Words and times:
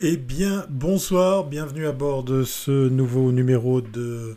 Eh 0.00 0.16
bien, 0.16 0.64
bonsoir, 0.70 1.44
bienvenue 1.44 1.88
à 1.88 1.90
bord 1.90 2.22
de 2.22 2.44
ce 2.44 2.88
nouveau 2.88 3.32
numéro 3.32 3.80
de 3.80 4.36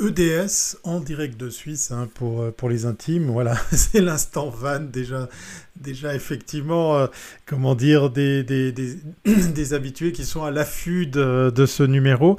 EDS 0.00 0.76
en 0.84 1.00
direct 1.00 1.36
de 1.36 1.50
Suisse 1.50 1.90
hein, 1.90 2.08
pour, 2.14 2.42
euh, 2.42 2.50
pour 2.52 2.68
les 2.68 2.86
intimes. 2.86 3.30
Voilà, 3.30 3.56
c'est 3.72 4.00
l'instant 4.00 4.48
van 4.48 4.80
déjà, 4.80 5.28
déjà 5.76 6.14
effectivement, 6.14 6.96
euh, 6.96 7.06
comment 7.46 7.74
dire, 7.74 8.10
des, 8.10 8.44
des, 8.44 8.72
des, 9.24 9.74
habitués 9.74 10.12
qui 10.12 10.24
sont 10.24 10.44
à 10.44 10.50
l'affût 10.50 11.06
de, 11.06 11.52
de, 11.54 11.66
ce 11.66 11.82
numéro. 11.82 12.38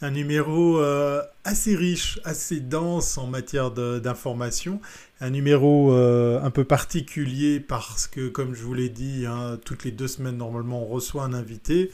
Un 0.00 0.12
numéro 0.12 0.78
euh, 0.78 1.20
assez 1.44 1.74
riche, 1.74 2.20
assez 2.24 2.60
dense 2.60 3.18
en 3.18 3.26
matière 3.26 3.72
d'information. 3.72 4.80
Un 5.20 5.30
numéro 5.30 5.92
un 5.92 6.50
peu 6.50 6.64
particulier 6.64 7.60
parce 7.60 8.06
que, 8.06 8.28
comme 8.28 8.54
je 8.54 8.62
vous 8.62 8.72
l'ai 8.72 8.88
dit, 8.88 9.26
hein, 9.26 9.58
toutes 9.66 9.84
les 9.84 9.90
deux 9.90 10.08
semaines, 10.08 10.38
normalement, 10.38 10.82
on 10.84 10.86
reçoit 10.86 11.24
un 11.24 11.34
invité. 11.34 11.90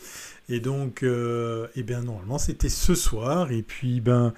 Et 0.49 0.61
donc, 0.61 1.03
euh, 1.03 1.67
eh 1.75 1.83
bien, 1.83 2.03
normalement, 2.03 2.39
c'était 2.39 2.69
ce 2.69 2.95
soir. 2.95 3.51
Et 3.51 3.63
puis, 3.63 4.01
ben, 4.01 4.33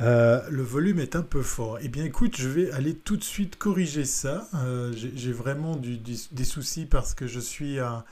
euh, 0.00 0.42
le 0.50 0.62
volume 0.62 0.98
est 0.98 1.16
un 1.16 1.22
peu 1.22 1.42
fort. 1.42 1.78
Eh 1.80 1.88
bien, 1.88 2.04
écoute, 2.04 2.36
je 2.36 2.48
vais 2.48 2.70
aller 2.72 2.94
tout 2.94 3.16
de 3.16 3.24
suite 3.24 3.56
corriger 3.56 4.04
ça. 4.04 4.48
Euh, 4.54 4.92
j'ai 4.94 5.32
vraiment 5.32 5.76
des 5.76 6.44
soucis 6.44 6.84
parce 6.84 7.14
que 7.14 7.26
je 7.26 7.40
suis 7.40 7.78
à, 7.78 8.04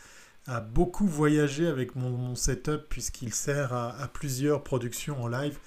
beaucoup 0.73 1.07
voyager 1.07 1.67
avec 1.67 1.97
mon, 1.97 2.35
setup 2.35 2.89
puisqu'il 2.89 3.33
sert 3.33 3.73
à, 3.73 3.95
à, 4.01 4.09
plusieurs 4.09 4.63
productions 4.63 5.23
en 5.23 5.29
live. 5.29 5.59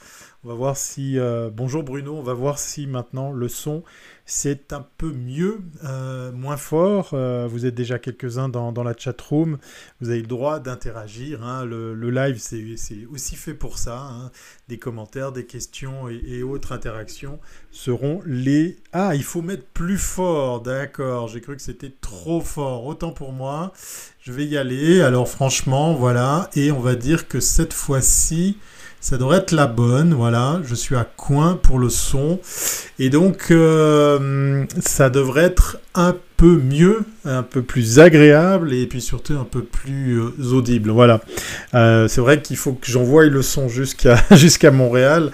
On 0.43 0.49
va 0.49 0.55
voir 0.55 0.77
si... 0.77 1.17
bonjour 1.53 1.83
Bruno, 1.83 2.15
on 2.15 2.23
va 2.23 2.33
voir 2.33 2.57
si 2.57 2.87
maintenant 2.87 3.31
le 3.31 3.49
son 3.49 3.83
c'est 4.29 4.73
un 4.73 4.85
peu 4.97 5.13
mieux, 5.13 5.61
euh, 5.85 6.33
moins 6.33 6.57
fort. 6.57 7.11
Euh, 7.13 7.47
vous 7.49 7.65
êtes 7.65 7.75
déjà 7.75 7.97
quelques-uns 7.97 8.49
dans, 8.49 8.83
la 8.83 8.93
chat 8.95 9.19
room. 9.21 9.57
Vous 10.01 10.09
avez 10.09 10.19
le 10.19 10.27
droit 10.27 10.59
d'interagir. 10.59 11.43
Hein. 11.43 11.63
Le, 11.63 11.93
live, 12.09 12.37
c'est 12.37 13.05
aussi 13.09 13.37
fait 13.37 13.53
pour 13.53 13.77
ça. 13.77 13.99
Hein. 13.99 14.31
Des 14.67 14.77
commentaires, 14.77 15.31
des 15.31 15.45
questions 15.45 16.09
et, 16.09 16.43
autres 16.43 16.73
interactions 16.73 17.39
seront 17.71 18.21
les... 18.25 18.77
Ah, 18.91 19.15
il 19.15 19.23
faut 19.23 19.41
mettre 19.41 19.65
plus 19.73 19.97
fort. 19.97 20.61
D'accord, 20.61 21.29
j'ai 21.29 21.39
cru 21.39 21.55
que 21.55 21.61
c'était 21.61 21.93
trop 22.01 22.41
fort. 22.41 22.85
Autant 22.85 23.11
pour 23.11 23.31
moi. 23.31 23.71
Je 24.19 24.33
vais 24.33 24.45
y 24.45 24.57
aller. 24.57 25.01
Alors 25.01 25.29
franchement, 25.29 25.93
voilà. 25.93 26.49
Et 26.53 26.73
on 26.73 26.81
va 26.81 26.95
dire 26.95 27.29
que 27.29 27.39
cette 27.39 27.73
fois-ci... 27.73 28.57
Ça 28.99 29.17
devrait 29.17 29.37
être 29.37 29.51
la 29.51 29.67
bonne, 29.67 30.13
voilà. 30.13 30.59
Je 30.65 30.73
suis 30.73 30.95
à 30.95 31.05
coin 31.05 31.57
pour 31.61 31.77
le 31.77 31.89
son. 31.89 32.39
Et 32.97 33.09
donc, 33.09 33.51
euh, 33.51 34.65
ça 34.79 35.09
devrait 35.09 35.43
être 35.43 35.77
un 35.93 36.15
peu 36.35 36.57
mieux, 36.57 37.01
un 37.23 37.43
peu 37.43 37.61
plus 37.61 37.99
agréable 37.99 38.73
et 38.73 38.87
puis 38.87 39.01
surtout 39.01 39.33
un 39.33 39.43
peu 39.49 39.63
plus 39.63 40.19
euh, 40.19 40.51
audible. 40.51 40.89
Voilà. 40.89 41.21
Euh, 41.75 42.07
c'est 42.07 42.21
vrai 42.21 42.41
qu'il 42.41 42.57
faut 42.57 42.73
que 42.73 42.87
j'envoie 42.87 43.25
le 43.25 43.41
son 43.43 43.69
jusqu'à 43.69 44.17
Montréal. 44.71 45.31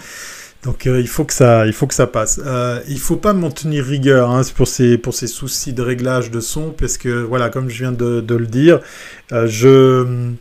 Donc 0.63 0.85
il 0.85 1.07
faut 1.07 1.25
que 1.25 1.33
ça, 1.33 1.65
il 1.65 1.73
faut 1.73 1.87
que 1.87 1.93
ça 1.93 2.07
passe. 2.07 2.39
il 2.87 2.99
faut 2.99 3.17
pas 3.17 3.33
m'en 3.33 3.51
tenir 3.51 3.83
rigueur 3.83 4.31
hein, 4.31 4.43
pour 4.55 4.69
ces 4.69 4.97
pour 4.97 5.13
ces 5.13 5.27
soucis 5.27 5.73
de 5.73 5.81
réglage 5.81 6.31
de 6.31 6.39
son 6.39 6.69
parce 6.69 6.97
que 6.97 7.21
voilà, 7.21 7.49
comme 7.49 7.69
je 7.69 7.79
viens 7.79 7.91
de 7.91 8.23
le 8.33 8.47
dire, 8.47 8.79
je 9.29 10.31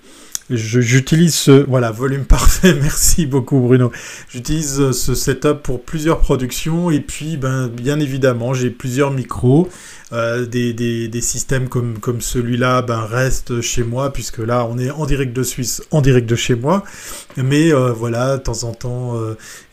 J'utilise 0.54 1.34
ce 1.34 1.64
voilà 1.66 1.90
volume 1.90 2.24
parfait. 2.26 2.74
Merci 2.74 3.26
beaucoup 3.26 3.58
Bruno. 3.60 3.90
J'utilise 4.28 4.80
euh, 4.80 4.92
ce 4.92 5.14
setup 5.14 5.62
pour 5.62 5.82
plusieurs 5.82 6.18
productions 6.18 6.90
et 6.90 7.00
puis 7.00 7.36
ben 7.38 7.68
bien 7.68 7.98
évidemment 8.00 8.52
j'ai 8.52 8.70
plusieurs 8.70 9.10
micros. 9.10 9.68
Euh, 10.12 10.44
des, 10.44 11.20
systèmes 11.22 11.70
comme, 11.70 12.20
celui-là 12.20 12.82
ben, 12.82 13.00
restent 13.00 13.62
chez 13.62 13.82
moi, 13.82 14.12
puisque 14.12 14.40
là, 14.40 14.68
on 14.70 14.76
est 14.76 14.90
en 14.90 15.06
direct 15.06 15.34
de 15.34 15.42
Suisse, 15.42 15.82
en 15.90 16.02
direct 16.02 16.28
de 16.28 16.36
chez 16.36 16.54
moi. 16.54 16.84
Mais 17.38 17.72
euh, 17.72 17.92
voilà, 17.92 18.36
de 18.36 18.42
temps 18.42 18.64
en 18.64 18.74
temps, 18.74 19.18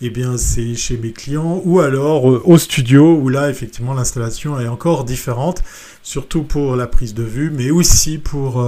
eh 0.02 0.09
bien, 0.09 0.38
c'est 0.38 0.75
chez 0.75 0.97
mes 0.97 1.11
clients, 1.11 1.61
ou 1.66 1.81
alors 1.81 2.23
au 2.23 2.58
studio, 2.58 3.17
où 3.17 3.27
là, 3.27 3.49
effectivement, 3.49 3.93
l'installation 3.93 4.58
est 4.61 4.70
encore 4.70 5.04
différente, 5.04 5.61
surtout 6.04 6.43
pour 6.43 6.77
la 6.77 6.87
prise 6.87 7.14
de 7.14 7.23
vue, 7.23 7.52
mais 7.54 7.70
aussi 7.70 8.17
pour 8.17 8.64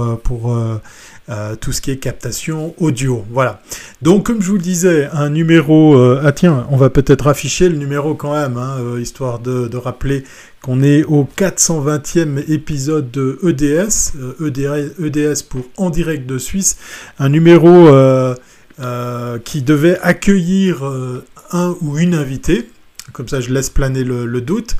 euh, 1.32 1.56
tout 1.56 1.72
ce 1.72 1.80
qui 1.80 1.90
est 1.90 1.96
captation 1.96 2.74
audio. 2.76 3.24
Voilà. 3.30 3.62
Donc, 4.02 4.26
comme 4.26 4.42
je 4.42 4.48
vous 4.48 4.56
le 4.56 4.62
disais, 4.62 5.08
un 5.12 5.30
numéro. 5.30 5.96
Euh, 5.96 6.20
ah, 6.22 6.32
tiens, 6.32 6.66
on 6.68 6.76
va 6.76 6.90
peut-être 6.90 7.26
afficher 7.26 7.70
le 7.70 7.76
numéro 7.76 8.14
quand 8.14 8.34
même, 8.34 8.58
hein, 8.58 8.76
euh, 8.80 9.00
histoire 9.00 9.38
de, 9.38 9.74
rappeler 9.78 10.24
qu'on 10.60 10.82
est 10.82 11.04
au 11.04 11.26
420e 11.38 12.50
épisode 12.52 13.10
de 13.10 13.38
EDS, 13.42 14.12
EDS, 14.44 15.02
EDS 15.02 15.42
pour 15.48 15.62
En 15.78 15.88
direct 15.88 16.26
de 16.26 16.36
Suisse, 16.36 16.76
un 17.18 17.30
numéro 17.30 17.88
qui 19.44 19.62
devait 19.62 19.98
accueillir 20.00 20.84
un 21.50 21.74
ou 21.80 21.98
une 21.98 22.14
invitée. 22.14 22.68
Comme 23.12 23.28
ça, 23.28 23.40
je 23.40 23.52
laisse 23.52 23.70
planer 23.70 24.04
le, 24.04 24.26
le 24.26 24.40
doute. 24.40 24.76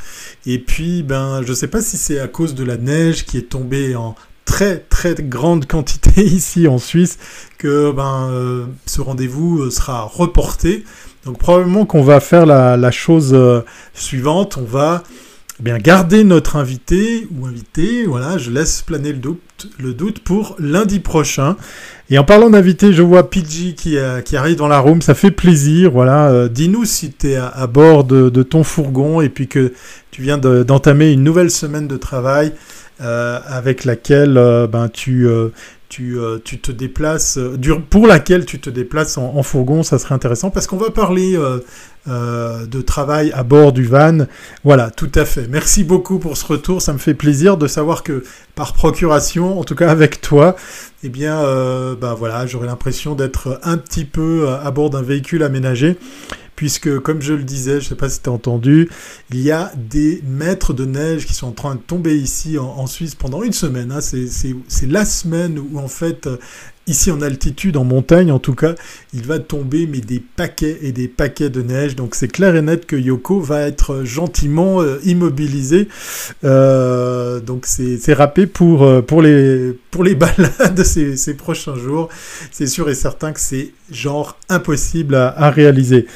Et 0.46 0.58
puis, 0.58 1.02
ben, 1.02 1.42
je 1.42 1.50
ne 1.50 1.54
sais 1.54 1.66
pas 1.66 1.80
si 1.80 1.96
c'est 1.96 2.20
à 2.20 2.28
cause 2.28 2.54
de 2.54 2.62
la 2.62 2.76
neige 2.76 3.24
qui 3.24 3.38
est 3.38 3.48
tombée 3.48 3.96
en 3.96 4.14
très 4.52 4.80
très 4.80 5.14
grande 5.14 5.64
quantité 5.66 6.22
ici 6.26 6.68
en 6.68 6.76
Suisse 6.76 7.18
que 7.56 7.90
ben, 7.90 8.28
euh, 8.30 8.66
ce 8.84 9.00
rendez-vous 9.00 9.62
euh, 9.62 9.70
sera 9.70 10.02
reporté. 10.02 10.84
Donc 11.24 11.38
probablement 11.38 11.86
qu'on 11.86 12.02
va 12.02 12.20
faire 12.20 12.44
la, 12.44 12.90
chose 12.90 13.30
euh, 13.32 13.62
suivante, 13.94 14.58
on 14.60 14.64
va 14.64 15.04
eh 15.58 15.62
bien 15.62 15.78
garder 15.78 16.22
notre 16.22 16.56
invité 16.56 17.26
ou 17.34 17.46
invité, 17.46 18.04
voilà, 18.04 18.36
je 18.36 18.50
laisse 18.50 18.82
planer 18.82 19.12
le 19.12 19.18
doute, 19.20 19.70
le 19.78 19.94
doute 19.94 20.18
pour 20.18 20.54
lundi 20.58 21.00
prochain. 21.00 21.56
Et 22.10 22.18
en 22.18 22.24
parlant 22.24 22.50
d'invité, 22.50 22.92
je 22.92 23.00
vois 23.00 23.30
Pidgey 23.30 23.72
qui, 23.72 23.96
qui, 24.26 24.36
arrive 24.36 24.56
dans 24.56 24.68
la 24.68 24.80
room, 24.80 25.00
ça 25.00 25.14
fait 25.14 25.30
plaisir, 25.30 25.92
voilà. 25.92 26.48
Dis-nous 26.48 26.84
si 26.84 27.10
tu 27.10 27.30
es 27.30 27.36
à, 27.36 27.66
bord 27.66 28.04
de, 28.04 28.42
ton 28.42 28.64
fourgon 28.64 29.22
et 29.22 29.30
puis 29.30 29.48
que 29.48 29.72
tu 30.10 30.20
viens 30.20 30.36
d'entamer 30.36 31.10
une 31.12 31.22
nouvelle 31.22 31.50
semaine 31.50 31.88
de 31.88 31.96
travail. 31.96 32.52
Euh, 33.02 33.40
avec 33.48 33.84
laquelle 33.84 34.38
euh, 34.38 34.68
ben, 34.68 34.88
tu, 34.88 35.26
euh, 35.26 35.48
tu, 35.88 36.16
tu, 36.44 36.60
te 36.60 36.70
déplaces, 36.70 37.36
pour 37.90 38.06
laquelle 38.06 38.44
tu 38.44 38.60
te 38.60 38.70
déplaces 38.70 39.18
en, 39.18 39.42
fourgon, 39.42 39.82
ça 39.82 39.98
serait 39.98 40.14
intéressant 40.14 40.50
parce 40.50 40.68
qu'on 40.68 40.76
va 40.76 40.90
parler 40.90 41.36
de 42.06 42.80
travail 42.80 43.30
à 43.32 43.42
bord 43.42 43.72
du 43.72 43.84
van. 43.84 44.26
Voilà, 44.64 44.90
tout 44.90 45.10
à 45.14 45.26
fait. 45.26 45.48
Merci 45.50 45.84
beaucoup 45.84 46.18
pour 46.18 46.38
ce 46.38 46.46
retour, 46.46 46.80
ça 46.80 46.94
me 46.94 46.98
fait 46.98 47.12
plaisir 47.12 47.58
de 47.58 47.66
savoir 47.66 48.04
que 48.04 48.24
par 48.54 48.72
procuration, 48.72 49.58
en 49.58 49.64
tout 49.64 49.74
cas 49.74 49.90
avec 49.90 50.22
toi, 50.22 50.56
eh 51.02 51.10
bien, 51.10 51.42
ben 52.00 52.14
voilà, 52.14 52.46
j'aurais 52.46 52.68
l'impression 52.68 53.14
d'être 53.14 53.60
un 53.62 53.76
petit 53.76 54.06
peu 54.06 54.48
à 54.48 54.70
bord 54.70 54.88
d'un 54.88 55.02
véhicule 55.02 55.42
aménagé 55.42 55.98
puisque, 56.62 57.00
comme 57.00 57.20
je 57.20 57.32
le 57.32 57.42
disais, 57.42 57.80
je 57.80 57.86
ne 57.86 57.88
sais 57.88 57.94
pas 57.96 58.08
si 58.08 58.22
tu 58.22 58.28
as 58.28 58.32
entendu, 58.32 58.88
il 59.30 59.40
y 59.40 59.50
a 59.50 59.72
des 59.74 60.22
mètres 60.24 60.72
de 60.72 60.84
neige 60.84 61.26
qui 61.26 61.34
sont 61.34 61.48
en 61.48 61.52
train 61.52 61.74
de 61.74 61.80
tomber 61.80 62.16
ici 62.16 62.56
en, 62.56 62.86
Suisse 62.86 63.16
pendant 63.16 63.42
une 63.42 63.52
semaine. 63.52 63.90
Hein. 63.90 63.98
C'est 64.00 64.88
la 64.88 65.04
semaine 65.04 65.58
où, 65.58 65.80
en 65.80 65.88
fait, 65.88 66.28
ici 66.86 67.10
en 67.10 67.22
altitude, 67.22 67.76
en 67.76 67.84
montagne 67.84 68.32
en 68.32 68.38
tout 68.38 68.54
cas, 68.54 68.74
il 69.14 69.22
va 69.22 69.38
tomber 69.38 69.86
mais 69.86 70.00
des 70.00 70.20
paquets 70.20 70.78
et 70.82 70.92
des 70.92 71.08
paquets 71.08 71.50
de 71.50 71.62
neige. 71.62 71.96
Donc 71.96 72.14
c'est 72.14 72.28
clair 72.28 72.56
et 72.56 72.62
net 72.62 72.86
que 72.86 72.96
Yoko 72.96 73.40
va 73.40 73.62
être 73.62 74.04
gentiment 74.04 74.80
euh, 74.80 74.98
immobilisé. 75.04 75.88
Euh, 76.44 77.40
donc 77.40 77.66
c'est 77.66 78.12
râpé 78.12 78.42
euh, 78.42 79.02
pour, 79.02 79.22
les, 79.22 79.78
pour 79.92 80.02
les 80.02 80.16
balades 80.16 80.82
ces, 80.82 81.16
ces 81.16 81.34
prochains 81.34 81.76
jours. 81.76 82.08
C'est 82.50 82.66
sûr 82.66 82.90
et 82.90 82.94
certain 82.96 83.32
que 83.32 83.38
c'est 83.38 83.72
genre 83.92 84.36
impossible 84.48 85.14
à, 85.14 85.50
réaliser. 85.50 86.06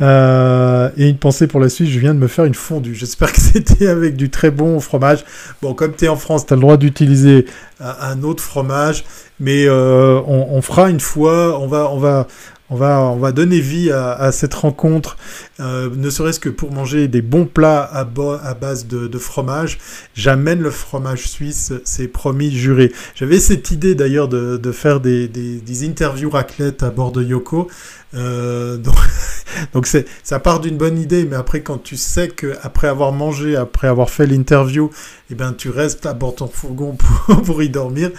et 0.00 1.08
une 1.08 1.18
pensée 1.18 1.46
pour 1.46 1.60
la 1.60 1.68
suite, 1.68 1.88
je 1.88 2.00
viens 2.00 2.14
de 2.14 2.18
me 2.18 2.26
faire 2.26 2.46
une 2.46 2.54
fondue. 2.54 2.96
J'espère 2.96 3.32
que 3.32 3.40
c'était 3.40 3.86
avec 3.86 4.16
du 4.16 4.30
très 4.30 4.50
bon 4.50 4.80
fromage. 4.80 5.24
Bon, 5.62 5.74
comme 5.74 5.94
tu 5.94 6.06
es 6.06 6.08
en 6.08 6.16
France, 6.16 6.46
tu 6.46 6.54
as 6.54 6.56
le 6.56 6.62
droit 6.62 6.78
d'utiliser 6.78 7.46
un 7.78 8.22
autre 8.24 8.42
fromage. 8.42 9.04
Mais 9.38 9.66
euh, 9.66 10.18
on, 10.26 10.62
fera 10.62 10.88
une 10.88 11.00
fois, 11.00 11.60
on 11.60 11.66
va, 11.66 11.90
on 11.90 11.98
va, 11.98 12.26
on 12.68 12.76
va, 12.76 13.00
on 13.00 13.16
va 13.16 13.32
donner 13.32 13.60
vie 13.60 13.90
à, 13.90 14.32
cette 14.32 14.54
rencontre, 14.54 15.16
euh, 15.60 15.88
ne 15.94 16.10
serait-ce 16.10 16.40
que 16.40 16.48
pour 16.48 16.72
manger 16.72 17.06
des 17.06 17.22
bons 17.22 17.46
plats 17.46 17.84
à, 17.84 18.04
base 18.04 18.86
de, 18.86 19.18
fromage. 19.18 19.78
J'amène 20.14 20.60
le 20.60 20.70
fromage 20.70 21.28
suisse, 21.28 21.72
c'est 21.84 22.08
promis, 22.08 22.50
juré. 22.50 22.92
J'avais 23.14 23.38
cette 23.38 23.70
idée 23.70 23.94
d'ailleurs 23.94 24.28
de, 24.28 24.72
faire 24.72 25.00
des, 25.00 25.28
des, 25.28 25.86
interviews 25.86 26.30
raclette 26.30 26.82
à 26.82 26.90
bord 26.90 27.12
de 27.12 27.22
Yoko. 27.22 27.68
Euh, 28.14 28.76
donc, 28.76 28.96
donc 29.72 29.86
ça 30.22 30.38
part 30.38 30.60
d'une 30.60 30.76
bonne 30.76 30.98
idée, 30.98 31.24
mais 31.24 31.36
après 31.36 31.62
quand 31.62 31.82
tu 31.82 31.96
sais 31.96 32.28
que 32.28 32.54
après 32.62 32.88
avoir 32.88 33.12
mangé, 33.12 33.56
après 33.56 33.88
avoir 33.88 34.10
fait 34.10 34.26
l'interview, 34.26 34.90
eh 35.30 35.34
ben 35.34 35.52
tu 35.52 35.70
restes 35.70 36.06
à 36.06 36.14
bord 36.14 36.32
de 36.32 36.36
ton 36.36 36.48
fourgon 36.48 36.96
pour, 36.96 37.42
pour 37.44 37.62
y 37.62 37.68
dormir, 37.68 38.10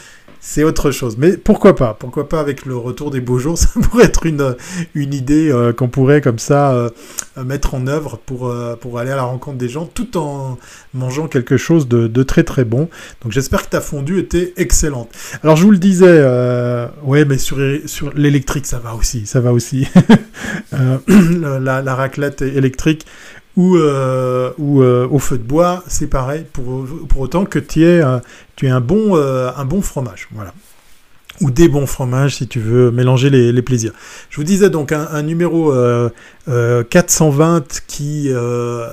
c'est 0.49 0.63
autre 0.63 0.91
chose. 0.91 1.17
Mais 1.17 1.35
pourquoi 1.35 1.75
pas? 1.75 1.93
Pourquoi 1.93 2.29
pas 2.29 2.39
avec 2.39 2.65
le 2.65 2.77
retour 2.77 3.11
des 3.11 3.19
beaux 3.19 3.37
jours? 3.37 3.57
Ça 3.57 3.67
pourrait 3.81 4.05
être 4.05 4.25
une, 4.25 4.55
une 4.95 5.13
idée 5.13 5.51
euh, 5.51 5.73
qu'on 5.73 5.89
pourrait 5.89 6.21
comme 6.21 6.39
ça 6.39 6.71
euh, 6.71 6.89
mettre 7.43 7.75
en 7.75 7.85
œuvre 7.85 8.17
pour, 8.25 8.47
euh, 8.47 8.77
pour 8.77 8.97
aller 8.97 9.11
à 9.11 9.17
la 9.17 9.23
rencontre 9.23 9.57
des 9.57 9.67
gens 9.67 9.85
tout 9.85 10.15
en 10.15 10.57
mangeant 10.93 11.27
quelque 11.27 11.57
chose 11.57 11.89
de, 11.89 12.07
de 12.07 12.23
très 12.23 12.45
très 12.45 12.63
bon. 12.63 12.87
Donc 13.21 13.33
j'espère 13.33 13.63
que 13.63 13.71
ta 13.71 13.81
fondue 13.81 14.19
était 14.19 14.53
excellente. 14.55 15.09
Alors 15.43 15.57
je 15.57 15.63
vous 15.63 15.71
le 15.71 15.79
disais, 15.79 16.23
ouais, 17.03 17.25
mais 17.25 17.37
sur, 17.37 17.57
sur 17.85 18.13
l'électrique 18.13 18.67
ça 18.67 18.79
va 18.79 18.95
aussi, 18.95 19.25
ça 19.25 19.41
va 19.41 19.51
aussi. 19.51 19.85
la, 20.71 21.81
la 21.81 21.95
raclette 21.95 22.41
électrique, 22.41 23.05
ou, 23.57 23.75
euh, 23.75 24.51
euh, 24.59 25.07
au 25.09 25.19
feu 25.19 25.37
de 25.37 25.43
bois, 25.43 25.83
c'est 25.87 26.07
pareil, 26.07 26.45
pour, 26.53 26.85
autant 27.17 27.45
que 27.45 27.59
tu 27.59 27.83
aies, 27.83 28.01
un, 28.01 28.81
bon, 28.81 29.17
euh, 29.17 29.49
un 29.57 29.65
bon 29.65 29.81
fromage. 29.81 30.29
Voilà. 30.31 30.53
Ou 31.41 31.51
des 31.51 31.67
bons 31.67 31.85
fromages 31.85 32.35
si 32.35 32.47
tu 32.47 32.59
veux 32.59 32.89
mélanger 32.91 33.29
les, 33.29 33.61
plaisirs. 33.61 33.91
Je 34.29 34.37
vous 34.37 34.43
disais 34.43 34.71
donc 34.71 34.91
un 34.91 35.21
numéro 35.21 35.71
420 36.47 37.83
qui 37.85 38.29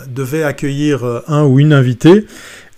devait 0.09 0.43
accueillir 0.43 1.23
un 1.27 1.45
ou 1.45 1.59
une 1.59 1.73
invitée. 1.73 2.27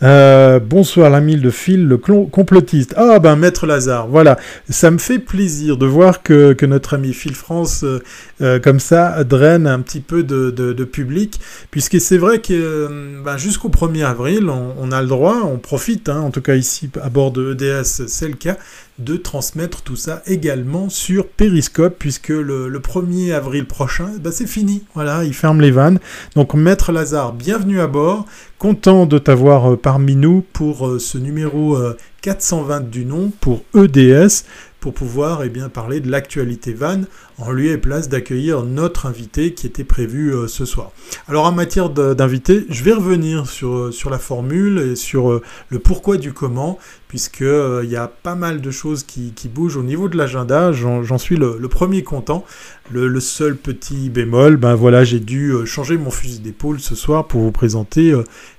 Euh, 0.02 0.60
bonsoir 0.60 1.08
l'ami 1.08 1.36
de 1.36 1.48
Phil, 1.48 1.86
le 1.86 1.96
complotiste. 1.96 2.92
Ah 2.98 3.18
ben 3.18 3.34
Maître 3.36 3.66
Lazare, 3.66 4.06
voilà. 4.08 4.38
Ça 4.68 4.90
me 4.90 4.98
fait 4.98 5.18
plaisir 5.18 5.78
de 5.78 5.86
voir 5.86 6.22
que, 6.22 6.52
que 6.52 6.66
notre 6.66 6.94
ami 6.94 7.14
Phil 7.14 7.34
France, 7.34 7.82
euh, 7.82 8.02
euh, 8.42 8.58
comme 8.60 8.78
ça, 8.78 9.24
draine 9.24 9.66
un 9.66 9.80
petit 9.80 10.00
peu 10.00 10.22
de, 10.22 10.50
de, 10.50 10.74
de 10.74 10.84
public, 10.84 11.40
puisque 11.70 11.98
c'est 11.98 12.18
vrai 12.18 12.40
que 12.40 13.22
ben, 13.24 13.38
jusqu'au 13.38 13.70
1er 13.70 14.04
avril, 14.04 14.50
on, 14.50 14.92
a 14.92 15.00
le 15.00 15.08
droit, 15.08 15.42
on 15.44 15.56
profite, 15.56 16.10
hein, 16.10 16.20
en 16.20 16.30
tout 16.30 16.42
cas 16.42 16.56
ici 16.56 16.90
à 17.02 17.08
bord 17.08 17.30
de 17.30 17.52
EDS, 17.52 18.06
c'est 18.06 18.28
le 18.28 18.34
cas, 18.34 18.58
de 18.98 19.16
transmettre 19.16 19.82
tout 19.82 19.96
ça 19.96 20.22
également 20.26 20.88
sur 20.88 21.28
Periscope, 21.28 21.96
puisque 21.98 22.28
le, 22.28 22.68
le 22.68 22.78
1er 22.78 23.32
avril 23.32 23.66
prochain, 23.66 24.10
ben 24.20 24.32
c'est 24.32 24.46
fini. 24.46 24.84
Voilà, 24.94 25.24
il 25.24 25.34
ferme 25.34 25.60
les 25.60 25.70
vannes. 25.70 25.98
Donc 26.34 26.54
Maître 26.54 26.92
Lazare, 26.92 27.32
bienvenue 27.32 27.80
à 27.80 27.86
bord. 27.86 28.26
Content 28.58 29.04
de 29.04 29.18
t'avoir 29.18 29.72
euh, 29.72 29.76
parmi 29.76 30.16
nous 30.16 30.42
pour 30.52 30.88
euh, 30.88 30.98
ce 30.98 31.18
numéro 31.18 31.76
420 32.22 32.76
euh, 32.76 32.80
du 32.80 33.04
nom 33.04 33.30
pour 33.40 33.62
EDS 33.74 34.44
pour 34.80 34.94
pouvoir 34.94 35.42
eh 35.42 35.48
bien, 35.48 35.68
parler 35.68 36.00
de 36.00 36.08
l'actualité 36.10 36.72
van 36.72 37.00
en 37.38 37.50
lieu 37.50 37.70
et 37.70 37.78
place 37.78 38.08
d'accueillir 38.08 38.62
notre 38.62 39.06
invité 39.06 39.52
qui 39.52 39.66
était 39.66 39.84
prévu 39.84 40.34
ce 40.48 40.64
soir. 40.64 40.90
Alors 41.28 41.44
en 41.44 41.52
matière 41.52 41.90
d'invité, 41.90 42.66
je 42.70 42.82
vais 42.82 42.92
revenir 42.92 43.46
sur, 43.46 43.92
sur 43.92 44.10
la 44.10 44.18
formule 44.18 44.78
et 44.78 44.96
sur 44.96 45.42
le 45.68 45.78
pourquoi 45.78 46.16
du 46.16 46.32
comment, 46.32 46.78
puisqu'il 47.08 47.80
il 47.84 47.90
y 47.90 47.96
a 47.96 48.08
pas 48.08 48.34
mal 48.34 48.60
de 48.60 48.70
choses 48.70 49.02
qui, 49.02 49.32
bougent 49.54 49.76
au 49.76 49.82
niveau 49.82 50.08
de 50.08 50.16
l'agenda, 50.16 50.72
j'en 50.72 51.18
suis 51.18 51.36
le, 51.36 51.58
premier 51.68 52.02
content. 52.02 52.44
Le, 52.90 53.20
seul 53.20 53.56
petit 53.56 54.08
bémol, 54.10 54.56
ben 54.56 54.74
voilà, 54.74 55.04
j'ai 55.04 55.20
dû 55.20 55.52
changer 55.66 55.98
mon 55.98 56.10
fusil 56.10 56.40
d'épaule 56.40 56.80
ce 56.80 56.94
soir 56.94 57.26
pour 57.26 57.42
vous 57.42 57.52
présenter 57.52 58.14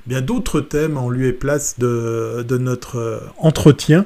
bien 0.08 0.22
d'autres 0.22 0.62
thèmes 0.62 0.98
en 0.98 1.10
lieu 1.10 1.28
et 1.28 1.34
place 1.34 1.78
de, 1.78 2.58
notre 2.58 2.98
euh, 2.98 3.20
entretien 3.38 4.06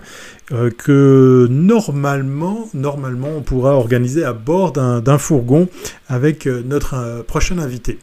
euh, 0.51 0.71
que 0.71 1.47
normalement, 1.50 2.67
normalement 2.74 3.29
on 3.38 3.41
pourra 3.41 3.75
organiser 3.75 4.24
à 4.24 4.33
bord 4.33 4.60
d'un 4.69 5.17
fourgon 5.17 5.67
avec 6.07 6.45
euh, 6.45 6.61
notre 6.63 6.93
euh, 6.93 7.23
prochain 7.23 7.57
invité. 7.57 7.97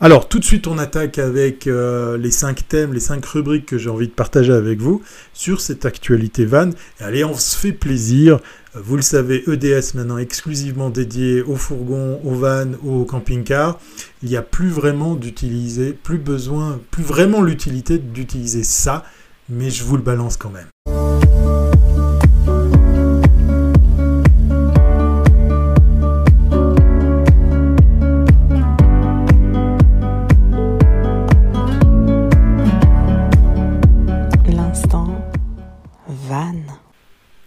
Alors 0.00 0.28
tout 0.28 0.40
de 0.40 0.44
suite 0.44 0.66
on 0.66 0.78
attaque 0.78 1.20
avec 1.20 1.68
euh, 1.68 2.18
les 2.18 2.32
cinq 2.32 2.66
thèmes, 2.66 2.92
les 2.92 2.98
cinq 2.98 3.24
rubriques 3.24 3.66
que 3.66 3.78
j'ai 3.78 3.88
envie 3.88 4.08
de 4.08 4.12
partager 4.12 4.52
avec 4.52 4.80
vous 4.80 5.00
sur 5.32 5.60
cette 5.60 5.86
actualité 5.86 6.44
van. 6.44 6.70
Allez, 6.98 7.24
on 7.24 7.34
se 7.34 7.56
fait 7.56 7.70
plaisir. 7.70 8.40
Vous 8.74 8.96
le 8.96 9.02
savez, 9.02 9.44
EDS 9.46 9.94
maintenant 9.94 10.18
exclusivement 10.18 10.90
dédié 10.90 11.42
aux 11.42 11.54
fourgons, 11.54 12.18
aux 12.24 12.34
vannes, 12.34 12.78
aux 12.84 13.04
camping-cars. 13.04 13.78
Il 14.24 14.30
n'y 14.30 14.36
a 14.36 14.42
plus 14.42 14.70
vraiment 14.70 15.14
d'utiliser, 15.14 15.92
plus 15.92 16.18
besoin, 16.18 16.80
plus 16.90 17.04
vraiment 17.04 17.40
l'utilité 17.40 17.98
d'utiliser 17.98 18.64
ça, 18.64 19.04
mais 19.48 19.70
je 19.70 19.84
vous 19.84 19.96
le 19.96 20.02
balance 20.02 20.36
quand 20.36 20.50
même. 20.50 20.71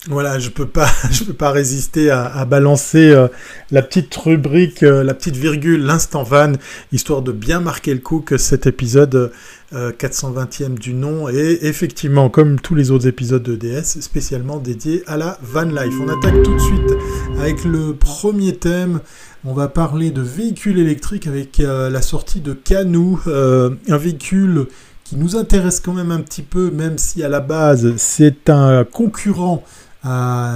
Voilà, 0.07 0.38
je 0.38 0.50
peux 0.50 0.68
pas, 0.68 0.88
je 1.12 1.24
peux 1.24 1.34
pas 1.34 1.50
résister 1.50 2.12
à, 2.12 2.46
balancer 2.46 3.10
euh, 3.10 3.28
la 3.72 3.81
petite 3.81 4.16
rubrique, 4.16 4.84
euh, 4.84 5.04
la 5.04 5.16
petite 5.16 5.36
virgule, 5.36 5.84
l'instant 5.84 6.22
van, 6.22 6.54
histoire 6.92 7.24
de 7.24 7.31
bien 7.31 7.60
marquer 7.60 7.92
le 7.94 8.02
coup 8.02 8.19
que 8.19 8.38
cet 8.38 8.68
épisode 8.68 9.31
euh, 9.74 9.92
420e 9.92 10.78
du 10.78 10.94
nom 10.94 11.28
est 11.28 11.57
effectivement, 11.63 12.30
comme 12.30 12.60
tous 12.60 12.75
les 12.75 12.92
autres 12.92 13.07
épisodes 13.07 13.42
de 13.42 13.56
DS, 13.56 14.00
spécialement 14.00 14.57
dédié 14.57 15.02
à 15.07 15.18
la 15.18 15.40
van 15.42 15.63
life. 15.63 15.96
On 16.00 16.08
attaque 16.08 16.44
tout 16.44 16.54
de 16.54 16.62
suite 16.62 16.94
avec 17.40 17.66
le 17.66 17.96
premier 17.96 18.56
thème. 18.56 19.00
On 19.44 19.54
va 19.54 19.68
parler 19.68 20.12
de 20.12 20.22
véhicules 20.22 20.78
électriques 20.78 21.25
avec 21.25 21.60
euh, 21.60 21.90
la 21.90 22.04
sortie 22.04 22.42
de 22.42 22.54
Canoo, 22.54 23.19
un 23.25 23.98
véhicule 23.98 24.68
qui 25.04 25.16
nous 25.16 25.36
intéresse 25.36 25.80
quand 25.80 25.94
même 25.94 26.12
un 26.12 26.22
petit 26.22 26.42
peu, 26.42 26.69
même 26.69 26.98
si 26.98 27.24
à 27.24 27.30
la 27.30 27.40
base 27.40 27.94
c'est 27.98 28.50
un 28.50 28.84
concurrent 28.84 29.63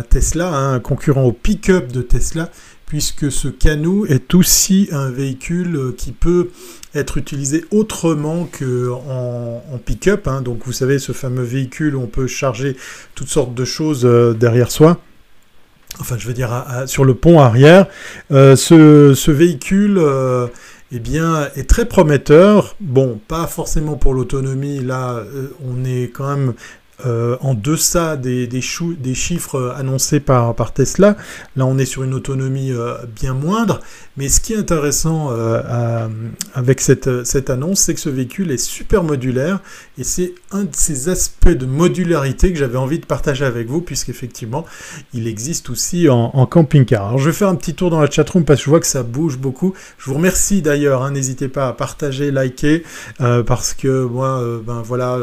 Tesla, 0.10 0.54
hein, 0.54 0.74
un 0.75 0.80
concurrent 0.80 1.24
au 1.24 1.31
pick-up 1.31 1.92
de 1.92 2.01
Tesla, 2.01 2.50
puisque 2.90 3.31
ce 3.31 3.48
Canoo 3.48 4.06
est 4.07 4.34
aussi 4.34 4.90
un 4.92 5.10
véhicule 5.12 5.75
euh, 5.75 5.96
qui 5.96 6.12
peut 6.12 6.50
être 6.96 7.18
utilisé 7.18 7.63
autrement 7.72 8.50
qu'en 8.51 9.62
en, 9.72 9.78
pick-up. 9.78 10.28
Hein. 10.28 10.42
Donc 10.42 10.62
vous 10.66 10.74
savez, 10.74 10.98
ce 10.98 11.12
fameux 11.12 11.44
véhicule 11.44 11.96
on 11.96 12.07
peut 12.07 12.25
charger 12.25 12.75
toutes 13.13 13.30
sortes 13.30 13.54
de 13.54 13.63
choses 13.63 14.06
euh, 14.06 14.34
derrière 14.34 14.72
soi. 14.72 15.00
Enfin, 16.00 16.18
je 16.18 16.28
veux 16.28 16.34
dire, 16.34 16.52
sur 16.86 17.04
le 17.04 17.13
pont 17.16 17.40
arrière. 17.40 17.88
Euh, 18.31 18.56
ce, 18.56 19.31
véhicule... 19.31 20.00
Eh 20.92 20.98
bien, 20.98 21.48
est 21.56 21.69
très 21.69 21.86
prometteur. 21.86 22.75
Bon, 22.80 23.19
pas 23.28 23.45
forcément 23.45 23.95
pour 23.95 24.16
l'autonomie. 24.16 24.80
Là, 24.80 25.24
on 25.63 25.86
est 25.86 26.10
quand 26.12 26.36
même 26.36 26.54
euh, 27.06 27.38
en 27.40 27.54
deçà 27.54 28.18
des, 28.18 28.50
chiffres 28.62 29.74
annoncés 29.78 30.19
par, 30.19 30.74
Tesla. 30.74 31.16
Là, 31.56 31.66
on 31.66 31.78
est 31.78 31.86
sur 31.86 32.04
une 32.04 32.13
autonomie 32.13 32.72
euh, 32.72 32.96
bien 33.16 33.34
moindre. 33.34 33.80
Mais 34.18 34.28
ce 34.28 34.42
qui 34.42 34.54
est 34.54 34.57
intéressant 34.57 35.30
euh, 35.31 36.07
avec 36.54 36.81
cette, 36.81 37.07
annonce, 37.50 37.80
c'est 37.80 37.94
que 37.94 38.00
ce 38.01 38.10
véhicule 38.10 38.51
est 38.51 38.57
super 38.57 39.04
modulaire. 39.04 39.60
Et 39.98 40.04
c'est 40.04 40.34
un 40.51 40.63
de 40.63 40.74
ces 40.74 41.07
aspects 41.07 41.48
de 41.48 41.66
modularité 41.66 42.51
que 42.51 42.60
j'avais 42.60 42.78
envie 42.78 43.00
de 43.00 43.06
partager 43.06 43.45
avec 43.45 43.68
vous, 43.68 43.81
puisqu'effectivement, 43.81 44.66
il 45.13 45.28
existe 45.28 45.69
aussi 45.69 46.10
en, 46.10 46.45
camping-car. 46.45 47.07
Alors, 47.07 47.19
je 47.19 47.30
vais 47.30 47.36
faire 47.36 47.50
un 47.50 47.56
petit 47.56 47.75
tour 47.75 47.90
dans 47.90 48.02
la 48.02 48.10
chatroom 48.10 48.44
parce 48.44 48.60
que 48.60 48.66
je 48.66 48.69
vois 48.69 48.80
que 48.81 48.88
ça 48.88 49.04
bouge 49.04 49.38
beaucoup. 49.38 49.73
Je 49.97 50.06
vous 50.09 50.16
remercie 50.16 50.62
d'ailleurs. 50.62 51.04
Hein, 51.04 51.12
N'hésitez 51.12 51.47
pas 51.47 51.69
à 51.69 51.73
partager, 51.73 52.31
liker, 52.31 52.83
parce 53.18 53.73
que 53.73 54.04
moi, 54.04 54.44
ben 54.66 54.81
voilà 54.81 55.18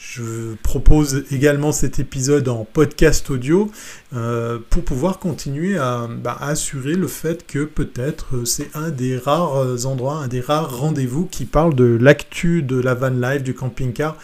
je 0.00 0.54
propose 0.62 1.24
également 1.32 1.72
cet 1.72 1.98
épisode 1.98 2.48
en 2.48 2.64
podcast 2.64 3.30
audio 3.30 3.70
euh, 4.14 4.58
pour 4.70 4.84
pouvoir 4.84 5.18
continuer 5.18 5.76
à, 5.76 6.06
bah, 6.08 6.36
à, 6.40 6.50
assurer 6.50 6.94
le 6.94 7.08
fait 7.08 7.46
que 7.46 7.64
peut-être 7.64 8.36
euh, 8.36 8.44
c'est 8.44 8.70
un 8.74 8.90
des 8.90 9.18
rares 9.18 9.86
endroits, 9.86 10.18
un 10.18 10.28
des 10.28 10.40
rares 10.40 10.78
rendez-vous 10.78 11.26
qui 11.26 11.46
parle 11.46 11.74
de 11.74 11.98
l'actu 12.00 12.62
de 12.62 12.80
la 12.80 12.94
van 12.94 13.10
life, 13.10 13.42
du 13.42 13.54
camping-car 13.54 14.16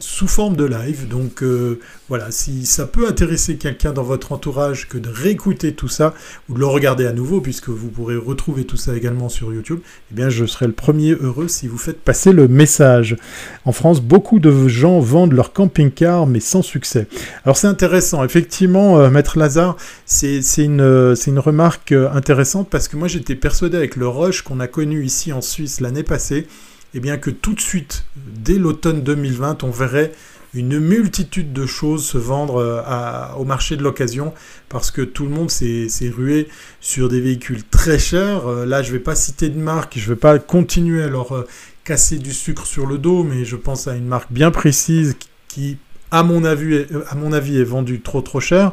sous 0.00 0.26
forme 0.26 0.56
de 0.56 0.64
live. 0.64 1.06
Donc 1.08 1.42
euh, 1.42 1.78
voilà, 2.08 2.30
si 2.30 2.66
ça 2.66 2.86
peut 2.86 3.06
intéresser 3.06 3.56
quelqu'un 3.56 3.92
dans 3.92 4.02
votre 4.02 4.32
entourage 4.32 4.88
que 4.88 4.98
de 4.98 5.08
réécouter 5.08 5.74
tout 5.74 5.88
ça 5.88 6.14
ou 6.48 6.54
de 6.54 6.58
le 6.58 6.66
regarder 6.66 7.06
à 7.06 7.12
nouveau, 7.12 7.40
puisque 7.40 7.68
vous 7.68 7.88
pourrez 7.88 8.16
retrouver 8.16 8.64
tout 8.64 8.76
ça 8.76 8.96
également 8.96 9.28
sur 9.28 9.52
YouTube, 9.52 9.80
eh 10.10 10.14
bien 10.14 10.28
je 10.28 10.44
serai 10.46 10.66
le 10.66 10.72
premier 10.72 11.12
heureux 11.12 11.48
si 11.48 11.68
vous 11.68 11.78
faites 11.78 12.00
passer 12.00 12.32
le 12.32 12.48
message. 12.48 13.16
En 13.64 13.72
France, 13.72 14.00
beaucoup 14.00 14.38
de 14.38 14.68
gens 14.68 15.00
vendent 15.00 15.32
leur 15.32 15.52
camping-car, 15.52 16.26
mais 16.26 16.40
sans 16.40 16.62
succès. 16.62 17.06
Alors 17.44 17.56
c'est 17.56 17.68
intéressant, 17.68 18.24
effectivement, 18.24 18.98
euh, 18.98 19.10
Maître 19.10 19.38
Lazare, 19.38 19.76
c'est 20.06 20.40
une, 20.58 20.80
euh, 20.80 21.14
une 21.14 21.38
remarque 21.38 21.92
intéressante 21.92 22.68
parce 22.70 22.88
que 22.88 22.96
moi 22.96 23.08
j'étais 23.08 23.34
persuadé 23.34 23.76
avec 23.76 23.96
le 23.96 24.08
rush 24.08 24.42
qu'on 24.42 24.60
a 24.60 24.66
connu 24.66 25.04
ici 25.04 25.32
en 25.32 25.40
Suisse 25.40 25.80
l'année 25.80 26.02
passée, 26.02 26.46
eh 26.94 27.00
bien 27.00 27.18
que 27.18 27.30
tout 27.30 27.54
de 27.54 27.60
suite, 27.60 28.04
dès 28.16 28.54
l'automne 28.54 29.02
2020, 29.02 29.64
on 29.64 29.70
verrait 29.70 30.12
une 30.54 30.80
multitude 30.80 31.52
de 31.52 31.64
choses 31.66 32.04
se 32.04 32.18
vendre 32.18 32.56
euh, 32.56 33.38
au 33.38 33.44
marché 33.44 33.76
de 33.76 33.82
l'occasion 33.82 34.34
parce 34.68 34.90
que 34.90 35.02
tout 35.02 35.24
le 35.24 35.30
monde 35.30 35.50
s'est 35.50 35.88
rué 36.14 36.48
sur 36.80 37.08
des 37.08 37.20
véhicules 37.20 37.62
très 37.64 37.98
chers. 37.98 38.48
Euh, 38.48 38.66
là, 38.66 38.82
je 38.82 38.88
ne 38.88 38.94
vais 38.94 39.02
pas 39.02 39.14
citer 39.14 39.48
de 39.48 39.58
marque, 39.58 39.96
je 39.96 40.04
ne 40.04 40.14
vais 40.14 40.20
pas 40.20 40.38
continuer 40.38 41.02
à 41.02 41.08
leur 41.08 41.34
euh, 41.34 41.46
casser 41.84 42.18
du 42.18 42.32
sucre 42.32 42.66
sur 42.66 42.86
le 42.86 42.98
dos, 42.98 43.22
mais 43.22 43.44
je 43.44 43.56
pense 43.56 43.86
à 43.86 43.94
une 43.94 44.06
marque 44.06 44.32
bien 44.32 44.50
précise 44.50 45.16
qui 45.48 45.78
à 46.12 46.24
mon 46.24 46.44
avis, 46.44 47.60
est 47.60 47.64
vendu 47.64 48.00
trop 48.00 48.20
trop 48.20 48.40
cher. 48.40 48.72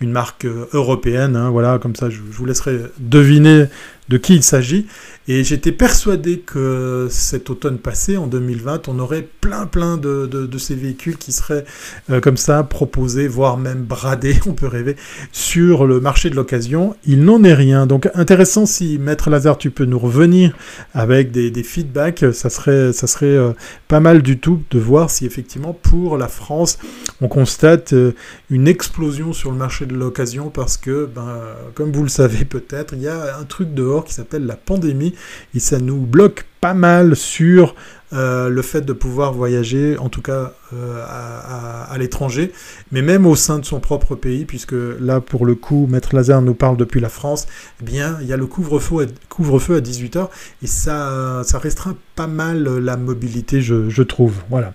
Une 0.00 0.10
marque 0.10 0.44
européenne, 0.44 1.34
hein, 1.34 1.48
voilà, 1.48 1.78
comme 1.78 1.96
ça 1.96 2.10
je 2.10 2.20
vous 2.20 2.44
laisserai 2.44 2.78
deviner 2.98 3.68
de 4.08 4.18
qui 4.18 4.34
il 4.34 4.42
s'agit. 4.42 4.86
Et 5.26 5.42
j'étais 5.42 5.72
persuadé 5.72 6.40
que 6.40 7.08
cet 7.10 7.48
automne 7.48 7.78
passé, 7.78 8.18
en 8.18 8.26
2020, 8.26 8.88
on 8.88 8.98
aurait 8.98 9.26
plein 9.40 9.64
plein 9.64 9.96
de, 9.96 10.26
de, 10.26 10.58
ces 10.58 10.74
véhicules 10.74 11.16
qui 11.16 11.32
seraient 11.32 11.64
euh, 12.10 12.20
comme 12.20 12.36
ça 12.36 12.62
proposés, 12.62 13.26
voire 13.26 13.56
même 13.56 13.82
bradés, 13.82 14.38
on 14.46 14.52
peut 14.52 14.66
rêver, 14.66 14.96
sur 15.32 15.86
le 15.86 16.00
marché 16.00 16.28
de 16.28 16.36
l'occasion. 16.36 16.94
Il 17.06 17.24
n'en 17.24 17.42
est 17.42 17.54
rien. 17.54 17.86
Donc 17.86 18.10
intéressant 18.14 18.66
si 18.66 18.98
Maître 18.98 19.30
Lazare, 19.30 19.56
tu 19.56 19.70
peux 19.70 19.86
nous 19.86 19.98
revenir 19.98 20.54
avec 20.92 21.30
des, 21.30 21.50
des 21.50 21.62
feedbacks, 21.62 22.24
ça 22.34 22.50
serait, 22.50 22.92
ça 22.92 23.06
serait 23.06 23.26
euh, 23.26 23.52
pas 23.88 24.00
mal 24.00 24.20
du 24.20 24.38
tout 24.38 24.62
de 24.70 24.78
voir 24.78 25.08
si 25.08 25.24
effectivement 25.24 25.72
pour 25.72 26.18
la 26.18 26.28
France, 26.28 26.78
on 27.22 27.28
constate 27.28 27.94
euh, 27.94 28.12
une 28.50 28.68
explosion 28.68 29.32
sur 29.32 29.50
le 29.50 29.56
marché 29.56 29.86
de 29.86 29.94
l'occasion 29.94 30.50
parce 30.50 30.76
que, 30.76 31.06
ben, 31.06 31.38
comme 31.74 31.92
vous 31.92 32.02
le 32.02 32.08
savez 32.10 32.44
peut-être, 32.44 32.92
il 32.94 33.02
y 33.02 33.08
a 33.08 33.38
un 33.38 33.44
truc 33.44 33.72
qui 34.02 34.14
s'appelle 34.14 34.46
la 34.46 34.56
pandémie 34.56 35.14
et 35.54 35.60
ça 35.60 35.78
nous 35.78 35.98
bloque 35.98 36.46
pas 36.60 36.74
mal 36.74 37.14
sur 37.14 37.74
euh, 38.14 38.48
le 38.48 38.62
fait 38.62 38.82
de 38.82 38.92
pouvoir 38.92 39.32
voyager, 39.32 39.98
en 39.98 40.08
tout 40.08 40.22
cas 40.22 40.52
euh, 40.72 41.04
à, 41.04 41.98
l'étranger, 41.98 42.52
mais 42.92 43.02
même 43.02 43.26
au 43.26 43.34
sein 43.34 43.58
de 43.58 43.64
son 43.64 43.80
propre 43.80 44.14
pays, 44.14 44.44
puisque 44.44 44.74
là, 45.00 45.20
pour 45.20 45.46
le 45.46 45.56
coup, 45.56 45.86
Maître 45.90 46.14
Lazare 46.14 46.40
nous 46.40 46.54
parle 46.54 46.76
depuis 46.76 47.00
la 47.00 47.08
France, 47.08 47.46
eh 47.80 47.84
bien, 47.84 48.16
il 48.20 48.28
y 48.28 48.32
a 48.32 48.36
le 48.36 48.46
couvre-feu 48.46 49.08
couvre 49.28 49.56
à 49.74 49.80
18h, 49.80 50.28
et 50.62 50.66
ça, 50.66 51.42
restreint 51.54 51.96
pas 52.14 52.28
mal 52.28 52.62
la 52.62 52.96
mobilité, 52.96 53.60
je, 53.60 54.02
trouve. 54.02 54.34
Voilà. 54.48 54.72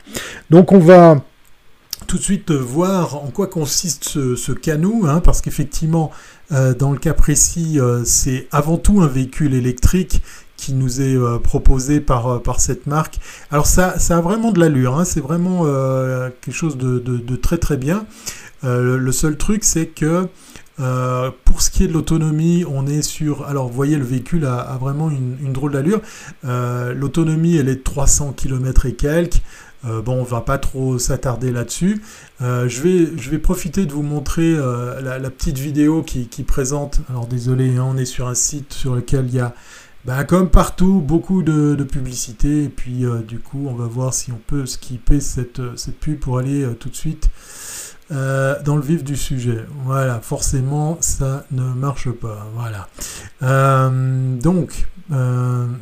Donc, 0.50 0.74
on 0.74 0.80
va 0.80 1.24
tout 2.08 2.18
de 2.18 2.24
suite 2.24 2.52
voir 2.52 3.24
en 3.24 3.28
quoi 3.28 3.48
consiste 3.48 4.04
ce, 4.04 4.52
canot, 4.52 5.06
hein, 5.06 5.22
parce 5.22 5.42
qu'effectivement, 5.42 6.12
dans 6.52 6.92
le 6.92 6.98
cas 6.98 7.14
précis, 7.14 7.80
euh, 7.80 8.04
c'est 8.06 8.48
avant 8.52 8.78
tout 8.78 9.02
un 9.02 9.08
véhicule 9.08 9.54
électrique 9.54 10.22
qui 10.58 10.74
nous 10.74 11.00
est 11.00 11.16
euh, 11.16 11.38
proposé 11.38 12.02
par, 12.02 12.42
par 12.42 12.60
cette 12.60 12.88
marque. 12.88 13.20
Alors 13.52 13.68
ça, 13.68 14.00
ça 14.00 14.18
a 14.18 14.22
vraiment 14.22 14.52
de 14.52 14.60
l'allure, 14.60 14.98
hein, 14.98 15.06
c'est 15.06 15.22
vraiment 15.22 15.64
quelque 16.42 16.56
chose 16.56 16.78
de, 16.78 17.00
de, 17.00 17.36
très 17.36 17.58
très 17.58 17.78
bien. 17.78 18.06
Le, 18.64 19.12
seul 19.12 19.38
truc, 19.38 19.64
c'est 19.64 19.88
que 19.88 20.28
pour 21.46 21.62
ce 21.62 21.70
qui 21.70 21.84
est 21.84 21.88
de 21.88 21.94
l'autonomie, 21.94 22.66
on 22.68 22.88
est 22.88 23.02
sur... 23.02 23.46
Alors 23.46 23.68
vous 23.68 23.76
voyez, 23.76 23.98
le 23.98 24.04
véhicule 24.04 24.46
a, 24.46 24.78
vraiment 24.80 25.10
une, 25.10 25.38
une 25.42 25.54
drôle 25.54 25.74
d'allure. 25.74 26.02
l'autonomie, 26.44 27.58
elle 27.58 27.70
est 27.70 27.76
de 27.76 27.84
300 27.84 28.34
km 28.34 28.86
et 28.86 28.94
quelques. 28.94 29.42
Euh, 29.86 30.02
bon, 30.02 30.20
on 30.20 30.24
va 30.24 30.42
pas 30.42 30.58
trop 30.58 31.00
s'attarder 31.00 31.52
là-dessus. 31.52 32.02
Euh, 32.42 32.68
je, 32.68 32.82
vais, 33.30 33.38
profiter 33.38 33.86
de 33.86 33.92
vous 33.92 34.02
montrer 34.02 34.54
euh, 34.56 35.00
la, 35.02 35.30
petite 35.30 35.58
vidéo 35.58 36.04
qui, 36.04 36.28
présente. 36.44 37.00
Alors 37.10 37.28
désolé, 37.28 37.78
hein, 37.78 37.86
on 37.88 37.98
est 37.98 38.06
sur 38.06 38.28
un 38.28 38.36
site 38.36 38.74
sur 38.74 38.96
lequel 38.96 39.28
il 39.28 39.36
y 39.36 39.40
a, 39.40 39.54
bah, 40.06 40.24
comme 40.26 40.50
partout, 40.50 41.02
beaucoup 41.02 41.44
de, 41.44 41.84
publicité. 41.84 42.66
Et 42.66 42.70
puis 42.70 43.06
du 43.28 43.40
coup, 43.40 43.68
on 43.70 43.76
va 43.76 43.86
voir 43.86 44.14
si 44.14 44.32
on 44.32 44.40
peut 44.48 44.66
skipper 44.66 45.20
cette, 45.20 45.62
cette 45.78 46.00
pub 46.00 46.20
pour 46.20 46.40
aller 46.40 46.68
tout 46.80 46.90
de 46.90 46.96
suite 46.96 47.30
dans 48.10 48.76
le 48.76 48.82
vif 48.82 49.04
du 49.04 49.16
sujet. 49.16 49.66
Voilà, 49.86 50.20
forcément, 50.20 50.98
ça 51.00 51.46
ne 51.52 51.64
marche 51.64 52.10
pas. 52.12 52.48
Voilà. 52.54 52.90
donc, 54.42 54.88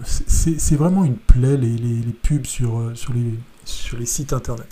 c'est 0.04 0.76
vraiment 0.76 1.04
une 1.04 1.18
plaie 1.18 1.58
les 1.58 2.14
pubs 2.22 2.46
sur, 2.46 2.92
sur 2.94 3.14
les 3.14 3.34
sur 3.68 3.98
les 3.98 4.06
sites 4.06 4.34
internet. 4.34 4.68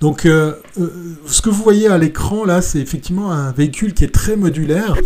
Donc, 0.00 0.26
euh, 0.26 0.54
euh, 0.80 1.14
ce 1.26 1.42
que 1.42 1.50
vous 1.50 1.62
voyez 1.62 1.88
à 1.88 1.98
l'écran 1.98 2.44
là, 2.44 2.62
c'est 2.62 2.80
effectivement 2.80 3.30
un 3.32 3.52
véhicule 3.52 3.94
qui 3.94 4.04
est 4.04 4.14
très 4.14 4.36
modulaire. 4.36 4.96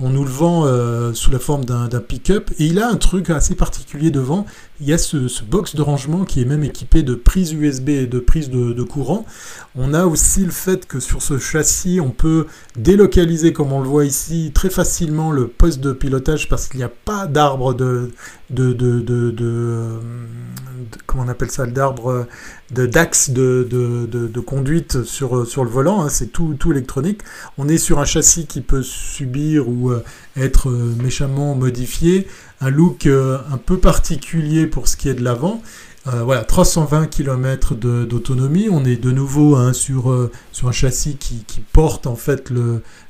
On 0.00 0.10
nous 0.10 0.22
le 0.22 0.30
vend 0.30 0.64
euh, 0.64 1.12
sous 1.12 1.32
la 1.32 1.40
forme 1.40 1.64
d'un 1.64 1.88
pick-up 2.00 2.52
et 2.60 2.66
il 2.66 2.78
a 2.78 2.88
un 2.88 2.94
truc 2.94 3.30
assez 3.30 3.56
particulier 3.56 4.12
devant. 4.12 4.46
Il 4.80 4.86
y 4.86 4.92
a 4.92 4.98
ce, 4.98 5.42
box 5.42 5.74
de 5.74 5.82
rangement 5.82 6.24
qui 6.24 6.40
est 6.40 6.44
même 6.44 6.62
équipé 6.62 7.02
de 7.02 7.16
prises 7.16 7.52
USB 7.52 7.88
et 7.88 8.06
de 8.06 8.20
prises 8.20 8.48
de, 8.48 8.82
courant. 8.84 9.26
On 9.74 9.94
a 9.94 10.06
aussi 10.06 10.44
le 10.44 10.52
fait 10.52 10.86
que 10.86 11.00
sur 11.00 11.20
ce 11.20 11.38
châssis, 11.38 12.00
on 12.00 12.10
peut 12.10 12.46
délocaliser, 12.76 13.52
comme 13.52 13.72
on 13.72 13.80
le 13.80 13.88
voit 13.88 14.04
ici, 14.04 14.52
très 14.54 14.70
facilement 14.70 15.32
le 15.32 15.48
poste 15.48 15.80
de 15.80 15.92
pilotage 15.92 16.48
parce 16.48 16.68
qu'il 16.68 16.78
n'y 16.78 16.84
a 16.84 16.90
pas 16.90 17.26
d'arbre 17.26 17.74
de, 17.74 18.12
comment 21.06 21.24
on 21.24 21.28
appelle 21.28 21.50
ça, 21.50 21.66
d'arbre 21.66 22.28
d'axe 22.70 23.30
de, 23.30 24.40
conduite 24.46 25.02
sur, 25.02 25.44
sur 25.44 25.64
le 25.64 25.70
volant. 25.70 26.02
Hein. 26.02 26.08
C'est 26.08 26.28
tout, 26.28 26.54
tout 26.56 26.70
électronique. 26.70 27.22
On 27.56 27.68
est 27.68 27.78
sur 27.78 27.98
un 27.98 28.04
châssis 28.04 28.46
qui 28.46 28.60
peut 28.60 28.84
subir 28.84 29.68
ou 29.68 29.87
euh, 29.90 30.04
être 30.36 30.70
euh, 30.70 30.94
méchamment 31.02 31.54
modifié. 31.54 32.26
Un 32.60 32.70
look 32.70 33.06
euh, 33.06 33.38
un 33.52 33.56
peu 33.56 33.78
particulier 33.78 34.66
pour 34.66 34.88
ce 34.88 34.96
qui 34.96 35.08
est 35.08 35.14
de 35.14 35.22
l'avant. 35.22 35.62
voilà, 36.24 36.42
320 36.42 37.06
km 37.08 37.74
d'autonomie. 37.74 38.68
On 38.70 38.82
est 38.86 38.96
de 38.96 39.10
nouveau 39.10 39.56
hein, 39.56 39.74
sur, 39.74 40.10
un 40.10 40.72
châssis 40.72 41.16
qui, 41.16 41.60
porte 41.74 42.06
en 42.06 42.16
fait 42.16 42.50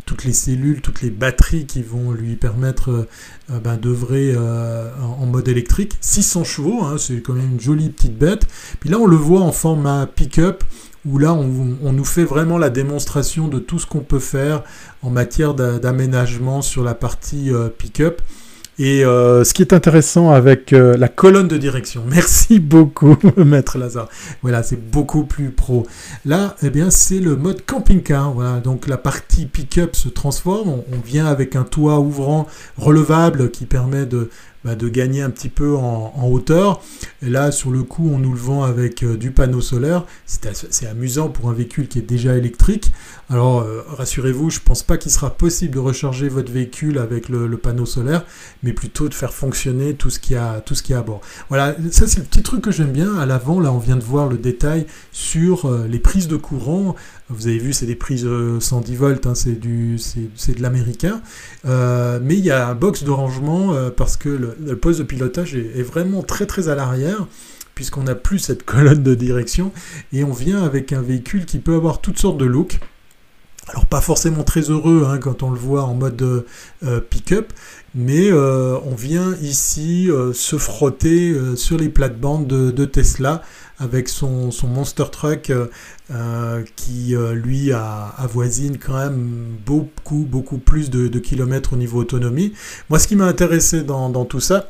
toutes 0.05 0.25
les 0.25 0.33
cellules, 0.33 0.81
toutes 0.81 1.03
les 1.03 1.11
batteries 1.11 1.65
qui 1.65 1.81
vont 1.81 2.11
lui 2.11 2.35
permettre 2.35 3.07
ben, 3.49 3.77
d'œuvrer 3.77 4.37
en, 4.37 5.27
mode 5.27 5.47
électrique. 5.47 5.93
600 6.01 6.43
chevaux, 6.43 6.83
hein, 6.83 6.97
c'est 6.99 7.23
quand 7.23 7.35
même 7.35 7.53
une 7.53 7.61
jolie 7.61 7.91
petite 7.91 8.19
bête. 8.19 8.49
Puis 8.81 8.91
là, 8.91 8.99
on 8.99 9.07
le 9.07 9.17
voit 9.17 9.43
en 9.43 9.53
format 9.53 10.07
pick-up 10.07 10.65
où 11.11 11.19
là 11.19 11.33
on, 11.33 11.93
nous 11.93 12.05
fait 12.05 12.25
vraiment 12.25 12.59
la 12.59 12.71
démonstration 12.71 13.49
de 13.49 13.59
tout 13.59 13.79
ce 13.79 13.87
qu'on 13.87 14.01
peut 14.01 14.19
faire 14.19 14.63
en 15.03 15.11
matière 15.11 15.55
d'aménagement 15.55 16.63
sur 16.63 16.85
la 16.85 16.95
partie 16.95 17.53
euh, 17.53 17.69
pick-up. 17.69 18.21
Et 18.81 19.05
euh, 19.05 19.43
ce 19.43 19.55
qui 19.55 19.63
est 19.63 19.73
intéressant 19.73 20.31
avec 20.31 20.73
euh, 20.73 20.97
la 20.97 21.09
colonne 21.09 21.49
de 21.49 21.57
direction, 21.57 22.05
merci 22.09 22.61
beaucoup, 22.61 23.17
Maître 23.37 23.77
Lazare. 23.77 24.09
Voilà, 24.43 24.63
c'est 24.63 24.81
beaucoup 24.91 25.25
plus 25.25 25.51
pro. 25.51 25.85
Là, 26.25 26.55
eh 26.63 26.71
bien, 26.71 26.91
c'est 26.91 27.19
le 27.19 27.35
mode 27.35 27.67
camping-car. 27.67 28.33
Voilà, 28.33 28.61
donc 28.61 28.87
la 28.87 28.97
partie 28.97 29.47
pick-up 29.47 29.97
se 29.97 30.09
transforme. 30.09 30.69
on, 30.69 30.85
vient 31.05 31.27
avec 31.27 31.57
un 31.57 31.65
toit 31.65 31.99
ouvrant 31.99 32.47
relevable 32.77 33.51
qui 33.51 33.67
permet 33.67 34.07
de, 34.07 34.31
bah, 34.65 34.75
de 34.75 34.89
gagner 34.89 35.23
un 35.23 35.31
petit 35.31 35.49
peu 35.49 35.77
en, 35.77 36.29
hauteur. 36.29 36.83
Et 37.23 37.31
là, 37.31 37.53
sur 37.53 37.71
le 37.71 37.83
coup, 37.83 38.11
on 38.13 38.19
nous 38.19 38.33
le 38.33 38.39
vend 38.39 38.65
avec 38.65 39.03
euh, 39.03 39.17
du 39.17 39.31
panneau 39.31 39.61
solaire. 39.61 40.05
C'est 40.27 40.87
amusant 40.87 41.29
pour 41.29 41.49
un 41.49 41.53
véhicule 41.53 41.89
qui 41.89 42.01
est 42.01 42.03
déjà 42.03 42.37
électrique. 42.37 42.93
Alors, 43.31 43.61
euh, 43.61 43.83
rassurez-vous, 43.89 44.51
je 44.51 44.59
ne 44.59 44.65
pense 44.65 44.83
pas 44.83 44.97
qu'il 44.97 45.11
sera 45.11 45.31
possible 45.31 45.75
de 45.75 45.79
recharger 45.79 46.29
votre 46.29 46.51
véhicule 46.51 46.99
avec 46.99 47.29
le, 47.29 47.57
panneau 47.57 47.87
solaire, 47.87 48.25
mais 48.63 48.73
plutôt 48.73 49.09
de 49.09 49.15
faire 49.15 49.35
fonctionner 49.35 49.95
tout 49.95 50.11
ce 50.11 50.19
qu'il 50.19 50.37
a, 50.37 50.61
tout 50.61 50.75
ce 50.75 50.83
qui 50.83 50.95
à 50.95 51.03
bord. 51.03 51.21
Voilà, 51.49 51.77
ça 51.91 52.07
c'est 52.07 52.21
le 52.21 52.25
petit 52.25 52.43
truc 52.43 52.63
que 52.63 52.71
j'aime 52.71 52.93
bien. 52.93 53.19
À 53.19 53.27
l'avant, 53.27 53.61
là, 53.61 53.73
on 53.73 53.79
vient 53.79 53.97
de 53.97 54.05
voir 54.05 54.29
le 54.29 54.39
détail 54.39 54.87
sur 55.13 55.67
euh, 55.67 55.87
les 55.89 55.99
prises 55.99 56.29
de 56.29 56.37
courant. 56.37 56.97
Vous 57.31 57.47
avez 57.47 57.59
vu, 57.59 57.73
c'est 57.73 57.87
des 57.87 57.95
prises 57.95 58.27
110 58.61 58.97
volts, 58.97 59.27
hein, 59.27 59.35
c'est 59.35 59.61
de 59.61 60.63
l'américain. 60.63 61.21
mais 61.65 62.37
il 62.37 62.45
y 62.45 62.51
a 62.51 62.69
un 62.69 62.75
box 62.75 63.05
de 63.05 63.11
rangement 63.11 63.75
parce 63.91 64.17
que 64.17 64.29
le, 64.29 64.77
poste 64.77 65.01
de 65.01 65.05
pilotage 65.05 65.55
est, 65.55 65.83
vraiment 65.83 66.23
très 66.23 66.47
très 66.47 66.69
à 66.69 66.75
l'arrière 66.75 67.27
puisqu'on 67.75 68.03
n'a 68.03 68.17
plus 68.17 68.41
cette 68.41 68.65
colonne 68.65 69.05
de 69.05 69.15
direction 69.15 69.71
et 70.13 70.25
on 70.25 70.33
vient 70.33 70.65
avec 70.65 70.93
un 70.93 71.01
véhicule 71.01 71.47
qui 71.47 71.59
peut 71.59 71.77
avoir 71.77 72.01
toutes 72.01 72.19
sortes 72.19 72.37
de 72.37 72.45
looks. 72.45 72.81
Alors 73.69 73.87
pas 73.87 74.01
forcément 74.01 74.45
très 74.45 74.63
heureux 74.63 75.07
hein, 75.07 75.19
quand 75.19 75.43
on 75.43 75.51
le 75.51 75.59
voit 75.59 75.85
en 75.85 75.95
mode 75.95 76.45
euh, 76.83 77.01
pick-up, 77.01 77.53
mais 77.95 78.33
euh, 78.33 78.79
on 78.85 78.95
vient 78.95 79.37
ici 79.43 80.11
euh, 80.11 80.33
se 80.33 80.57
frotter 80.57 81.37
sur 81.55 81.77
les 81.77 81.89
plates-bandes 81.89 82.47
de, 82.47 82.85
Tesla 82.85 83.43
avec 83.79 84.09
son, 84.09 84.51
Monster 84.65 85.05
Truck 85.11 85.53
qui 86.77 87.15
lui 87.33 87.73
avoisine 87.73 88.79
quand 88.79 88.99
même 88.99 89.57
beaucoup 89.65 90.27
beaucoup 90.29 90.59
plus 90.59 90.91
de, 90.91 91.19
kilomètres 91.19 91.75
au 91.75 91.77
niveau 91.77 91.99
autonomie. 92.01 92.53
Moi 92.89 92.99
ce 92.99 93.09
qui 93.09 93.17
m'a 93.17 93.27
intéressé 93.27 93.83
dans 93.83 94.25
tout 94.25 94.41
ça, 94.41 94.69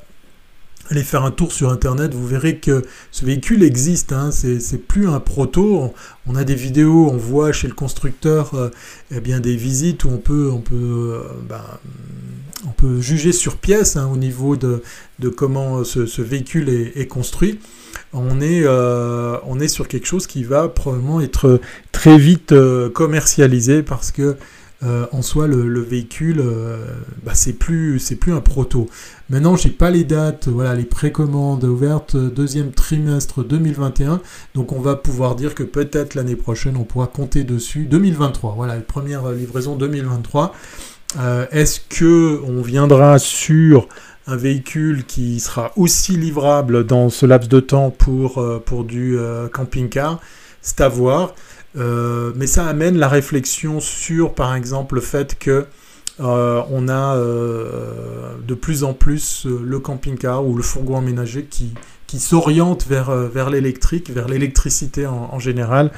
allez 0.91 1.03
faire 1.03 1.25
un 1.25 1.31
tour 1.31 1.53
sur 1.53 1.71
internet, 1.71 2.15
vous 2.15 2.27
verrez 2.27 2.57
que 2.57 2.83
ce 3.11 3.25
véhicule 3.25 3.63
existe, 3.63 4.13
hein, 4.13 4.31
c'est 4.31 4.79
plus 4.79 5.09
un 5.09 5.21
proto, 5.21 5.93
on, 6.27 6.35
a 6.35 6.45
des 6.45 6.55
vidéos, 6.55 7.11
on 7.11 7.17
voit 7.17 7.53
chez 7.53 7.69
le 7.69 7.75
constructeur 7.75 8.55
euh, 8.55 8.71
eh 9.11 9.21
bien, 9.21 9.41
des 9.41 9.57
visites 9.57 10.05
où 10.05 10.09
on 10.11 10.19
peut, 10.19 10.51
on 10.53 10.61
peut, 10.61 10.75
euh, 10.75 11.21
ben, 11.49 11.63
on 12.67 12.71
peut 12.71 13.01
juger 13.01 13.33
sur 13.33 13.57
pièce 13.57 13.97
hein, 13.97 14.09
au 14.13 14.17
niveau 14.17 14.57
de, 14.57 14.83
de 15.19 15.29
comment 15.29 15.85
ce, 15.85 16.23
véhicule 16.23 16.69
est, 16.69 17.07
construit. 17.07 17.61
On 18.13 18.41
est, 18.41 18.63
euh, 18.65 19.37
on 19.45 19.61
est 19.61 19.69
sur 19.69 19.89
quelque 19.89 20.07
chose 20.07 20.27
qui 20.27 20.45
va 20.45 20.69
probablement 20.69 21.21
être 21.21 21.61
très 21.93 22.19
vite 22.19 22.55
commercialisé 22.95 23.83
parce 23.83 24.11
que 24.11 24.37
en 24.83 25.23
soi, 25.23 25.47
le, 25.49 25.81
véhicule, 25.81 26.43
bah, 27.25 27.33
c'est 27.35 27.55
plus, 27.55 27.99
c'est 27.99 28.17
plus 28.17 28.33
un 28.33 28.41
proto. 28.41 28.89
Maintenant, 29.29 29.57
j'ai 29.57 29.71
pas 29.71 29.91
les 29.91 30.05
dates, 30.05 30.49
voilà, 30.49 30.75
les 30.75 30.85
précommandes 30.85 31.65
ouvertes 31.65 32.17
deuxième 32.17 32.71
trimestre 32.71 33.43
2021, 33.45 34.21
donc 34.55 34.73
on 34.73 34.81
va 34.81 34.95
pouvoir 34.95 35.35
dire 35.35 35.55
que 35.55 35.65
peut-être 35.65 36.15
l'année 36.15 36.37
prochaine, 36.37 36.77
on 36.77 36.85
pourra 36.85 37.09
compter 37.09 37.43
dessus. 37.43 37.87
2023, 37.87 38.55
voilà, 38.55 38.75
première 38.77 39.31
livraison 39.33 39.75
2023. 39.75 40.55
Est-ce 41.51 41.81
que 41.81 42.41
on 42.47 42.63
viendra 42.63 43.19
sur 43.19 43.89
un 44.29 44.37
véhicule 44.37 45.05
qui 45.05 45.41
sera 45.41 45.73
aussi 45.77 46.13
livrable 46.13 46.85
dans 46.85 47.09
ce 47.09 47.25
laps 47.25 47.49
de 47.49 47.61
temps 47.61 47.91
pour, 47.91 48.39
euh, 48.39 48.63
pour 48.65 48.85
du 48.85 49.19
euh, 49.19 49.49
camping-car, 49.49 50.21
c'est 50.61 50.83
à 50.83 50.89
voir. 50.89 51.35
Euh, 51.79 52.33
mais 52.37 52.47
ça 52.47 52.67
amène 52.67 52.99
la 52.99 53.09
réflexion 53.09 53.81
sur, 53.81 54.35
par 54.35 54.55
exemple, 54.55 54.97
le 54.97 55.01
fait 55.01 55.39
que 55.39 55.67
on 56.21 56.89
a 56.89 57.17
de 57.17 58.55
plus 58.55 58.83
en 58.83 58.93
plus 58.93 59.47
le 59.47 59.79
camping-car 59.79 60.45
ou 60.45 60.57
le 60.57 60.65
fourgon 60.65 60.99
aménagé 60.99 61.45
qui, 61.45 61.75
qui 62.09 62.19
s'oriente 62.19 62.87
vers, 62.89 63.11
euh, 63.11 63.29
vers 63.29 63.51
l'électrique, 63.51 64.11
vers 64.11 64.27
l'électricité 64.27 65.07
en, 65.07 65.39
général, 65.39 65.93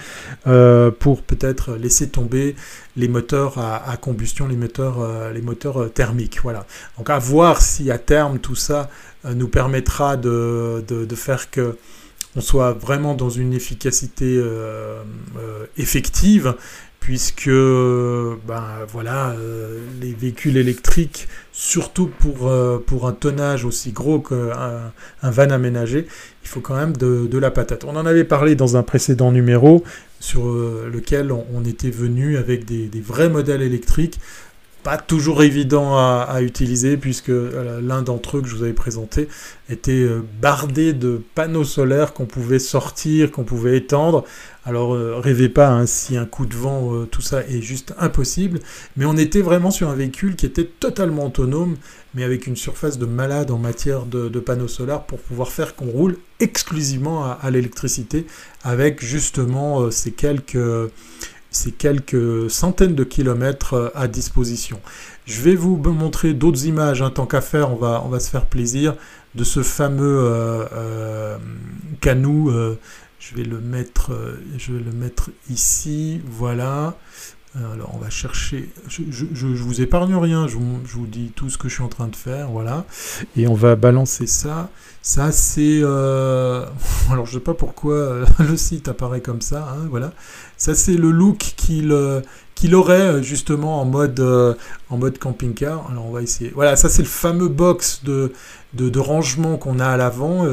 euh, 0.46 0.90
pour 0.90 1.22
peut-être 1.22 1.76
laisser 1.76 2.08
tomber 2.08 2.56
les 2.96 3.08
moteurs 3.08 3.58
à, 3.58 3.96
combustion, 3.96 4.49
les 4.49 4.56
moteurs, 4.56 5.00
euh, 5.00 5.32
les 5.32 5.40
moteurs 5.40 5.90
thermiques. 5.92 6.40
Voilà. 6.42 6.66
Donc 6.99 7.08
à 7.08 7.18
voir 7.18 7.62
si 7.62 7.90
à 7.90 7.99
terme 7.99 8.40
tout 8.40 8.56
ça 8.56 8.90
nous 9.25 9.49
permettra 9.49 10.16
de, 10.16 10.82
de, 10.88 11.14
faire 11.14 11.50
que 11.50 11.76
on 12.37 12.40
soit 12.40 12.72
vraiment 12.72 13.14
dans 13.14 13.30
une 13.30 13.52
efficacité 13.52 14.40
effective 15.76 16.54
puisque 17.00 17.49
ben, 17.49 18.64
voilà, 18.88 19.30
euh, 19.30 19.80
les 20.00 20.12
véhicules 20.12 20.56
électriques, 20.56 21.26
surtout 21.50 22.06
pour, 22.06 22.49
euh, 22.49 22.78
pour 22.87 23.08
un 23.08 23.12
tonnage 23.12 23.64
aussi 23.64 23.90
gros 23.90 24.20
qu'un 24.20 24.92
un 25.22 25.30
van 25.30 25.50
aménagé, 25.50 26.06
il 26.44 26.49
faut 26.49 26.60
quand 26.60 26.76
même 26.76 26.96
de, 26.96 27.38
la 27.38 27.50
patate. 27.50 27.84
On 27.84 27.96
en 27.96 28.06
avait 28.06 28.25
parlé 28.25 28.54
dans 28.54 28.76
un 28.76 28.82
précédent 28.82 29.32
numéro 29.32 29.82
sur 30.20 30.46
euh, 30.46 30.90
lequel 30.92 31.32
on, 31.32 31.64
était 31.64 31.90
venu 31.90 32.37
avec 32.37 32.66
des, 32.66 32.88
vrais 33.00 33.30
modèles 33.30 33.62
électriques 33.62 34.20
pas 34.82 34.96
toujours 34.96 35.42
évident 35.42 35.96
à, 35.96 36.40
utiliser 36.42 36.96
puisque 36.96 37.28
euh, 37.28 37.80
l'un 37.82 38.02
d'entre 38.02 38.38
eux 38.38 38.42
que 38.42 38.49
je 38.49 38.56
vous 38.56 38.62
avais 38.62 38.72
présenté 38.72 39.28
était 39.68 39.92
euh, 39.92 40.22
bardé 40.40 40.92
de 40.92 41.22
panneaux 41.34 41.64
solaires 41.64 42.12
qu'on 42.12 42.26
pouvait 42.26 42.58
sortir, 42.58 43.30
qu'on 43.30 43.44
pouvait 43.44 43.76
étendre. 43.76 44.25
Alors 44.64 44.94
euh, 44.94 45.18
rêvez 45.18 45.49
pas 45.49 45.68
hein, 45.68 45.87
si 45.87 46.16
un 46.16 46.25
coup 46.25 46.46
de 46.46 46.54
vent, 46.54 47.04
tout 47.10 47.20
ça 47.20 47.42
est 47.42 47.60
juste 47.60 47.94
impossible. 47.99 48.60
Mais 48.96 49.04
on 49.04 49.16
était 49.16 49.42
vraiment 49.42 49.70
sur 49.70 49.88
un 49.88 49.94
véhicule 49.94 50.37
qui 50.37 50.46
était 50.46 50.64
totalement 50.64 51.26
autonome, 51.26 51.76
mais 52.14 52.25
avec 52.25 52.46
une 52.46 52.56
surface 52.56 52.99
de 52.99 53.06
malade 53.06 53.50
en 53.50 53.58
matière 53.58 54.06
de, 54.06 54.28
panneaux 54.40 54.68
solaires 54.68 55.02
pour 55.02 55.18
pouvoir 55.18 55.49
faire 55.49 55.75
qu'on 55.75 55.90
roule 55.90 56.16
exclusivement 56.40 57.25
à 57.25 57.50
l'électricité 57.50 58.26
avec 58.64 59.04
justement 59.04 59.90
ces 59.90 60.12
quelques 60.12 60.56
ces 61.50 61.73
quelques 61.73 62.50
centaines 62.50 62.95
de 62.95 63.04
kilomètres 63.04 63.75
euh, 63.75 63.88
à 63.95 64.09
disposition. 64.09 64.80
Je 65.26 65.42
vais 65.42 65.54
vous 65.54 65.76
montrer 65.76 66.33
d'autres 66.35 66.66
images, 66.66 67.02
hein, 67.02 67.11
tant 67.11 67.26
qu'à 67.26 67.40
faire, 67.40 67.73
on 67.73 67.76
va, 67.76 68.21
se 68.21 68.30
faire 68.30 68.47
plaisir, 68.47 68.97
de 69.35 69.45
ce 69.45 69.62
fameux 69.62 70.19
euh, 70.25 70.64
euh, 70.73 71.38
canot. 72.00 72.50
je 73.21 73.35
vais 73.35 73.45
le 73.45 73.61
mettre, 73.61 74.11
je 74.59 74.73
vais 74.73 74.83
le 74.83 74.92
mettre 74.92 75.30
ici, 75.49 76.21
voilà. 76.25 76.97
Alors 77.54 77.92
on 77.95 77.99
va 77.99 78.11
chercher, 78.11 78.71
je, 78.88 79.02
je, 79.11 79.47
vous 79.47 79.80
épargne 79.80 80.14
rien, 80.14 80.47
je 80.47 80.57
vous, 80.57 81.07
dis 81.07 81.33
tout 81.35 81.50
ce 81.50 81.59
que 81.59 81.69
je 81.69 81.75
suis 81.75 81.83
en 81.83 81.88
train 81.88 82.07
de 82.07 82.16
faire, 82.16 82.49
voilà. 82.49 82.85
Et 83.37 83.47
on 83.49 83.54
va 83.54 83.76
balancer 83.76 84.26
ça. 84.26 84.71
Ça 85.02 85.30
c'est, 85.33 85.78
alors 85.83 87.26
je 87.26 87.33
sais 87.33 87.40
pas 87.40 87.54
pourquoi 87.54 88.25
le 88.38 88.57
site 88.57 88.88
apparaît 88.88 89.21
comme 89.21 89.42
ça, 89.42 89.76
hein, 89.76 89.87
voilà. 89.90 90.12
Ça, 90.61 90.75
c'est 90.75 90.93
le 90.93 91.11
look 91.11 91.38
qu'il 91.57 91.90
euh, 91.90 92.21
aurait 92.75 93.00
euh, 93.00 93.23
justement 93.23 93.81
en 93.81 93.87
mode, 93.87 94.21
euh, 94.21 94.52
en 94.90 94.99
mode 94.99 95.19
camping-car. 95.19 95.90
Alors, 95.90 96.05
on 96.05 96.11
va 96.11 96.21
essayer. 96.21 96.52
Voilà, 96.55 96.76
ça, 96.76 96.90
c'est 96.90 97.00
le 97.00 97.09
fameux 97.09 97.49
box 97.49 98.02
de, 98.05 98.31
rangement 98.99 99.57
qu'on 99.57 99.81
a 99.81 99.87
à 99.87 99.97
l'avant 99.97 100.45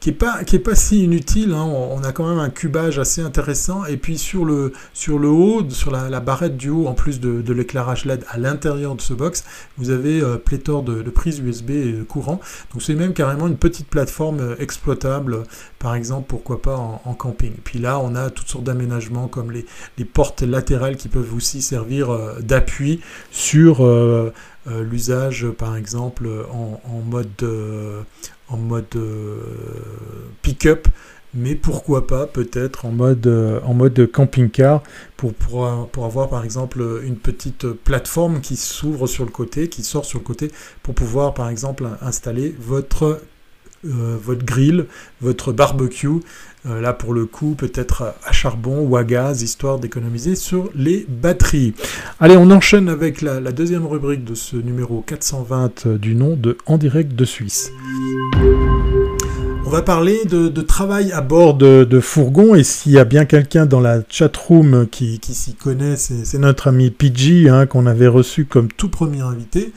qui 0.00 0.10
est 0.10 0.12
pas 0.12 0.44
qui 0.44 0.56
est 0.56 0.60
pas 0.60 0.74
si 0.74 1.04
inutile. 1.04 1.52
Hein. 1.52 1.64
On, 1.64 2.02
a 2.04 2.12
quand 2.12 2.28
même 2.28 2.38
un 2.38 2.50
cubage 2.50 2.98
assez 2.98 3.22
intéressant. 3.22 3.84
Et 3.86 3.96
puis 3.96 4.18
sur 4.18 4.44
le 4.44 4.72
sur 4.92 5.18
le 5.18 5.28
haut, 5.28 5.68
sur 5.70 5.90
la, 5.90 6.20
barrette 6.20 6.56
du 6.56 6.70
haut, 6.70 6.86
en 6.86 6.94
plus 6.94 7.20
de, 7.20 7.52
l'éclairage 7.52 8.04
LED 8.04 8.24
à 8.28 8.38
l'intérieur 8.38 8.94
de 8.94 9.00
ce 9.00 9.14
box, 9.14 9.44
vous 9.78 9.90
avez 9.90 10.20
euh, 10.20 10.36
pléthore 10.36 10.82
de, 10.82 11.02
prises 11.10 11.38
USB 11.38 11.70
et 11.70 11.94
courant. 12.06 12.40
Donc 12.72 12.82
c'est 12.82 12.94
même 12.94 13.14
carrément 13.14 13.46
une 13.46 13.56
petite 13.56 13.88
plateforme 13.88 14.40
euh, 14.40 14.56
exploitable, 14.58 15.44
par 15.78 15.94
exemple, 15.94 16.26
pourquoi 16.28 16.60
pas 16.60 16.76
en, 16.76 17.14
camping. 17.14 17.52
puis 17.64 17.78
là, 17.78 17.98
on 17.98 18.14
a 18.14 18.30
toutes 18.30 18.48
sortes 18.48 18.64
d'aménagements 18.64 19.28
comme 19.28 19.50
les, 19.50 19.64
les, 19.96 20.04
portes 20.04 20.42
latérales 20.42 20.96
qui 20.96 21.08
peuvent 21.08 21.34
aussi 21.34 21.62
servir 21.62 22.10
euh, 22.10 22.40
d'appui 22.40 23.00
sur 23.30 23.86
l'usage, 24.66 25.46
par 25.58 25.76
exemple, 25.76 26.28
en 26.52 27.00
mode 27.08 27.28
en 28.48 28.56
mode 28.56 28.84
euh, 28.96 29.40
pick-up, 30.42 30.88
mais 31.34 31.54
pourquoi 31.54 32.06
pas 32.06 32.26
peut-être 32.26 32.86
en 32.86 32.92
mode, 32.92 33.26
euh, 33.26 33.60
en 33.64 33.74
mode 33.74 34.10
camping-car 34.10 34.82
pour, 35.16 35.34
pour, 35.34 35.88
pour, 35.88 36.04
avoir 36.04 36.28
par 36.28 36.44
exemple 36.44 36.82
une 37.04 37.16
petite 37.16 37.68
plateforme 37.68 38.40
qui 38.40 38.56
s'ouvre 38.56 39.06
sur 39.06 39.24
le 39.24 39.30
côté, 39.30 39.68
qui 39.68 39.82
sort 39.82 40.04
sur 40.04 40.18
le 40.18 40.24
côté 40.24 40.50
pour 40.82 40.94
pouvoir 40.94 41.34
par 41.34 41.48
exemple 41.48 41.86
installer 42.00 42.54
votre 42.58 43.20
euh, 43.84 44.16
votre 44.22 44.44
grill, 44.44 44.86
votre 45.20 45.52
barbecue, 45.52 46.20
là 46.64 46.92
pour 46.92 47.14
le 47.14 47.26
coup 47.26 47.54
peut-être 47.56 48.14
à 48.24 48.32
charbon 48.32 48.80
ou 48.80 48.96
à 48.96 49.04
gaz, 49.04 49.42
histoire 49.42 49.78
d'économiser 49.78 50.34
sur 50.34 50.68
les 50.74 51.06
batteries. 51.08 51.74
Allez, 52.18 52.36
on 52.36 52.50
enchaîne 52.50 52.88
avec 52.88 53.22
la, 53.22 53.38
la, 53.38 53.52
deuxième 53.52 53.86
rubrique 53.86 54.24
de 54.24 54.34
ce 54.34 54.56
numéro 54.56 55.00
420 55.06 55.86
du 55.86 56.16
nom 56.16 56.34
de 56.34 56.58
En 56.66 56.76
direct 56.76 57.14
de 57.14 57.24
Suisse. 57.24 57.70
On 59.66 59.70
va 59.70 59.82
parler 59.82 60.24
de, 60.26 60.60
travail 60.60 61.10
à 61.10 61.20
bord 61.20 61.54
de, 61.54 62.00
fourgon 62.00 62.54
et 62.54 62.62
s'il 62.62 62.92
y 62.92 63.00
a 63.00 63.04
bien 63.04 63.24
quelqu'un 63.24 63.66
dans 63.66 63.80
la 63.80 63.98
chatroom 64.08 64.86
qui, 64.86 65.18
qui 65.18 65.34
s'y 65.34 65.54
connaît, 65.54 65.96
c'est 65.96 66.38
notre 66.38 66.68
ami 66.68 66.90
PG 66.90 67.48
hein, 67.48 67.66
qu'on 67.66 67.86
avait 67.86 68.06
reçu 68.06 68.44
comme 68.44 68.68
tout 68.68 68.88
premier 68.88 69.22
invité. 69.22 69.72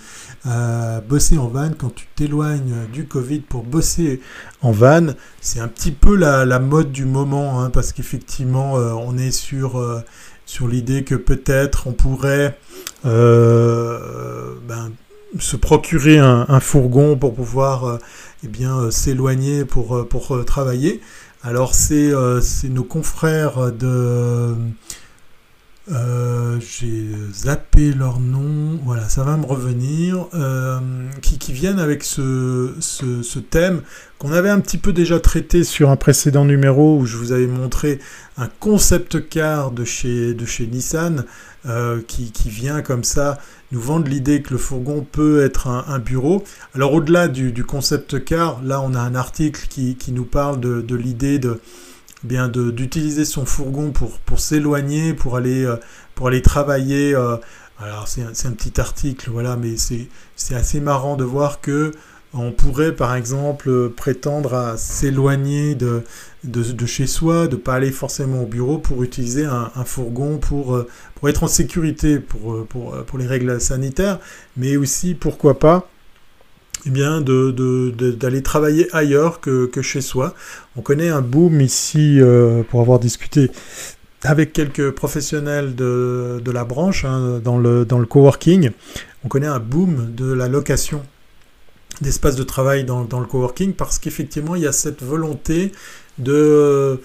Euh, 0.46 1.02
bosser 1.02 1.40
en 1.40 1.48
van, 1.48 1.72
quand 1.76 1.94
tu 1.96 2.06
t'éloignes 2.16 2.86
du 2.94 3.06
Covid 3.06 3.40
pour 3.40 3.64
bosser 3.64 4.22
en 4.62 4.72
van, 4.72 5.08
c'est 5.42 5.60
un 5.60 5.68
petit 5.68 5.92
peu 5.92 6.16
la, 6.16 6.60
mode 6.60 6.92
du 6.92 7.06
moment 7.06 7.60
hein, 7.60 7.72
parce 7.72 7.92
qu'effectivement 7.92 8.78
euh, 8.78 8.92
on 8.94 9.18
est 9.18 9.32
sur, 9.32 9.80
euh, 9.80 10.02
sur 10.46 10.68
l'idée 10.68 11.04
que 11.04 11.16
peut-être 11.16 11.88
on 11.88 11.94
pourrait 11.94 12.60
ben, 13.04 14.92
se 15.38 15.56
procurer 15.56 16.18
un, 16.18 16.60
fourgon 16.60 17.18
pour 17.18 17.34
pouvoir 17.34 17.86
euh, 17.86 17.98
eh 18.44 18.48
bien 18.48 18.78
euh, 18.78 18.92
s'éloigner 18.92 19.66
pour, 19.66 19.96
euh, 19.96 20.08
pour 20.08 20.44
travailler. 20.46 21.02
Alors 21.44 21.74
c'est 21.74 22.12
nos 22.66 22.84
confrères 22.84 23.72
de 23.72 24.54
j'ai 26.60 27.08
zappé 27.34 27.94
leur 27.94 28.20
nom, 28.20 28.78
voilà, 28.84 29.08
ça 29.08 29.24
va 29.24 29.38
me 29.38 29.46
revenir, 29.46 30.28
qui, 31.22 31.40
qui, 31.40 31.54
viennent 31.54 31.80
avec 31.80 32.04
ce, 32.04 32.76
ce, 32.82 33.24
ce 33.24 33.40
thème 33.40 33.82
qu'on 34.20 34.34
avait 34.34 34.50
un 34.50 34.60
petit 34.60 34.78
peu 34.78 34.92
déjà 34.92 35.20
traité 35.22 35.64
sur 35.64 35.90
un 35.90 35.96
précédent 35.96 36.44
numéro 36.44 37.00
où 37.00 37.06
je 37.06 37.16
vous 37.16 37.32
avais 37.32 37.48
montré 37.48 38.00
un 38.38 38.50
concept 38.60 39.30
car 39.30 39.72
de 39.72 39.86
chez, 39.86 40.34
de 40.34 40.46
chez 40.46 40.68
Nissan 40.68 41.24
qui, 42.08 42.34
qui, 42.34 42.50
vient 42.50 42.82
comme 42.82 43.06
ça 43.06 43.40
nous 43.72 43.82
vendent 43.82 44.08
l'idée 44.08 44.42
que 44.42 44.52
le 44.52 44.58
fourgon 44.58 45.06
peut 45.10 45.44
être 45.44 45.68
un, 45.68 46.00
bureau. 46.00 46.44
Alors 46.74 46.94
au-delà 46.94 47.28
du, 47.28 47.64
concept 47.64 48.24
car, 48.24 48.62
là 48.64 48.82
on 48.82 48.94
a 48.94 49.00
un 49.00 49.16
article 49.16 49.68
qui, 49.70 50.12
nous 50.12 50.26
parle 50.26 50.60
de, 50.60 50.96
l'idée 50.96 51.40
de 51.40 51.62
eh 52.24 52.28
bien 52.28 52.50
d'utiliser 52.50 53.26
son 53.26 53.46
fourgon 53.46 53.92
pour, 53.92 54.20
pour 54.20 54.40
s'éloigner, 54.40 55.14
pour 55.14 55.38
aller, 55.38 55.64
euh, 55.64 55.78
pour 56.16 56.28
aller 56.28 56.42
travailler. 56.42 57.16
Euh. 57.16 57.38
alors 57.80 58.08
c'est 58.08 58.24
un, 58.24 58.50
un, 58.50 58.52
petit 58.52 58.82
article, 58.82 59.30
voilà, 59.30 59.56
mais 59.56 59.76
c'est 59.78 60.56
assez 60.56 60.80
marrant 60.80 61.16
de 61.16 61.24
voir 61.24 61.62
que 61.62 61.92
on 62.34 62.52
pourrait 62.52 62.96
par 62.96 63.16
exemple 63.16 63.90
prétendre 63.90 64.54
à 64.54 64.78
s'éloigner 64.78 65.74
de, 65.76 66.04
de, 66.44 66.86
chez 66.86 67.08
soi, 67.08 67.48
de 67.48 67.56
pas 67.56 67.76
aller 67.76 67.92
forcément 67.92 68.44
au 68.44 68.46
bureau 68.46 68.78
pour 68.78 69.04
utiliser 69.04 69.46
un, 69.46 69.70
fourgon 69.86 70.38
pour, 70.38 70.76
euh, 70.76 70.88
pour 71.16 71.30
être 71.30 71.44
en 71.44 71.48
sécurité 71.48 72.20
pour, 72.20 72.54
euh, 72.54 72.68
pour, 72.68 72.94
euh, 72.94 73.04
pour, 73.04 73.20
les 73.20 73.28
règles 73.28 73.60
sanitaires, 73.60 74.20
mais 74.56 74.78
aussi 74.78 75.16
pourquoi 75.16 75.60
pas 75.60 75.90
eh 76.86 76.92
bien, 76.92 77.20
d'aller 77.20 78.42
travailler 78.42 78.88
ailleurs 78.96 79.42
que, 79.42 79.66
que, 79.66 79.82
chez 79.82 80.00
soi. 80.00 80.34
On 80.78 80.82
connaît 80.82 81.10
un 81.10 81.22
boom 81.22 81.60
ici, 81.60 82.22
pour 82.70 82.80
avoir 82.80 83.00
discuté 83.00 83.52
avec 84.24 84.54
quelques 84.54 84.92
professionnels 84.92 85.76
de, 85.76 86.42
la 86.46 86.64
branche 86.64 87.04
hein, 87.04 87.42
dans, 87.44 87.58
le, 87.58 87.84
dans 87.84 88.00
le 88.00 88.06
coworking, 88.06 88.72
on 89.26 89.28
connaît 89.28 89.48
un 89.48 89.60
boom 89.60 90.16
de 90.16 90.32
la 90.32 90.48
location 90.48 91.02
d'espace 92.02 92.36
de 92.36 92.44
travail 92.44 92.86
dans, 92.86 93.02
le 93.02 93.26
coworking 93.26 93.74
parce 93.74 94.00
qu'effectivement 94.00 94.56
il 94.56 94.64
y 94.64 94.68
a 94.68 94.72
cette 94.72 95.04
volonté 95.04 95.72
de, 96.20 97.00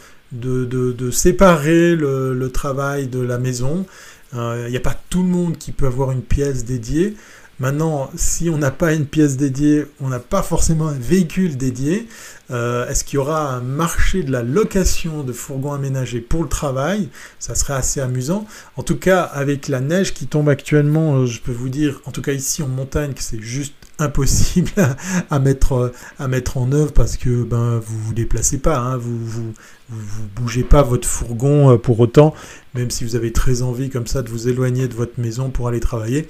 séparer 1.10 1.96
le, 1.96 2.48
travail 2.52 3.06
de 3.06 3.20
la 3.20 3.38
maison. 3.38 3.86
Euh, 4.34 4.64
il 4.66 4.70
n'y 4.70 4.76
a 4.76 4.80
pas 4.80 4.98
tout 5.10 5.22
le 5.22 5.28
monde 5.28 5.56
qui 5.58 5.72
peut 5.72 5.86
avoir 5.86 6.10
une 6.10 6.22
pièce 6.22 6.64
dédiée. 6.64 7.16
Maintenant, 7.60 8.10
si 8.16 8.50
on 8.50 8.58
n'a 8.58 8.72
pas 8.72 8.94
une 8.94 9.06
pièce 9.06 9.36
dédiée, 9.36 9.86
on 10.00 10.08
n'a 10.08 10.18
pas 10.18 10.42
forcément 10.42 10.88
un 10.88 10.98
véhicule 10.98 11.56
dédié. 11.56 12.08
Euh, 12.50 12.88
est-ce 12.88 13.04
qu'il 13.04 13.14
y 13.14 13.18
aura 13.18 13.54
un 13.54 13.60
marché 13.60 14.24
de 14.24 14.32
la 14.32 14.42
location 14.42 15.22
de 15.22 15.32
fourgons 15.32 15.72
aménagés 15.72 16.20
pour 16.20 16.42
le 16.42 16.48
travail? 16.48 17.08
Ça 17.38 17.54
serait 17.54 17.74
assez 17.74 18.00
amusant. 18.00 18.44
En 18.76 18.82
tout 18.82 18.96
cas, 18.96 19.22
avec 19.22 19.68
la 19.68 19.80
neige 19.80 20.14
qui 20.14 20.26
tombe 20.26 20.48
actuellement, 20.48 21.14
euh, 21.14 21.26
je 21.26 21.40
peux 21.40 21.52
vous 21.52 21.68
dire, 21.68 22.00
en 22.06 22.10
tout 22.10 22.22
cas 22.22 22.32
ici 22.32 22.60
en 22.64 22.68
montagne, 22.68 23.12
que 23.12 23.22
c'est 23.22 23.40
juste 23.40 23.74
impossible 23.98 24.70
à, 25.30 25.38
mettre, 25.38 25.92
à 26.18 26.28
mettre 26.28 26.56
en 26.56 26.72
œuvre 26.72 26.92
parce 26.92 27.16
que 27.16 27.44
ben, 27.44 27.78
vous 27.78 27.98
vous 27.98 28.14
déplacez 28.14 28.58
pas, 28.58 28.78
hein. 28.78 28.96
vous, 28.96 29.18
vous, 29.26 29.52
bougez 30.36 30.64
pas 30.64 30.82
votre 30.82 31.06
fourgon 31.06 31.72
euh, 31.72 31.76
pour 31.76 32.00
autant, 32.00 32.34
même 32.74 32.90
si 32.90 33.04
vous 33.04 33.16
avez 33.16 33.32
très 33.32 33.62
envie 33.62 33.90
comme 33.90 34.06
ça 34.06 34.22
de 34.22 34.30
vous 34.30 34.48
éloigner 34.48 34.88
de 34.88 34.94
votre 34.94 35.20
maison 35.20 35.50
pour 35.50 35.68
aller 35.68 35.80
travailler, 35.80 36.28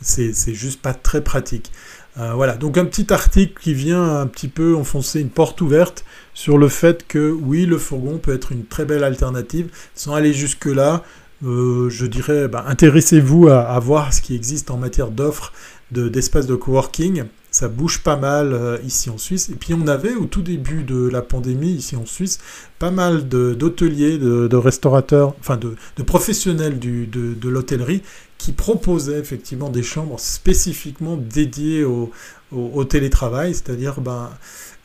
c'est 0.00 0.32
juste 0.54 0.82
pas 0.82 0.92
très 0.92 1.22
pratique. 1.22 1.72
Euh, 2.18 2.32
voilà, 2.34 2.56
donc 2.56 2.78
un 2.78 2.86
petit 2.86 3.12
article 3.12 3.60
qui 3.60 3.74
vient 3.74 4.20
un 4.20 4.26
petit 4.26 4.48
peu 4.48 4.74
enfoncer 4.74 5.20
une 5.20 5.28
porte 5.28 5.60
ouverte 5.60 6.04
sur 6.32 6.56
le 6.56 6.68
fait 6.68 7.06
que 7.06 7.30
oui, 7.30 7.66
le 7.66 7.76
fourgon 7.76 8.18
peut 8.18 8.34
être 8.34 8.52
une 8.52 8.64
très 8.64 8.86
belle 8.86 9.04
alternative. 9.04 9.68
Sans 9.94 10.14
aller 10.14 10.32
jusque-là, 10.32 11.02
euh, 11.44 11.90
je 11.90 12.06
dirais, 12.06 12.48
ben, 12.48 12.64
intéressez-vous 12.66 13.48
à, 13.48 13.78
voir 13.80 14.14
ce 14.14 14.22
qui 14.22 14.34
existe 14.34 14.70
en 14.70 14.78
matière 14.78 15.10
d'offres 15.10 15.52
d'espaces 15.90 16.46
de, 16.46 16.54
coworking. 16.54 17.24
Ça 17.50 17.68
bouge 17.68 18.00
pas 18.00 18.16
mal 18.16 18.52
euh, 18.52 18.76
ici 18.84 19.08
en 19.08 19.16
Suisse. 19.16 19.48
Et 19.48 19.54
puis 19.54 19.72
on 19.72 19.86
avait 19.86 20.14
au 20.14 20.26
tout 20.26 20.42
début 20.42 20.82
de 20.82 21.08
la 21.08 21.22
pandémie 21.22 21.72
ici 21.72 21.96
en 21.96 22.04
Suisse 22.04 22.38
pas 22.78 22.90
mal 22.90 23.26
d'hôteliers, 23.28 24.18
de, 24.18 24.56
restaurateurs, 24.56 25.34
enfin 25.40 25.56
de, 25.56 25.74
professionnels 26.02 26.78
de 26.78 27.48
l'hôtellerie 27.48 28.02
qui 28.38 28.52
proposait 28.52 29.18
effectivement 29.18 29.70
des 29.70 29.82
chambres 29.82 30.20
spécifiquement 30.20 31.16
dédiées 31.16 31.84
au, 31.84 32.84
télétravail, 32.84 33.54
c'est-à-dire 33.54 34.00
ben, 34.00 34.30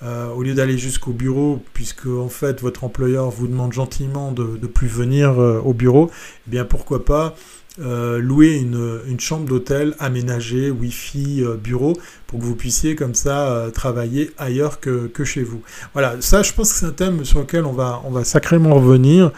euh, 0.04 0.30
au 0.30 0.42
lieu 0.42 0.56
d'aller 0.56 0.78
jusqu'au 0.78 1.12
bureau, 1.12 1.62
puisque 1.74 2.08
en 2.08 2.30
fait 2.30 2.62
votre 2.62 2.84
employeur 2.84 3.30
vous 3.30 3.48
demande 3.48 3.72
gentiment 3.72 4.32
de 4.32 4.58
ne 4.62 4.68
plus 4.68 4.88
venir 4.88 5.40
euh, 5.40 5.60
au 5.60 5.74
bureau, 5.74 6.10
eh 6.48 6.50
bien 6.50 6.66
pourquoi 6.66 7.06
pas 7.06 7.36
euh, 7.80 8.20
louer 8.20 8.56
une, 8.58 9.20
chambre 9.20 9.46
d'hôtel 9.46 9.96
aménagée, 10.00 10.72
Wi-Fi, 10.72 11.44
bureau, 11.64 11.94
pour 12.28 12.40
que 12.40 12.44
vous 12.44 12.56
puissiez 12.56 12.96
comme 12.96 13.16
ça 13.16 13.68
travailler 13.74 14.32
ailleurs 14.38 14.80
que, 14.80 15.10
chez 15.24 15.44
vous. 15.44 15.62
Voilà, 15.94 16.16
ça 16.20 16.44
je 16.44 16.52
pense 16.54 16.74
que 16.74 16.80
c'est 16.80 16.86
un 16.86 16.92
thème 16.92 17.24
sur 17.24 17.40
lequel 17.40 17.66
on 17.66 17.72
va, 17.72 18.02
sacrément 18.24 18.76
revenir 18.76 19.32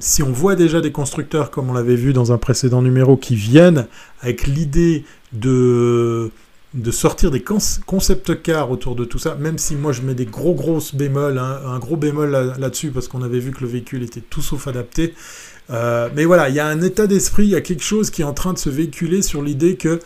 si 0.00 0.22
on 0.22 0.30
voit 0.30 0.54
déjà 0.54 0.80
des 0.80 0.92
constructeurs, 0.92 1.50
comme 1.50 1.70
on 1.70 1.72
l'avait 1.72 1.96
vu 1.96 2.12
dans 2.12 2.32
un 2.32 2.38
précédent 2.38 2.82
numéro, 2.82 3.16
qui 3.16 3.34
viennent 3.34 3.86
avec 4.20 4.46
l'idée 4.46 5.04
de, 5.32 6.30
sortir 6.90 7.30
des 7.30 7.42
concept 7.42 8.42
cars 8.42 8.70
autour 8.70 8.94
de 8.94 9.04
tout 9.04 9.18
ça, 9.18 9.34
même 9.34 9.58
si 9.58 9.74
moi 9.74 9.92
je 9.92 10.02
mets 10.02 10.14
des 10.14 10.26
gros 10.26 10.54
grosses 10.54 10.94
bémols, 10.94 11.38
hein, 11.38 11.60
un 11.66 11.78
gros 11.78 11.96
bémol 11.96 12.30
là-dessus, 12.58 12.90
parce 12.90 13.08
qu'on 13.08 13.22
avait 13.22 13.40
vu 13.40 13.50
que 13.50 13.60
le 13.60 13.68
véhicule 13.68 14.02
était 14.02 14.20
tout 14.20 14.42
sauf 14.42 14.68
adapté. 14.68 15.14
Euh, 15.70 16.08
mais 16.14 16.24
voilà, 16.24 16.48
il 16.48 16.54
y 16.54 16.60
a 16.60 16.66
un 16.66 16.80
état 16.80 17.06
d'esprit, 17.06 17.44
il 17.44 17.50
y 17.50 17.56
a 17.56 17.60
quelque 17.60 17.82
chose 17.82 18.10
qui 18.10 18.22
est 18.22 18.24
en 18.24 18.32
train 18.32 18.52
de 18.52 18.58
se 18.58 18.70
véhiculer 18.70 19.22
sur 19.22 19.42
l'idée 19.42 19.76
que 19.76 20.00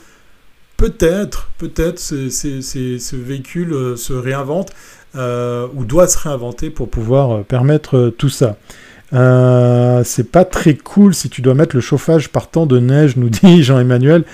peut-être, 0.76 1.50
peut-être 1.58 1.98
ce 1.98 3.16
véhicule 3.16 3.72
euh, 3.72 3.96
se 3.96 4.12
réinvente 4.12 4.70
euh, 5.14 5.68
ou 5.74 5.84
doit 5.84 6.08
se 6.08 6.18
réinventer 6.18 6.70
pour 6.70 6.88
pouvoir 6.88 7.44
permettre 7.44 8.12
tout 8.18 8.28
ça. 8.28 8.56
Euh, 9.14 10.02
c'est 10.04 10.30
pas 10.30 10.44
très 10.44 10.74
cool 10.74 11.14
si 11.14 11.28
tu 11.28 11.42
dois 11.42 11.54
mettre 11.54 11.76
le 11.76 11.82
chauffage 11.82 12.30
par 12.30 12.48
temps 12.48 12.66
de 12.66 12.78
neige, 12.78 13.16
nous 13.16 13.28
dit 13.28 13.62
Jean-Emmanuel. 13.64 14.24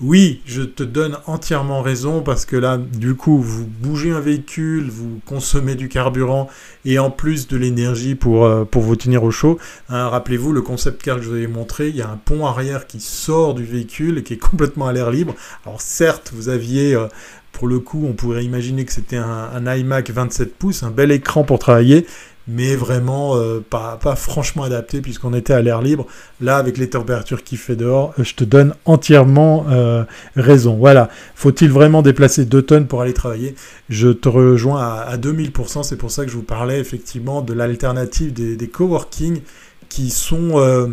Oui, 0.00 0.42
je 0.44 0.62
te 0.62 0.82
donne 0.82 1.16
entièrement 1.26 1.80
raison 1.80 2.20
parce 2.20 2.44
que 2.44 2.56
là, 2.56 2.76
du 2.78 3.14
coup, 3.14 3.38
vous 3.40 3.66
bougez 3.66 4.10
un 4.10 4.20
véhicule, 4.20 4.90
vous 4.90 5.20
consommez 5.24 5.74
du 5.74 5.88
carburant 5.88 6.48
et 6.84 6.98
en 6.98 7.10
plus 7.10 7.48
de 7.48 7.56
l'énergie 7.56 8.14
pour, 8.14 8.44
euh, 8.44 8.64
vous 8.72 8.96
tenir 8.96 9.24
au 9.24 9.30
chaud. 9.30 9.58
Hein, 9.88 10.08
rappelez-vous, 10.08 10.52
le 10.52 10.60
concept 10.60 11.02
car 11.02 11.16
que 11.16 11.22
je 11.22 11.30
vous 11.30 11.36
ai 11.36 11.46
montré, 11.46 11.88
il 11.88 11.96
y 11.96 12.02
a 12.02 12.08
un 12.10 12.20
pont 12.22 12.46
arrière 12.46 12.86
qui 12.86 13.00
sort 13.00 13.54
du 13.54 13.64
véhicule 13.64 14.18
et 14.18 14.22
qui 14.22 14.34
est 14.34 14.38
complètement 14.38 14.86
à 14.86 14.92
l'air 14.92 15.10
libre. 15.10 15.34
Alors 15.64 15.80
certes, 15.80 16.32
vous 16.34 16.48
aviez... 16.48 16.94
Euh, 16.94 17.06
pour 17.52 17.68
le 17.68 17.78
coup, 17.78 18.04
on 18.06 18.12
pourrait 18.12 18.44
imaginer 18.44 18.84
que 18.84 18.92
c'était 18.92 19.16
un, 19.16 19.48
un, 19.54 19.76
iMac 19.76 20.10
27 20.10 20.56
pouces, 20.56 20.82
un 20.82 20.90
bel 20.90 21.10
écran 21.10 21.42
pour 21.42 21.58
travailler, 21.58 22.06
mais 22.48 22.76
vraiment 22.76 23.36
euh, 23.36 23.60
pas, 23.68 23.98
pas, 24.00 24.14
franchement 24.14 24.62
adapté 24.62 25.00
puisqu'on 25.00 25.34
était 25.34 25.52
à 25.52 25.62
l'air 25.62 25.82
libre. 25.82 26.06
Là, 26.40 26.58
avec 26.58 26.78
les 26.78 26.90
températures 26.90 27.42
qu'il 27.42 27.58
fait 27.58 27.76
dehors, 27.76 28.14
je 28.18 28.34
te 28.34 28.44
donne 28.44 28.74
entièrement 28.84 29.66
euh, 29.68 30.04
raison. 30.36 30.76
Voilà. 30.76 31.08
Faut-il 31.34 31.70
vraiment 31.70 32.02
déplacer 32.02 32.44
2 32.44 32.62
tonnes 32.62 32.86
pour 32.86 33.02
aller 33.02 33.14
travailler? 33.14 33.54
Je 33.88 34.08
te 34.08 34.28
rejoins 34.28 34.82
à, 34.82 35.16
2000%. 35.16 35.82
C'est 35.82 35.96
pour 35.96 36.10
ça 36.10 36.24
que 36.24 36.30
je 36.30 36.36
vous 36.36 36.42
parlais 36.42 36.78
effectivement 36.78 37.42
de 37.42 37.52
l'alternative 37.52 38.32
des, 38.32 38.56
des, 38.56 38.68
coworking 38.68 39.40
qui 39.88 40.10
sont, 40.10 40.60
euh, 40.60 40.88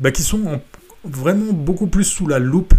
bah, 0.00 0.10
qui 0.10 0.22
sont 0.22 0.60
vraiment 1.04 1.52
beaucoup 1.52 1.86
plus 1.86 2.04
sous 2.04 2.26
la 2.26 2.38
loupe 2.38 2.74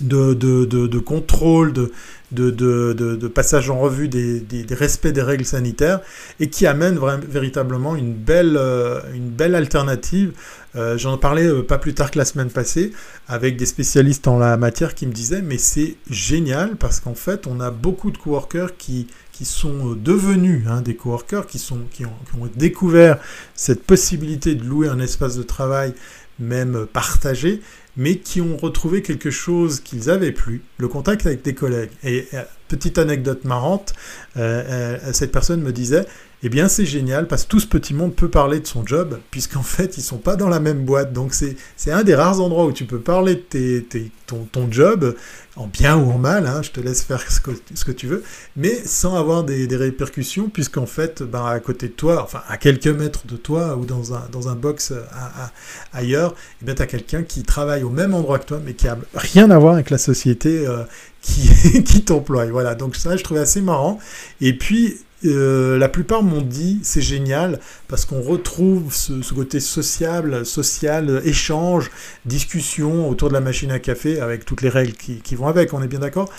de, 0.00 0.34
de, 0.34 0.64
de, 0.64 0.98
contrôle, 0.98 1.72
de, 1.72 1.90
de, 2.32 3.28
passage 3.28 3.70
en 3.70 3.78
revue 3.78 4.08
des, 4.08 4.40
des, 4.40 4.74
respects 4.74 5.08
des 5.08 5.22
règles 5.22 5.44
sanitaires 5.44 6.00
et 6.38 6.48
qui 6.48 6.66
amène 6.66 6.98
véritablement 7.28 7.96
une 7.96 8.14
belle, 8.14 8.56
euh, 8.56 9.00
une 9.14 9.30
belle 9.30 9.54
alternative. 9.54 10.32
Euh, 10.76 10.96
j'en 10.96 11.18
parlais 11.18 11.46
euh, 11.46 11.62
pas 11.62 11.78
plus 11.78 11.94
tard 11.94 12.10
que 12.10 12.18
la 12.18 12.24
semaine 12.24 12.50
passée 12.50 12.92
avec 13.26 13.56
des 13.56 13.66
spécialistes 13.66 14.28
en 14.28 14.38
la 14.38 14.56
matière 14.56 14.94
qui 14.94 15.04
me 15.06 15.12
disaient 15.12 15.42
mais 15.42 15.58
c'est 15.58 15.96
génial 16.08 16.76
parce 16.76 17.00
qu'en 17.00 17.16
fait 17.16 17.48
on 17.48 17.58
a 17.58 17.72
beaucoup 17.72 18.12
de 18.12 18.18
coworkers 18.18 18.76
qui, 18.76 19.08
qui 19.32 19.44
sont 19.44 19.96
devenus 19.96 20.68
hein, 20.68 20.80
des 20.80 20.94
coworkers, 20.94 21.48
qui, 21.48 21.58
sont, 21.58 21.80
qui 21.90 22.06
ont, 22.06 22.12
qui 22.30 22.40
ont 22.40 22.48
découvert 22.54 23.18
cette 23.56 23.82
possibilité 23.82 24.54
de 24.54 24.62
louer 24.62 24.86
un 24.86 25.00
espace 25.00 25.36
de 25.36 25.42
travail 25.42 25.92
même 26.40 26.86
partagé 26.92 27.60
mais 27.96 28.16
qui 28.16 28.40
ont 28.40 28.56
retrouvé 28.56 29.02
quelque 29.02 29.30
chose 29.30 29.80
qu'ils 29.80 30.10
avaient 30.10 30.32
plus, 30.32 30.62
le 30.78 30.88
contact 30.88 31.26
avec 31.26 31.42
des 31.42 31.54
collègues. 31.54 31.90
Et 32.02 32.26
euh, 32.34 32.42
petite 32.68 32.98
anecdote 32.98 33.44
marrante, 33.44 33.94
euh, 34.36 34.98
euh, 35.02 35.12
cette 35.12 35.32
personne 35.32 35.62
me 35.62 35.72
disait, 35.72 36.06
eh 36.42 36.48
bien 36.48 36.68
c'est 36.68 36.86
génial 36.86 37.28
parce 37.28 37.44
que 37.44 37.48
tout 37.48 37.60
ce 37.60 37.66
petit 37.66 37.92
monde 37.92 38.14
peut 38.14 38.30
parler 38.30 38.60
de 38.60 38.66
son 38.66 38.86
job, 38.86 39.18
puisqu'en 39.30 39.62
fait 39.62 39.98
ils 39.98 40.02
sont 40.02 40.16
pas 40.16 40.36
dans 40.36 40.48
la 40.48 40.58
même 40.58 40.84
boîte. 40.84 41.12
Donc 41.12 41.34
c'est 41.34 41.90
un 41.90 42.02
des 42.02 42.14
rares 42.14 42.40
endroits 42.40 42.64
où 42.64 42.72
tu 42.72 42.86
peux 42.86 43.00
parler 43.00 43.44
de 43.52 43.84
ton, 44.26 44.70
job, 44.70 45.16
en 45.56 45.66
bien 45.66 45.96
ou 45.96 46.10
en 46.10 46.18
mal, 46.18 46.46
hein, 46.46 46.62
je 46.62 46.70
te 46.70 46.80
laisse 46.80 47.02
faire 47.02 47.20
ce 47.30 47.40
que, 47.40 47.92
tu 47.92 48.06
veux, 48.06 48.22
mais 48.56 48.74
sans 48.84 49.16
avoir 49.16 49.44
des, 49.44 49.66
répercussions, 49.76 50.48
puisqu'en 50.48 50.86
fait, 50.86 51.22
ben, 51.22 51.44
à 51.44 51.58
côté 51.60 51.88
de 51.88 51.92
toi, 51.92 52.22
enfin 52.22 52.42
à 52.48 52.56
quelques 52.56 52.86
mètres 52.86 53.26
de 53.26 53.36
toi 53.36 53.76
ou 53.76 53.84
dans 53.84 54.14
un, 54.14 54.26
dans 54.32 54.48
un 54.48 54.54
box 54.54 54.94
à, 55.12 55.52
ailleurs, 55.92 56.34
eh 56.66 56.74
tu 56.74 56.82
as 56.82 56.86
quelqu'un 56.86 57.22
qui 57.22 57.42
travaille 57.42 57.82
au 57.82 57.90
même 57.90 58.14
endroit 58.14 58.38
que 58.38 58.46
toi, 58.46 58.60
mais 58.64 58.74
qui 58.74 58.88
a 58.88 58.96
rien 59.14 59.50
à 59.50 59.58
voir 59.58 59.74
avec 59.74 59.90
la 59.90 59.98
société 59.98 60.66
euh, 60.66 60.84
qui, 61.20 61.82
qui 61.84 62.02
t'emploie. 62.02 62.46
Voilà, 62.46 62.74
donc 62.74 62.96
ça 62.96 63.16
je 63.16 63.24
trouvais 63.24 63.40
assez 63.40 63.60
marrant. 63.60 63.98
Et 64.40 64.56
puis 64.56 64.98
euh, 65.24 65.78
la 65.78 65.88
plupart 65.88 66.22
m'ont 66.22 66.40
dit 66.40 66.80
c'est 66.82 67.02
génial 67.02 67.60
parce 67.88 68.04
qu'on 68.04 68.22
retrouve 68.22 68.92
ce, 68.94 69.34
côté 69.34 69.60
sociable, 69.60 70.46
social, 70.46 71.20
échange, 71.24 71.90
discussion 72.24 73.08
autour 73.08 73.28
de 73.28 73.34
la 73.34 73.40
machine 73.40 73.70
à 73.70 73.78
café 73.78 74.20
avec 74.20 74.44
toutes 74.44 74.62
les 74.62 74.68
règles 74.68 74.92
qui, 74.92 75.34
vont 75.34 75.46
avec, 75.46 75.74
on 75.74 75.82
est 75.82 75.88
bien 75.88 76.00
d'accord 76.00 76.30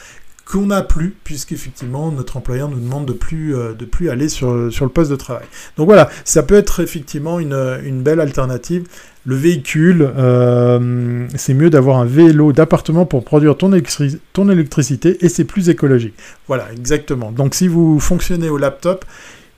qu'on 0.44 0.66
n'a 0.66 0.82
plus, 0.82 1.16
puisqu'effectivement 1.24 2.12
notre 2.12 2.36
employeur 2.36 2.68
nous 2.68 2.80
demande 2.80 3.06
de 3.06 3.14
plus, 3.14 3.56
euh, 3.56 3.74
de 3.74 3.86
plus 3.86 4.10
aller 4.10 4.28
sur, 4.28 4.74
sur, 4.74 4.84
le 4.84 4.92
poste 4.92 5.12
de 5.12 5.16
travail. 5.16 5.46
Donc 5.78 5.86
voilà, 5.86 6.10
ça 6.26 6.44
peut 6.44 6.56
être 6.56 6.82
effectivement 6.82 7.40
une, 7.40 7.80
une 7.86 8.02
belle 8.02 8.20
alternative. 8.20 8.86
Le 9.24 9.36
véhicule, 9.36 10.10
euh, 10.18 11.28
c'est 11.36 11.54
mieux 11.54 11.70
d'avoir 11.70 12.00
un 12.00 12.06
vélo 12.06 12.54
d'appartement 12.54 13.06
pour 13.06 13.24
produire 13.24 13.56
ton, 13.56 13.72
électricité 13.72 15.18
et 15.24 15.30
c'est 15.30 15.44
plus 15.46 15.70
écologique. 15.70 16.16
Voilà, 16.48 16.72
exactement. 16.72 17.32
Donc 17.32 17.54
si 17.54 17.68
vous 17.68 18.00
fonctionnez 18.00 18.50
au 18.50 18.58
laptop, 18.58 19.06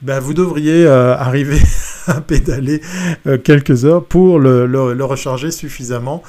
ben, 0.02 0.20
vous 0.20 0.34
devriez 0.34 0.86
euh, 0.86 1.16
arriver 1.16 1.62
à 2.08 2.20
pédaler 2.20 2.82
euh, 3.26 3.38
quelques 3.38 3.86
heures 3.86 4.04
pour 4.04 4.38
le, 4.38 5.06
recharger 5.06 5.50
suffisamment. 5.50 6.24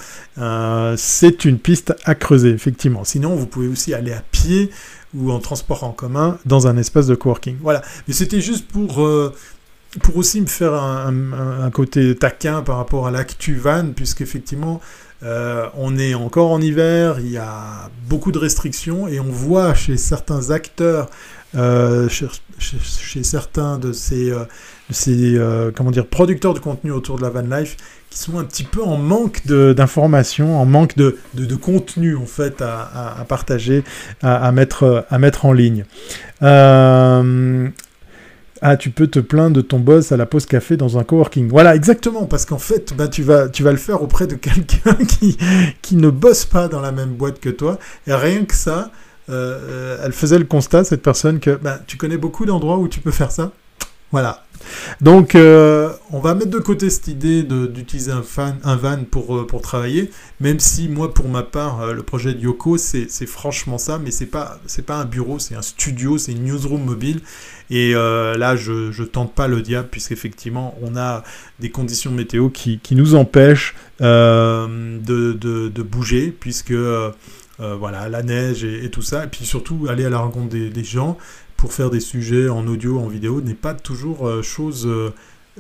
C'est 0.97 1.45
une 1.45 1.59
piste 1.59 1.93
à 2.05 2.15
creuser, 2.15 2.51
effectivement. 2.51 3.03
Sinon, 3.03 3.35
vous 3.35 3.47
pouvez 3.47 3.67
aussi 3.67 3.95
aller 3.95 4.13
à 4.13 4.23
pied 4.31 4.71
ou 5.13 5.33
en 5.33 5.41
transport 5.41 5.83
en 5.83 5.91
commun 5.91 6.39
dans 6.45 6.69
un 6.69 6.77
espace 6.77 7.09
de 7.09 7.17
coworking. 7.17 7.57
Voilà. 7.61 7.83
Mais 8.07 8.15
c'était 8.15 8.41
juste 8.41 8.69
pour 8.69 9.05
pour 10.03 10.17
aussi 10.17 10.41
me 10.41 10.47
faire 10.47 10.75
un, 10.75 11.71
côté 11.71 12.15
taquin 12.17 12.63
par 12.63 12.77
rapport 12.77 13.07
à 13.07 13.11
l'actu 13.11 13.55
van, 13.55 13.93
puisqu'effectivement, 13.95 14.81
euh, 15.23 15.67
on 15.75 15.97
est 15.99 16.15
encore 16.15 16.51
en 16.51 16.61
hiver, 16.61 17.17
il 17.21 17.31
y 17.31 17.39
a 17.39 17.91
beaucoup 18.09 18.33
de 18.33 18.39
restrictions 18.39 19.09
et 19.09 19.21
on 19.21 19.31
voit 19.31 19.75
chez 19.75 19.97
certains 19.97 20.51
acteurs, 20.51 21.09
euh, 21.55 22.09
chez, 22.09 23.23
certains 23.23 23.79
de 23.79 23.93
ces, 23.93 24.31
euh, 24.31 24.45
ces 24.91 25.39
comment 25.75 25.91
dire, 25.91 26.07
producteurs 26.07 26.55
de 26.55 26.59
contenu 26.59 26.91
autour 26.91 27.17
de 27.17 27.23
la 27.23 27.31
van 27.31 27.43
life 27.43 27.77
qui 28.11 28.19
sont 28.19 28.39
un 28.39 28.45
petit 28.45 28.65
peu 28.65 28.83
en 28.83 28.97
manque 28.97 29.47
d'informations, 29.47 30.61
en 30.61 30.67
manque 30.67 30.97
de, 30.97 31.19
de, 31.35 31.57
contenu 31.57 32.17
en 32.17 32.27
fait 32.27 32.63
à, 32.63 33.17
à, 33.19 33.25
partager, 33.25 33.83
à, 34.23 34.53
mettre, 34.53 35.07
à 35.09 35.19
mettre 35.19 35.47
en 35.47 35.53
ligne. 35.53 35.85
Ah, 38.67 38.79
tu 38.79 38.89
peux 38.89 39.09
te 39.09 39.19
plaindre 39.19 39.55
de 39.55 39.61
ton 39.61 39.79
boss 39.79 40.11
à 40.11 40.17
la 40.17 40.25
pause 40.25 40.47
café 40.47 40.79
dans 40.79 40.97
un 40.97 41.05
coworking. 41.05 41.51
Voilà, 41.51 41.77
exactement, 41.77 42.25
parce 42.25 42.47
qu'en 42.47 42.57
fait, 42.57 42.95
ben, 42.97 43.09
tu, 43.09 43.23
vas, 43.23 43.51
tu 43.51 43.63
vas 43.63 43.73
le 43.73 43.77
faire 43.77 44.03
auprès 44.03 44.27
de 44.27 44.35
quelqu'un 44.37 44.95
qui, 44.95 45.37
qui 45.83 45.97
ne 45.97 46.09
bosse 46.09 46.47
pas 46.47 46.67
dans 46.67 46.81
la 46.81 46.91
même 46.91 47.11
boîte 47.11 47.41
que 47.41 47.51
toi. 47.51 47.79
Et 48.07 48.15
rien 48.15 48.47
que 48.47 48.55
ça, 48.55 48.91
euh, 49.29 49.59
euh, 49.69 50.03
elle 50.03 50.13
faisait 50.13 50.39
le 50.39 50.47
constat, 50.47 50.85
cette 50.85 51.03
personne, 51.03 51.41
que 51.41 51.51
ben, 51.51 51.79
tu 51.87 51.99
connais 51.99 52.17
beaucoup 52.17 52.47
d'endroits 52.47 52.79
où 52.79 52.89
tu 52.89 53.01
peux 53.01 53.11
faire 53.11 53.31
ça. 53.31 53.53
Voilà. 54.15 54.45
Donc, 55.01 55.35
euh, 55.35 55.93
on 56.13 56.21
va 56.21 56.37
mettre 56.37 56.53
de 56.53 56.61
côté 56.61 56.89
cette 56.89 57.09
idée 57.09 57.43
d'utiliser 57.43 58.13
un, 58.13 58.77
van 58.77 58.99
pour, 59.11 59.37
euh, 59.37 59.45
pour 59.45 59.61
travailler, 59.61 60.13
même 60.39 60.61
si 60.61 60.89
moi, 60.89 61.13
pour 61.13 61.29
ma 61.29 61.43
part, 61.43 61.81
euh, 61.81 61.93
le 61.93 62.05
projet 62.05 62.33
de 62.33 62.39
Yoko, 62.39 62.77
c'est 62.79 63.27
franchement 63.27 63.77
ça, 63.77 63.99
mais 63.99 64.13
c'est 64.13 64.27
pas, 64.27 64.61
pas 64.87 64.95
un 64.99 65.05
bureau, 65.05 65.41
c'est 65.41 65.57
un 65.57 65.63
studio, 65.63 66.17
c'est 66.17 66.31
une 66.31 66.45
newsroom 66.45 66.85
mobile. 66.85 67.23
Et 67.71 67.95
là, 67.95 68.55
je, 68.55 68.97
ne 68.97 69.05
tente 69.05 69.35
pas 69.35 69.49
le 69.49 69.63
diable, 69.63 69.89
puisqu'effectivement, 69.91 70.79
on 70.81 70.97
a 70.97 71.25
des 71.59 71.71
conditions 71.71 72.13
météo 72.13 72.51
qui, 72.51 72.79
nous 72.93 73.17
empêchent 73.17 73.75
de, 73.99 75.83
bouger, 75.83 76.31
puisque 76.31 76.75
voilà, 77.59 78.09
la 78.09 78.23
neige 78.23 78.63
et, 78.63 78.89
tout 78.91 79.03
ça, 79.03 79.25
et 79.25 79.27
puis 79.27 79.45
surtout 79.45 79.89
aller 79.91 80.05
à 80.05 80.11
la 80.11 80.19
rencontre 80.19 80.51
des 80.51 80.85
gens 80.85 81.19
pour 81.57 81.73
faire 81.73 81.91
des 81.91 82.01
sujets 82.01 82.49
en 82.49 82.67
audio, 82.67 82.99
en 82.99 83.07
vidéo, 83.07 83.41
n'est 83.41 83.55
pas 83.55 83.75
toujours 83.75 84.27
euh, 84.27 84.43
chose 84.43 84.87
euh, 84.87 85.13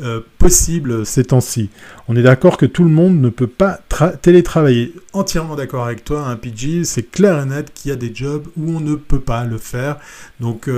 euh, 0.02 0.20
possible 0.38 1.06
ces 1.06 1.24
temps-ci. 1.24 1.70
On 2.08 2.16
est 2.16 2.22
d'accord 2.22 2.56
que 2.56 2.66
tout 2.66 2.84
le 2.84 2.90
monde 2.90 3.20
ne 3.20 3.28
peut 3.28 3.46
pas 3.46 3.78
télétravailler. 4.20 4.92
Entièrement 5.12 5.54
d'accord 5.54 5.84
avec 5.84 6.04
toi, 6.04 6.26
un 6.26 6.32
hein, 6.32 6.36
PG, 6.36 6.84
c'est 6.84 7.04
clair 7.04 7.40
et 7.40 7.46
net 7.46 7.72
qu'il 7.72 7.90
y 7.90 7.92
a 7.92 7.96
des 7.96 8.12
jobs 8.12 8.46
où 8.56 8.76
on 8.76 8.80
ne 8.80 8.96
peut 8.96 9.20
pas 9.20 9.44
le 9.44 9.56
faire. 9.56 9.98
Donc 10.40 10.68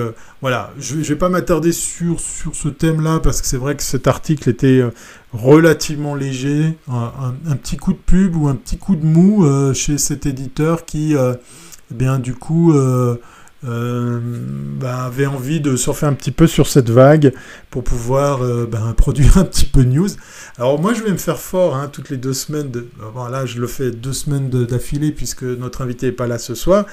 voilà, 0.43 0.73
je 0.79 0.97
ne 0.97 1.03
vais 1.03 1.17
pas 1.17 1.31
m'attarder 1.31 1.73
sur, 1.73 2.21
sur 2.21 2.55
ce 2.55 2.69
thème-là 2.69 3.21
parce 3.21 3.41
que 3.41 3.47
c'est 3.47 3.57
vrai 3.57 3.75
que 3.75 3.83
cet 3.83 4.07
article 4.07 4.51
était 4.51 4.85
relativement 5.33 6.15
léger. 6.15 6.77
Un, 6.89 7.57
petit 7.57 7.79
coup 7.79 7.95
de 7.95 7.99
pub 7.99 8.37
ou 8.37 8.49
un 8.49 8.55
petit 8.55 8.77
coup 8.77 8.97
de 8.97 9.07
mou 9.07 9.47
chez 9.73 9.97
cet 9.97 10.27
éditeur 10.27 10.85
qui, 10.85 11.15
eh 11.15 11.95
bien, 11.95 12.19
du 12.19 12.35
coup 12.35 12.75
euh, 13.65 14.21
bah, 14.23 15.05
avait 15.05 15.25
envie 15.27 15.61
de 15.61 15.77
surfer 15.77 16.05
un 16.05 16.13
petit 16.13 16.31
peu 16.31 16.47
sur 16.47 16.67
cette 16.67 16.91
vague 16.91 17.33
pour 17.71 17.83
pouvoir 17.83 18.43
euh, 18.43 18.67
bah, 18.71 18.93
produire 18.97 19.39
un 19.39 19.45
petit 19.45 19.65
peu 19.65 19.83
de 19.83 19.89
news. 19.89 20.09
Alors 20.59 20.81
moi 20.81 20.93
je 20.93 21.03
vais 21.03 21.11
me 21.11 21.17
faire 21.17 21.39
fort 21.39 21.75
hein, 21.75 21.89
toutes 21.91 22.11
les 22.11 22.19
deux 22.19 22.35
semaines. 22.35 22.71
De... 22.71 22.87
Bon, 23.15 23.27
là 23.27 23.47
je 23.47 23.59
le 23.59 23.67
fais 23.67 23.91
deux 23.91 24.13
semaines 24.13 24.51
d'affilée 24.51 25.11
puisque 25.11 25.43
notre 25.43 25.81
invité 25.81 26.07
n'est 26.07 26.13
pas 26.13 26.27
là 26.27 26.39
ce 26.39 26.55
soir. 26.55 26.85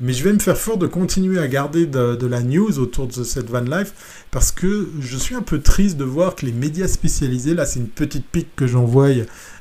Mais 0.00 0.12
je 0.12 0.22
vais 0.22 0.32
me 0.32 0.38
faire 0.38 0.56
fort 0.56 0.76
de 0.76 0.86
continuer 0.86 1.40
à 1.40 1.48
garder 1.48 1.86
de, 1.86 2.14
de, 2.14 2.26
la 2.26 2.42
news 2.42 2.78
autour 2.78 3.06
de 3.06 3.24
cette 3.24 3.50
van 3.50 3.60
life 3.60 3.92
parce 4.30 4.52
que 4.52 4.88
je 5.00 5.16
suis 5.16 5.34
un 5.34 5.42
peu 5.42 5.60
triste 5.60 5.96
de 5.96 6.04
voir 6.04 6.36
que 6.36 6.46
les 6.46 6.52
médias 6.52 6.86
spécialisés, 6.86 7.54
là 7.54 7.66
c'est 7.66 7.80
une 7.80 7.88
petite 7.88 8.26
pique 8.26 8.54
que 8.56 8.66
j'envoie 8.66 9.08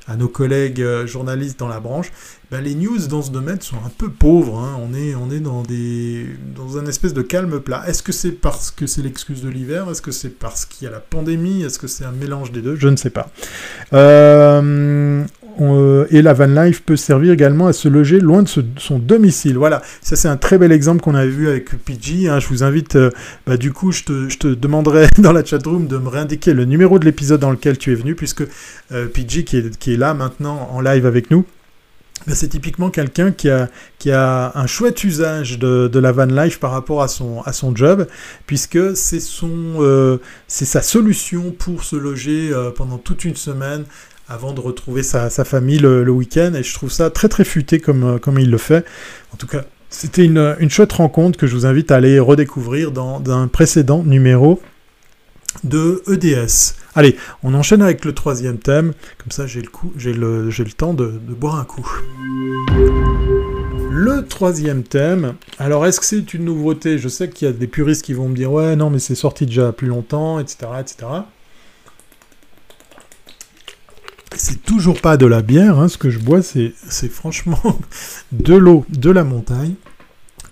à 0.09 0.15
nos 0.15 0.27
collègues 0.27 0.81
euh, 0.81 1.05
journalistes 1.05 1.59
dans 1.59 1.67
la 1.67 1.79
branche, 1.79 2.11
ben, 2.51 2.61
les 2.61 2.73
news 2.73 2.97
dans 3.07 3.21
ce 3.21 3.29
domaine 3.29 3.61
sont 3.61 3.77
un 3.77 3.91
peu 3.95 4.09
pauvres. 4.09 4.57
Hein. 4.57 4.79
On 4.81 4.95
est, 4.95 5.13
on 5.13 5.29
est 5.29 5.39
dans, 5.39 5.61
des, 5.61 6.25
dans 6.55 6.79
un 6.79 6.85
espèce 6.87 7.13
de 7.13 7.21
calme 7.21 7.59
plat. 7.59 7.83
Est-ce 7.87 8.01
que 8.01 8.11
c'est 8.11 8.31
parce 8.31 8.71
que 8.71 8.87
c'est 8.87 9.03
l'excuse 9.03 9.43
de 9.43 9.49
l'hiver? 9.49 9.87
Est-ce 9.91 10.01
que 10.01 10.11
c'est 10.11 10.29
parce 10.29 10.65
qu'il 10.65 10.85
y 10.85 10.87
a 10.87 10.91
la 10.91 10.99
pandémie? 10.99 11.61
Est-ce 11.61 11.77
que 11.77 11.87
c'est 11.87 12.05
un 12.05 12.11
mélange 12.11 12.51
des 12.51 12.61
deux? 12.61 12.75
Je 12.75 12.87
ne 12.87 12.95
sais 12.95 13.11
pas. 13.11 13.29
Euh, 13.93 15.23
et 16.09 16.21
la 16.21 16.33
van 16.33 16.47
life 16.47 16.83
peut 16.83 16.95
servir 16.95 17.33
également 17.33 17.67
à 17.67 17.73
se 17.73 17.87
loger 17.87 18.19
loin 18.19 18.43
de 18.43 18.47
son 18.47 18.99
domicile. 18.99 19.57
Voilà, 19.57 19.81
ça 20.01 20.15
c'est 20.15 20.27
un 20.27 20.37
très 20.37 20.57
bel 20.57 20.71
exemple 20.71 21.01
qu'on 21.01 21.15
avait 21.15 21.29
vu 21.29 21.49
avec 21.49 21.69
PG. 21.83 22.29
Hein. 22.29 22.39
Je 22.39 22.47
vous 22.47 22.63
invite, 22.63 22.95
euh, 22.95 23.09
bah, 23.45 23.57
du 23.57 23.73
coup, 23.73 23.91
je 23.91 24.03
te, 24.03 24.29
je 24.29 24.37
te, 24.37 24.47
demanderai 24.47 25.07
dans 25.17 25.33
la 25.33 25.43
chatroom 25.43 25.87
de 25.87 25.97
me 25.97 26.07
réindiquer 26.07 26.53
le 26.53 26.65
numéro 26.65 26.97
de 26.97 27.05
l'épisode 27.05 27.41
dans 27.41 27.51
lequel 27.51 27.77
tu 27.77 27.91
es 27.91 27.95
venu, 27.95 28.15
puisque 28.15 28.43
euh, 28.91 29.07
PG 29.07 29.43
qui 29.43 29.57
est, 29.57 29.77
qui 29.77 29.93
est 29.93 29.97
là 29.99 30.15
maintenant 30.15 30.69
en 30.71 30.81
live 30.81 31.05
avec 31.05 31.29
nous, 31.29 31.45
ben, 32.27 32.35
c'est 32.35 32.49
typiquement 32.49 32.89
quelqu'un 32.89 33.31
qui 33.31 33.49
a, 33.49 33.69
qui 33.97 34.11
a 34.11 34.51
un 34.55 34.67
chouette 34.67 35.03
usage 35.03 35.57
de, 35.57 35.99
la 35.99 36.11
van 36.11 36.25
life 36.25 36.59
par 36.59 36.71
rapport 36.71 37.01
à 37.01 37.07
son, 37.07 37.41
à 37.45 37.53
son 37.53 37.75
job, 37.75 38.07
puisque 38.45 38.95
c'est 38.95 39.19
euh, 39.43 40.17
sa 40.47 40.81
solution 40.81 41.51
pour 41.51 41.83
se 41.83 41.95
loger 41.95 42.49
euh, 42.51 42.71
pendant 42.71 42.97
toute 42.97 43.23
une 43.23 43.35
semaine 43.35 43.85
avant 44.27 44.53
de 44.53 44.59
retrouver 44.59 45.01
sa, 45.01 45.29
famille 45.29 45.79
le, 45.79 46.09
week-end, 46.09 46.53
et 46.53 46.61
je 46.61 46.73
trouve 46.73 46.91
ça 46.91 47.09
très 47.09 47.29
très 47.29 47.43
futé 47.43 47.79
comme, 47.79 48.03
euh, 48.03 48.17
comme 48.19 48.37
il 48.37 48.51
le 48.51 48.57
fait. 48.57 48.85
En 49.33 49.37
tout 49.37 49.47
cas, 49.47 49.63
c'était 49.89 50.25
une, 50.25 50.55
une 50.59 50.69
chouette 50.69 50.93
rencontre 50.93 51.39
que 51.39 51.47
je 51.47 51.55
vous 51.55 51.65
invite 51.65 51.89
à 51.89 51.95
aller 51.95 52.19
redécouvrir 52.19 52.91
dans 52.91 53.23
un 53.29 53.47
précédent 53.47 54.03
numéro 54.03 54.61
de 55.63 56.03
EDS. 56.07 56.75
Allez, 56.95 57.15
on 57.43 57.53
enchaîne 57.53 57.81
avec 57.81 58.05
le 58.05 58.13
troisième 58.13 58.57
thème, 58.57 58.93
comme 59.17 59.31
ça 59.31 59.45
j'ai 59.47 59.61
le, 59.61 60.73
temps 60.75 60.93
de, 60.93 61.07
boire 61.07 61.55
un 61.55 61.65
coup. 61.65 61.87
Le 63.91 64.25
troisième 64.27 64.83
thème, 64.83 65.35
alors 65.57 65.85
est-ce 65.85 65.99
que 65.99 66.05
c'est 66.05 66.33
une 66.33 66.45
nouveauté? 66.45 66.97
Je 66.97 67.09
sais 67.09 67.29
qu'il 67.29 67.47
y 67.47 67.49
a 67.49 67.53
des 67.53 67.67
puristes 67.67 68.03
qui 68.03 68.13
vont 68.13 68.29
me 68.29 68.35
dire 68.35 68.51
ouais 68.51 68.75
non 68.75 68.89
mais 68.89 68.99
c'est 68.99 69.15
sorti 69.15 69.45
déjà 69.45 69.71
plus 69.71 69.87
longtemps, 69.87 70.39
etc. 70.39 70.57
etc. 70.79 71.07
C'est 74.35 74.63
toujours 74.63 75.01
pas 75.01 75.17
de 75.17 75.25
la 75.25 75.41
bière, 75.41 75.79
hein, 75.79 75.89
ce 75.89 75.97
que 75.97 76.09
je 76.09 76.19
bois 76.19 76.41
c'est 76.41 76.73
franchement 77.09 77.61
de 78.31 78.55
l'eau 78.55 78.85
de 78.89 79.09
la 79.09 79.23
montagne 79.23 79.73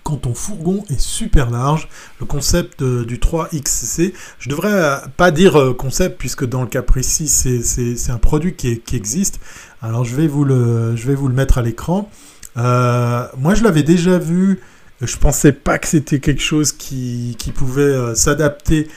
quand 0.08 0.16
ton 0.16 0.32
fourgon 0.32 0.84
est 0.88 0.98
super 0.98 1.50
large. 1.50 1.86
Le 2.18 2.24
concept 2.24 2.82
du 2.82 3.18
3XC, 3.18 4.14
je 4.38 4.48
devrais 4.48 4.72
euh, 4.72 4.96
pas 5.18 5.30
dire 5.30 5.60
euh, 5.60 5.74
concept 5.74 6.18
puisque 6.18 6.46
dans 6.46 6.62
le 6.62 6.66
cas 6.66 6.80
précis 6.80 7.28
c'est 7.28 8.10
un 8.10 8.16
produit 8.16 8.54
qui, 8.54 8.80
existe. 8.94 9.38
Alors 9.82 10.06
je 10.06 10.16
vais 10.16 10.26
vous 10.26 10.44
le, 10.44 10.96
je 10.96 11.06
vais 11.06 11.14
vous 11.14 11.28
le 11.28 11.34
mettre 11.34 11.58
à 11.58 11.62
l'écran. 11.62 12.10
Euh, 12.56 13.26
moi 13.36 13.54
je 13.54 13.62
l'avais 13.62 13.82
déjà 13.82 14.18
vu. 14.18 14.60
Je 15.02 15.16
pensais 15.18 15.52
pas 15.52 15.78
que 15.78 15.86
c'était 15.86 16.20
quelque 16.20 16.40
chose 16.40 16.72
qui, 16.72 17.36
pouvait 17.54 18.14
s'adapter 18.14 18.88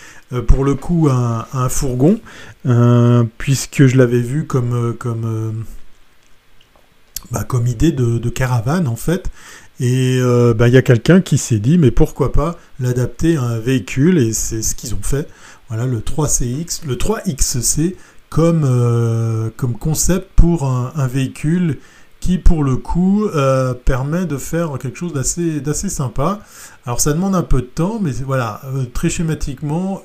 pour 0.47 0.63
le 0.63 0.75
coup 0.75 1.09
à 1.11 1.49
un, 1.53 1.69
fourgon, 1.69 2.21
puisque 3.37 3.85
je 3.85 3.97
l'avais 3.97 4.21
vu 4.21 4.47
comme, 4.47 4.95
bah, 7.31 7.45
comme 7.45 7.67
idée 7.67 7.91
de, 7.91 8.29
caravane 8.29 8.87
en 8.87 8.95
fait. 8.95 9.29
Et 9.81 10.19
euh, 10.21 10.53
bah, 10.53 10.67
il 10.67 10.75
y 10.75 10.77
a 10.77 10.83
quelqu'un 10.83 11.21
qui 11.21 11.39
s'est 11.39 11.57
dit, 11.57 11.79
mais 11.79 11.89
pourquoi 11.89 12.31
pas 12.31 12.55
l'adapter 12.79 13.35
à 13.37 13.41
un 13.41 13.59
véhicule, 13.59 14.19
et 14.19 14.31
c'est 14.31 14.61
ce 14.61 14.75
qu'ils 14.75 14.93
ont 14.93 15.01
fait. 15.01 15.27
Voilà, 15.69 15.87
le 15.87 16.01
3CX, 16.01 16.85
le 16.85 16.95
3XC 16.95 17.95
comme, 18.29 18.61
euh, 18.63 19.49
comme 19.57 19.73
concept 19.73 20.29
pour 20.35 20.65
un, 20.65 21.07
véhicule 21.07 21.79
qui, 22.19 22.37
pour 22.37 22.63
le 22.63 22.77
coup, 22.77 23.25
euh, 23.25 23.73
permet 23.73 24.25
de 24.25 24.37
faire 24.37 24.77
quelque 24.77 24.99
chose 24.99 25.13
d'assez 25.13 25.89
sympa. 25.89 26.41
Alors 26.85 27.01
ça 27.01 27.11
demande 27.11 27.33
un 27.33 27.41
peu 27.41 27.61
de 27.61 27.65
temps, 27.65 27.97
mais 27.99 28.11
voilà, 28.23 28.61
très 28.93 29.09
schématiquement, 29.09 30.03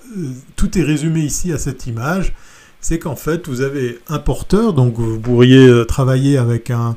tout 0.57 0.79
est 0.79 0.83
résumé 0.83 1.21
ici 1.21 1.53
à 1.53 1.59
cette 1.59 1.87
image. 1.87 2.33
C'est 2.81 2.99
qu'en 2.99 3.17
fait, 3.17 3.47
vous 3.47 3.61
avez 3.61 3.99
un 4.09 4.21
porteur, 4.21 4.73
donc 4.73 4.95
vous 4.99 5.21
pourriez 5.21 5.85
travailler 5.87 6.39
avec 6.39 6.71
un, 6.71 6.97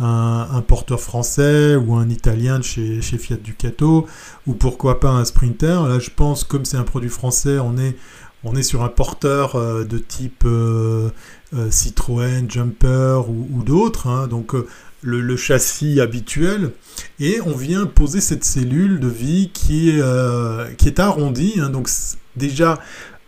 un, 0.00 0.62
porteur 0.66 1.00
français 1.00 1.76
ou 1.76 1.94
un 1.94 2.08
italien 2.08 2.58
de 2.58 2.64
chez, 2.64 3.02
chez, 3.02 3.18
Fiat 3.18 3.36
Ducato, 3.36 4.06
ou 4.46 4.54
pourquoi 4.54 4.98
pas 5.00 5.10
un 5.10 5.24
Sprinter. 5.24 5.86
Là, 5.88 5.98
je 5.98 6.10
pense, 6.10 6.44
comme 6.44 6.64
c'est 6.64 6.76
un 6.76 6.84
produit 6.84 7.10
français, 7.10 7.58
on 7.58 7.76
est, 7.76 7.96
on 8.44 8.54
est 8.56 8.62
sur 8.62 8.82
un 8.82 8.88
porteur 8.88 9.56
euh, 9.56 9.84
de 9.84 9.98
type 9.98 10.44
euh, 10.46 11.10
euh, 11.54 11.70
Citroën, 11.70 12.48
Jumper 12.48 13.20
ou, 13.28 13.62
d'autres, 13.62 14.06
hein. 14.06 14.26
donc 14.26 14.54
le, 15.02 15.36
châssis 15.36 16.00
habituel, 16.00 16.72
et 17.18 17.40
on 17.44 17.54
vient 17.54 17.86
poser 17.86 18.20
cette 18.20 18.44
cellule 18.44 19.00
de 19.00 19.08
vie 19.08 19.50
qui 19.52 19.90
est, 19.90 20.76
qui 20.76 20.88
est 20.88 21.00
arrondie. 21.00 21.54
Hein. 21.60 21.70
donc 21.70 21.88
déjà, 22.36 22.78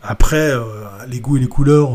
après, 0.02 0.52
les 1.08 1.20
goûts 1.20 1.36
et 1.36 1.40
les 1.40 1.48
couleurs, 1.48 1.90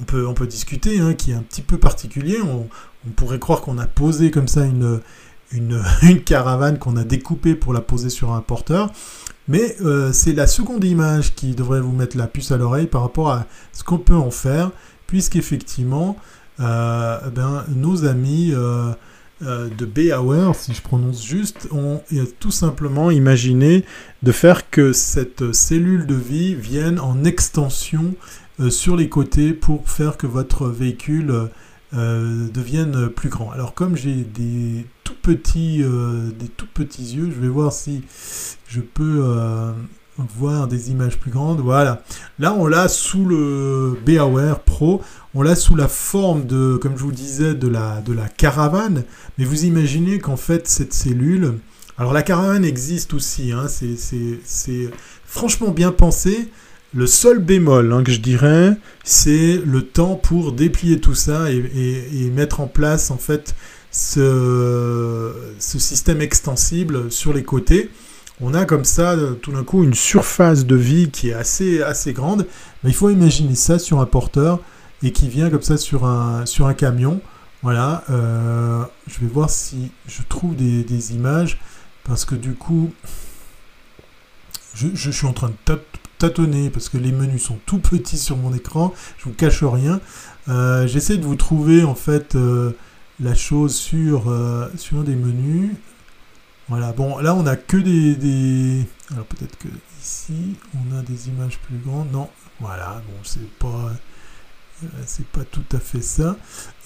on, 0.00 0.04
peut, 0.04 0.26
on 0.26 0.34
peut 0.34 0.46
discuter, 0.46 1.00
hein, 1.00 1.14
qui 1.14 1.30
est 1.32 1.34
un 1.34 1.42
petit 1.42 1.62
peu 1.62 1.78
particulier. 1.78 2.38
On, 2.42 2.68
on 3.08 3.12
pourrait 3.12 3.38
croire 3.38 3.60
qu'on 3.60 3.78
a 3.78 3.86
posé 3.86 4.30
comme 4.30 4.48
ça 4.48 4.64
une, 5.52 6.22
caravane 6.24 6.78
qu'on 6.78 6.96
a 6.96 7.04
découpée 7.04 7.54
pour 7.54 7.72
la 7.72 7.80
poser 7.80 8.10
sur 8.10 8.32
un 8.32 8.40
porteur. 8.40 8.92
Mais 9.50 9.76
c'est 10.12 10.34
la 10.34 10.46
seconde 10.46 10.84
image 10.84 11.34
qui 11.34 11.54
devrait 11.54 11.80
vous 11.80 11.92
mettre 11.92 12.18
la 12.18 12.26
puce 12.26 12.52
à 12.52 12.58
l'oreille 12.58 12.86
par 12.86 13.00
rapport 13.00 13.30
à 13.30 13.46
ce 13.72 13.82
qu'on 13.82 13.96
peut 13.96 14.14
en 14.14 14.30
faire, 14.30 14.70
puisqu'effectivement, 15.06 16.16
ben, 16.58 17.64
nos 17.74 18.04
amis 18.04 18.52
euh, 19.40 19.68
de 19.68 19.86
Beauer, 19.86 20.50
si 20.54 20.74
je 20.74 20.82
prononce 20.82 21.24
juste, 21.24 21.68
ont 21.70 22.02
tout 22.40 22.50
simplement 22.50 23.12
imaginé 23.12 23.84
de 24.24 24.32
faire 24.32 24.68
que 24.68 24.92
cette 24.92 25.52
cellule 25.52 26.06
de 26.06 26.16
vie 26.16 26.56
vienne 26.56 26.98
en 26.98 27.22
extension 27.22 28.16
euh, 28.58 28.68
sur 28.68 28.96
les 28.96 29.08
côtés 29.08 29.52
pour 29.52 29.88
faire 29.88 30.16
que 30.16 30.26
votre 30.26 30.66
véhicule 30.66 31.50
euh, 31.94 32.48
devienne 32.48 33.08
plus 33.08 33.28
grand. 33.28 33.50
Alors 33.50 33.74
comme 33.74 33.96
j'ai 33.96 34.24
des 34.24 34.86
tout 35.04 35.16
petits, 35.20 35.82
des 36.38 36.48
tout 36.48 36.66
petits 36.72 37.14
yeux, 37.16 37.30
je 37.34 37.40
vais 37.40 37.48
voir 37.48 37.72
si 37.72 38.02
je 38.66 38.80
peux 38.80 39.22
voir 40.36 40.66
des 40.68 40.90
images 40.90 41.18
plus 41.18 41.30
grandes. 41.30 41.60
Voilà. 41.60 42.02
Là, 42.38 42.52
on 42.52 42.66
l'a 42.66 42.88
sous 42.88 43.24
le 43.24 43.96
BAWare 44.04 44.60
Pro. 44.60 45.00
On 45.34 45.42
l'a 45.42 45.54
sous 45.54 45.76
la 45.76 45.88
forme 45.88 46.44
de, 46.46 46.76
comme 46.76 46.96
je 46.96 47.04
vous 47.04 47.12
disais, 47.12 47.54
de 47.54 47.68
la, 47.68 48.00
de 48.00 48.12
la 48.12 48.28
caravane. 48.28 49.04
Mais 49.38 49.44
vous 49.44 49.64
imaginez 49.64 50.18
qu'en 50.18 50.36
fait, 50.36 50.68
cette 50.68 50.92
cellule... 50.92 51.58
Alors 52.00 52.12
la 52.12 52.22
caravane 52.22 52.64
existe 52.64 53.12
aussi. 53.12 53.50
Hein, 53.50 53.66
c'est 53.66 54.90
franchement 55.24 55.72
bien 55.72 55.90
pensé. 55.90 56.48
Le 56.94 57.06
seul 57.06 57.38
bémol 57.38 57.92
hein, 57.92 58.02
que 58.02 58.12
je 58.12 58.20
dirais, 58.20 58.76
c'est 59.04 59.60
le 59.64 59.82
temps 59.82 60.14
pour 60.14 60.52
déplier 60.52 61.00
tout 61.00 61.14
ça 61.14 61.50
et, 61.50 62.30
mettre 62.34 62.60
en 62.60 62.66
place 62.66 63.10
en 63.10 63.18
fait 63.18 63.54
ce, 63.90 65.32
système 65.58 66.20
extensible 66.20 67.10
sur 67.10 67.32
les 67.32 67.42
côtés 67.42 67.90
on 68.40 68.54
a 68.54 68.64
comme 68.64 68.84
ça 68.84 69.16
tout 69.42 69.52
d'un 69.52 69.64
coup 69.64 69.82
une 69.82 69.94
surface 69.94 70.64
de 70.64 70.76
vie 70.76 71.10
qui 71.10 71.30
est 71.30 71.34
assez, 71.34 71.82
assez 71.82 72.12
grande. 72.12 72.46
Mais 72.82 72.90
il 72.90 72.94
faut 72.94 73.10
imaginer 73.10 73.54
ça 73.54 73.78
sur 73.78 74.00
un 74.00 74.06
porteur 74.06 74.60
et 75.02 75.12
qui 75.12 75.28
vient 75.28 75.50
comme 75.50 75.62
ça 75.62 75.76
sur 75.76 76.04
un, 76.04 76.46
sur 76.46 76.66
un 76.66 76.74
camion. 76.74 77.20
Voilà, 77.62 78.04
euh, 78.10 78.84
je 79.08 79.18
vais 79.18 79.26
voir 79.26 79.50
si 79.50 79.90
je 80.06 80.22
trouve 80.28 80.54
des, 80.54 81.14
images 81.14 81.58
parce 82.04 82.24
que 82.24 82.36
du 82.36 82.54
coup, 82.54 82.92
je, 84.74 85.10
suis 85.10 85.26
en 85.26 85.32
train 85.32 85.48
de 85.48 85.54
tâtonner 86.18 86.70
parce 86.70 86.88
que 86.88 86.98
les 86.98 87.12
menus 87.12 87.42
sont 87.44 87.58
tout 87.66 87.78
petits 87.78 88.18
sur 88.18 88.36
mon 88.36 88.52
écran. 88.52 88.92
Je 89.18 89.24
vous 89.24 89.32
cache 89.32 89.62
rien. 89.62 90.00
Euh, 90.48 90.86
j'essaie 90.86 91.16
de 91.16 91.24
vous 91.24 91.36
trouver 91.36 91.84
en 91.84 91.94
fait 91.94 92.34
euh, 92.34 92.72
la 93.20 93.34
chose 93.34 93.74
sur, 93.74 94.32
sur 94.76 95.04
des 95.04 95.16
menus. 95.16 95.72
Voilà, 96.68 96.92
bon, 96.92 97.18
là 97.18 97.34
on 97.34 97.46
a 97.46 97.56
que 97.56 97.78
des, 97.78 98.86
Alors 99.10 99.24
peut-être 99.24 99.56
que 99.56 99.68
ici 100.02 100.54
on 100.74 100.96
a 100.96 101.02
des 101.02 101.28
images 101.28 101.58
plus 101.60 101.78
grandes. 101.78 102.12
Non, 102.12 102.28
voilà, 102.60 103.02
bon, 103.06 103.18
c'est 103.22 103.50
pas. 103.58 103.92
Euh, 104.84 104.86
c'est 105.06 105.26
pas 105.26 105.44
tout 105.44 105.64
à 105.72 105.80
fait 105.80 106.02
ça. 106.02 106.36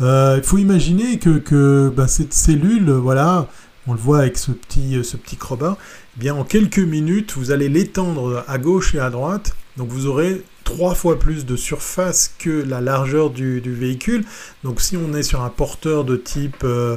Euh, 0.00 0.36
il 0.38 0.44
faut 0.44 0.58
imaginer 0.58 1.18
que, 1.18 1.92
ben, 1.94 2.06
cette 2.06 2.32
cellule, 2.32 2.90
voilà, 2.90 3.48
on 3.86 3.92
le 3.94 3.98
voit 3.98 4.20
avec 4.20 4.38
ce 4.38 4.52
petit, 4.52 5.02
ce 5.02 5.16
petit 5.16 5.38
eh 5.42 6.20
bien 6.20 6.34
en 6.34 6.44
quelques 6.44 6.78
minutes, 6.78 7.34
vous 7.36 7.50
allez 7.50 7.68
l'étendre 7.68 8.44
à 8.46 8.58
gauche 8.58 8.94
et 8.94 9.00
à 9.00 9.10
droite. 9.10 9.56
Donc 9.76 9.88
vous 9.88 10.06
aurez 10.06 10.44
trois 10.64 10.94
fois 10.94 11.18
plus 11.18 11.46
de 11.46 11.56
surface 11.56 12.34
que 12.38 12.50
la 12.50 12.80
largeur 12.80 13.30
du, 13.30 13.60
véhicule. 13.60 14.24
Donc 14.64 14.80
si 14.80 14.96
on 14.96 15.14
est 15.14 15.22
sur 15.22 15.42
un 15.42 15.48
porteur 15.48 16.04
de 16.04 16.16
type, 16.16 16.64
euh, 16.64 16.96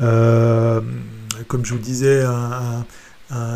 euh, 0.00 0.80
comme 1.48 1.64
je 1.64 1.74
vous 1.74 1.80
disais, 1.80 2.22
un, 2.22 2.84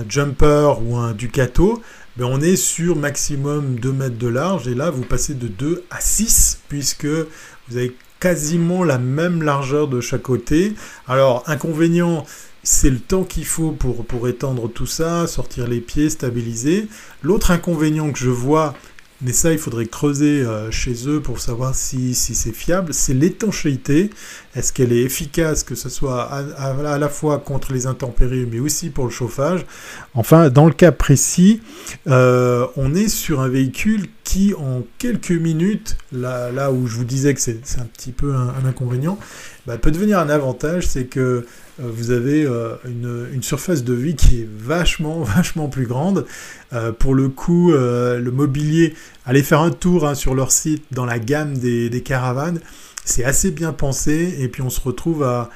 jumper 0.08 0.80
ou 0.82 0.96
un 0.96 1.12
Ducato, 1.12 1.80
ben 2.16 2.24
on 2.24 2.40
est 2.40 2.56
sur 2.56 2.96
maximum 2.96 3.76
2 3.78 3.92
mètres 3.92 4.18
de 4.18 4.26
large 4.26 4.66
et 4.66 4.74
là 4.74 4.90
vous 4.90 5.02
passez 5.02 5.34
de 5.34 5.46
2 5.46 5.84
à 5.90 6.00
6 6.00 6.62
puisque 6.68 7.06
vous 7.06 7.76
avez 7.76 7.96
quasiment 8.18 8.82
la 8.82 8.98
même 8.98 9.42
largeur 9.42 9.86
de 9.86 10.00
chaque 10.00 10.22
côté. 10.22 10.74
Alors 11.06 11.44
inconvénient, 11.46 12.26
c'est 12.62 12.90
le 12.90 12.98
temps 12.98 13.24
qu'il 13.24 13.46
faut 13.46 13.72
pour, 13.72 14.28
étendre 14.28 14.68
tout 14.68 14.86
ça, 14.86 15.26
sortir 15.26 15.66
les 15.66 15.80
pieds, 15.80 16.10
stabiliser. 16.10 16.88
L'autre 17.22 17.50
inconvénient 17.50 18.12
que 18.12 18.18
je 18.18 18.28
vois, 18.28 18.74
mais 19.22 19.32
ça, 19.32 19.52
il 19.52 19.58
faudrait 19.58 19.86
creuser 19.86 20.42
euh, 20.42 20.70
chez 20.70 21.06
eux 21.06 21.20
pour 21.20 21.40
savoir 21.40 21.74
si, 21.74 22.14
c'est 22.14 22.52
fiable. 22.52 22.94
C'est 22.94 23.12
l'étanchéité. 23.12 24.10
Est-ce 24.54 24.72
qu'elle 24.72 24.92
est 24.92 25.02
efficace, 25.02 25.62
que 25.62 25.74
ce 25.74 25.90
soit 25.90 26.22
à, 26.22 26.98
la 26.98 27.08
fois 27.08 27.38
contre 27.38 27.72
les 27.72 27.86
intempéries, 27.86 28.46
mais 28.50 28.60
aussi 28.60 28.88
pour 28.88 29.04
le 29.04 29.10
chauffage? 29.10 29.66
Enfin, 30.14 30.48
dans 30.48 30.66
le 30.66 30.72
cas 30.72 30.90
précis, 30.90 31.60
euh, 32.08 32.66
on 32.76 32.94
est 32.94 33.08
sur 33.08 33.40
un 33.40 33.48
véhicule 33.48 34.06
qui, 34.24 34.54
en 34.54 34.84
quelques 34.98 35.32
minutes, 35.32 35.98
là, 36.12 36.72
où 36.72 36.86
je 36.86 36.96
vous 36.96 37.04
disais 37.04 37.34
que 37.34 37.40
c'est 37.40 37.60
un 37.78 37.84
petit 37.84 38.12
peu 38.12 38.34
un, 38.34 38.64
inconvénient, 38.64 39.18
bah, 39.66 39.76
peut 39.76 39.90
devenir 39.90 40.18
un 40.18 40.30
avantage. 40.30 40.86
C'est 40.86 41.04
que 41.04 41.44
vous 41.82 42.10
avez 42.10 42.44
euh, 42.44 42.76
une, 42.84 43.42
surface 43.42 43.84
de 43.84 43.94
vie 43.94 44.14
qui 44.14 44.40
est 44.40 44.48
vachement, 44.48 45.22
vachement 45.22 45.68
plus 45.68 45.86
grande. 45.86 46.26
Euh, 46.72 46.92
pour 46.92 47.14
le 47.14 47.28
coup, 47.28 47.72
le 47.72 48.30
mobilier, 48.30 48.94
allez 49.24 49.42
faire 49.42 49.60
un 49.60 49.70
tour 49.70 50.06
hein, 50.06 50.14
sur 50.14 50.34
leur 50.34 50.52
site 50.52 50.84
dans 50.90 51.04
la 51.06 51.18
gamme 51.18 51.58
des, 51.58 52.02
caravanes. 52.04 52.60
C'est 53.04 53.24
assez 53.24 53.50
bien 53.50 53.72
pensé 53.72 54.36
et 54.38 54.48
puis 54.48 54.62
on 54.62 54.70
se 54.70 54.80
retrouve 54.80 55.24
à, 55.24 55.50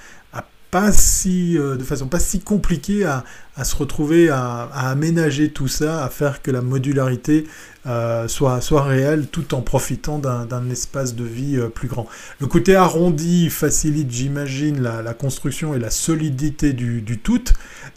pas 0.71 0.91
si, 0.91 1.55
de 1.55 1.85
façon 1.85 2.09
pas 2.09 2.19
si 2.19 2.41
compliquée 2.41 3.05
à, 3.05 3.25
se 3.62 3.77
retrouver 3.77 4.31
à, 4.31 4.69
aménager 4.75 5.51
tout 5.51 5.69
ça, 5.69 6.05
à 6.05 6.09
faire 6.09 6.43
que 6.43 6.51
la 6.51 6.61
modularité 6.61 7.47
euh, 7.87 8.27
soit, 8.29 8.61
soit 8.61 8.83
réel 8.83 9.27
tout 9.31 9.55
en 9.55 9.61
profitant 9.61 10.19
d'un 10.19 10.71
espace 10.71 11.14
de 11.14 11.23
vie 11.23 11.57
euh, 11.57 11.69
plus 11.69 11.87
grand. 11.87 12.09
Le 12.40 12.47
côté 12.49 12.75
arrondi 12.75 13.51
facilite, 13.51 14.11
j'imagine, 14.11 14.83
la, 14.83 15.14
construction 15.14 15.75
et 15.75 15.79
la 15.79 15.90
solidité 15.90 16.73
du, 16.73 17.19
tout. 17.19 17.45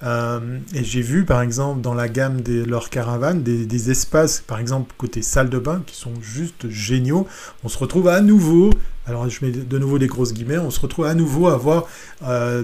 Euh, 0.04 0.60
et 0.76 0.84
j'ai 0.84 1.02
vu, 1.02 1.26
par 1.26 1.42
exemple, 1.42 1.82
dans 1.82 1.96
la 1.96 2.10
gamme 2.10 2.42
de 2.42 2.64
leurs 2.64 2.90
caravanes, 2.92 3.42
des, 3.42 3.90
espaces, 3.90 4.44
par 4.46 4.60
exemple, 4.60 4.94
côté 4.98 5.24
salle 5.24 5.50
de 5.50 5.58
bain, 5.58 5.82
qui 5.88 5.96
sont 5.96 6.14
juste 6.22 6.70
géniaux. 6.70 7.26
On 7.64 7.70
se 7.70 7.80
retrouve 7.80 8.10
à 8.10 8.22
nouveau, 8.22 8.70
alors 9.08 9.28
je 9.30 9.44
mets 9.44 9.52
de 9.52 9.78
nouveau 9.80 9.98
des 9.98 10.08
grosses 10.08 10.34
guillemets, 10.34 10.58
on 10.60 10.70
se 10.70 10.82
retrouve 10.82 11.06
à 11.06 11.16
nouveau 11.16 11.48
à 11.48 11.54
avoir 11.54 11.88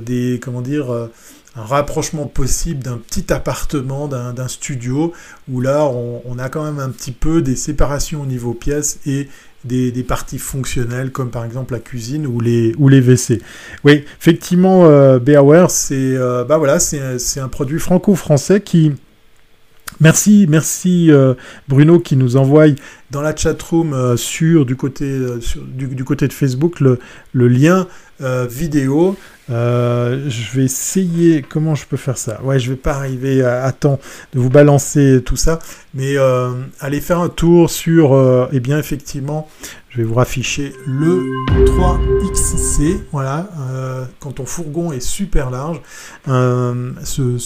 des, 0.02 0.40
comment 0.44 0.62
dire, 0.62 1.10
un 1.56 1.64
rapprochement 1.64 2.26
possible 2.26 2.82
d'un 2.82 2.98
petit 2.98 3.32
appartement, 3.32 4.08
d'un 4.08 4.48
studio, 4.48 5.14
où 5.52 5.62
là 5.62 5.86
on, 5.86 6.40
a 6.40 6.50
quand 6.50 6.64
même 6.64 6.80
un 6.80 6.90
petit 6.90 7.12
peu 7.12 7.42
des 7.42 7.56
séparations 7.56 8.22
au 8.22 8.26
niveau 8.26 8.54
pièces 8.54 9.00
et 9.06 9.28
des, 9.64 9.92
parties 10.04 10.40
fonctionnelles, 10.40 11.12
comme 11.12 11.30
par 11.30 11.46
exemple 11.46 11.74
la 11.74 11.80
cuisine 11.80 12.26
ou 12.26 12.40
les, 12.40 12.74
ou 12.78 12.90
les 12.90 13.02
WC. 13.02 13.42
Oui, 13.84 14.04
effectivement, 14.20 14.86
euh, 14.86 15.20
c'est 15.70 15.94
euh, 15.94 16.44
bah 16.44 16.58
voilà, 16.58 16.80
un 16.80 17.48
produit 17.50 17.80
franco-français 17.80 18.62
qui 18.62 18.94
Merci, 20.00 20.48
merci 20.50 21.12
euh, 21.12 21.36
Bruno 21.68 22.00
qui 22.00 22.18
nous 22.18 22.36
envoie 22.36 22.66
dans 23.14 23.22
la 23.22 23.36
chatroom 23.36 23.94
euh, 23.94 24.18
sur, 24.18 24.66
du 24.66 24.76
côté, 24.76 25.06
euh, 25.06 25.40
du, 25.68 26.04
côté 26.04 26.28
de 26.28 26.34
Facebook 26.34 26.80
le, 26.82 27.00
lien 27.34 27.88
vidéo. 28.20 29.18
je 29.50 30.56
vais 30.56 30.64
essayer 30.64 31.42
comment 31.42 31.76
je 31.76 31.86
peux 31.86 31.98
faire 31.98 32.18
ça? 32.18 32.42
Ouais, 32.44 32.58
je 32.58 32.70
vais 32.70 32.78
pas 32.78 32.94
arriver 32.94 33.44
à, 33.44 33.72
temps 33.74 34.00
de 34.34 34.40
vous 34.40 34.50
balancer 34.50 35.22
tout 35.26 35.36
ça, 35.36 35.60
mais 35.94 36.16
allez 36.80 37.02
faire 37.02 37.20
un 37.20 37.28
tour 37.30 37.70
sur, 37.70 38.50
eh 38.52 38.60
bien 38.62 38.80
effectivement, 38.80 39.50
je 39.94 40.00
vais 40.00 40.06
vous 40.06 40.16
rafficher 40.16 40.74
le 40.88 41.22
3XC. 41.66 43.02
Voilà, 43.12 43.48
euh, 43.60 44.06
quand 44.20 44.32
ton 44.34 44.46
fourgon 44.46 44.92
est 44.92 45.00
super 45.00 45.52
large, 45.52 45.82
euh, 46.28 46.94
ce, 47.04 47.38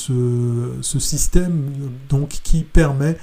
système 0.99 1.69
donc 2.07 2.29
qui 2.29 2.63
permet 2.63 3.17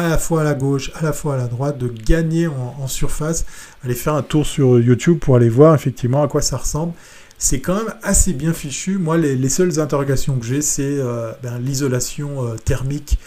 à 0.00 0.08
la 0.08 0.18
fois 0.18 0.42
à 0.42 0.44
la 0.44 0.54
gauche, 0.54 0.90
à 0.94 1.02
la 1.02 1.12
fois 1.12 1.34
à 1.34 1.36
la 1.36 1.46
droite, 1.46 1.78
de 1.78 1.88
gagner 1.88 2.46
en, 2.46 2.86
surface. 2.86 3.44
Allez 3.84 3.94
faire 3.94 4.14
un 4.14 4.22
tour 4.22 4.46
sur 4.46 4.78
YouTube 4.80 5.18
pour 5.18 5.36
aller 5.36 5.48
voir 5.48 5.74
effectivement 5.74 6.22
à 6.22 6.28
quoi 6.28 6.42
ça 6.42 6.56
ressemble. 6.56 6.92
C'est 7.38 7.60
quand 7.60 7.74
même 7.74 7.94
assez 8.02 8.32
bien 8.32 8.52
fichu. 8.52 8.98
Moi, 8.98 9.18
les, 9.18 9.48
seules 9.48 9.80
interrogations 9.80 10.38
que 10.38 10.46
j'ai, 10.46 10.62
c'est 10.62 10.82
euh, 10.82 11.32
ben, 11.42 11.58
l'isolation 11.58 12.56
thermique 12.64 13.18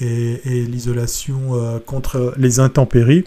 et, 0.00 0.40
l'isolation 0.44 1.80
contre 1.84 2.34
les 2.36 2.60
intempéries. 2.60 3.24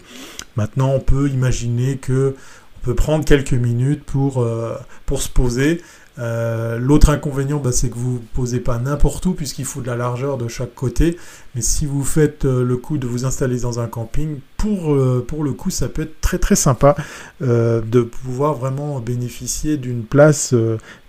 Maintenant, 0.56 0.92
on 0.94 1.00
peut 1.00 1.28
imaginer 1.28 1.96
que 1.96 2.34
on 2.82 2.86
peut 2.86 2.94
prendre 2.94 3.24
quelques 3.24 3.52
minutes 3.52 4.04
pour, 4.04 4.42
euh, 4.42 4.74
pour 5.04 5.20
se 5.20 5.28
poser. 5.28 5.82
Euh, 6.20 6.78
l'autre 6.78 7.10
inconvénient, 7.10 7.58
bah, 7.58 7.72
c'est 7.72 7.88
que 7.88 7.96
vous 7.96 8.20
posez 8.34 8.60
pas 8.60 8.78
n'importe 8.78 9.24
où 9.26 9.32
puisqu'il 9.32 9.64
faut 9.64 9.80
de 9.80 9.86
la 9.86 9.96
largeur 9.96 10.36
de 10.36 10.48
chaque 10.48 10.74
côté. 10.74 11.16
Mais 11.54 11.62
si 11.62 11.86
vous 11.86 12.04
faites 12.04 12.44
euh, 12.44 12.62
le 12.64 12.76
coup 12.76 12.98
de 12.98 13.06
vous 13.06 13.24
installer 13.24 13.60
dans 13.60 13.80
un 13.80 13.86
camping, 13.86 14.38
pour, 14.56 14.94
pour 15.26 15.42
le 15.42 15.52
coup, 15.52 15.70
ça 15.70 15.88
peut 15.88 16.02
être 16.02 16.20
très 16.20 16.36
très 16.36 16.54
sympa 16.54 16.94
de 17.40 18.02
pouvoir 18.02 18.52
vraiment 18.52 19.00
bénéficier 19.00 19.78
d'une 19.78 20.02
place 20.02 20.54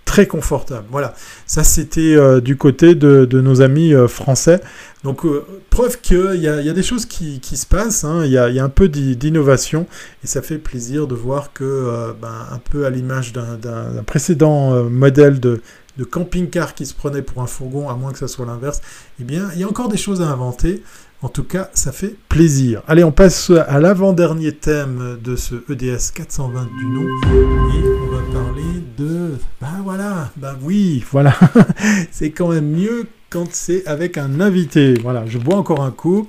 très 0.06 0.26
confortable. 0.26 0.86
Voilà, 0.90 1.12
ça 1.44 1.62
c'était 1.62 2.16
du 2.40 2.56
côté 2.56 2.94
de, 2.94 3.26
nos 3.30 3.60
amis 3.60 3.92
français. 4.08 4.62
Donc 5.04 5.26
preuve 5.68 6.00
qu'il 6.00 6.36
y, 6.36 6.46
a 6.46 6.72
des 6.72 6.82
choses 6.82 7.06
qui, 7.06 7.40
se 7.42 7.66
passent, 7.66 8.04
hein. 8.04 8.24
il, 8.24 8.30
y 8.30 8.38
a, 8.38 8.64
un 8.64 8.68
peu 8.68 8.88
d'innovation 8.88 9.86
et 10.22 10.28
ça 10.28 10.42
fait 10.42 10.58
plaisir 10.58 11.08
de 11.08 11.16
voir 11.16 11.52
que, 11.52 12.14
ben, 12.22 12.46
un 12.52 12.58
peu 12.58 12.86
à 12.86 12.90
l'image 12.90 13.32
d'un 13.32 14.02
précédent 14.06 14.84
modèle 14.84 15.40
de, 15.40 15.60
de 15.98 16.04
camping-car 16.04 16.74
qui 16.74 16.86
se 16.86 16.94
prenait 16.94 17.22
pour 17.22 17.42
un 17.42 17.46
fourgon, 17.46 17.88
à 17.88 17.94
moins 17.94 18.12
que 18.12 18.18
ça 18.18 18.28
soit 18.28 18.46
l'inverse, 18.46 18.80
eh 19.20 19.24
bien, 19.24 19.50
il 19.54 19.60
y 19.60 19.64
a 19.64 19.68
encore 19.68 19.88
des 19.88 19.96
choses 19.96 20.22
à 20.22 20.28
inventer. 20.28 20.82
En 21.20 21.28
tout 21.28 21.44
cas, 21.44 21.70
ça 21.72 21.92
fait 21.92 22.16
plaisir. 22.28 22.82
Allez, 22.88 23.04
on 23.04 23.12
passe 23.12 23.50
à 23.50 23.78
l'avant-dernier 23.78 24.52
thème 24.52 25.18
de 25.22 25.36
ce 25.36 25.54
EDS 25.70 26.10
420 26.12 26.68
du 26.78 26.86
nom. 26.86 27.02
Et 27.02 27.84
on 28.02 28.16
va 28.16 28.40
parler 28.40 28.82
de... 28.98 29.34
Ben 29.60 29.82
voilà, 29.84 30.32
ben 30.36 30.56
oui, 30.62 31.04
voilà. 31.12 31.34
c'est 32.10 32.32
quand 32.32 32.48
même 32.48 32.68
mieux 32.68 33.06
quand 33.32 33.52
c'est 33.54 33.86
avec 33.86 34.18
un 34.18 34.40
invité. 34.40 34.94
Voilà, 35.00 35.24
je 35.26 35.38
bois 35.38 35.56
encore 35.56 35.82
un 35.82 35.90
coup. 35.90 36.28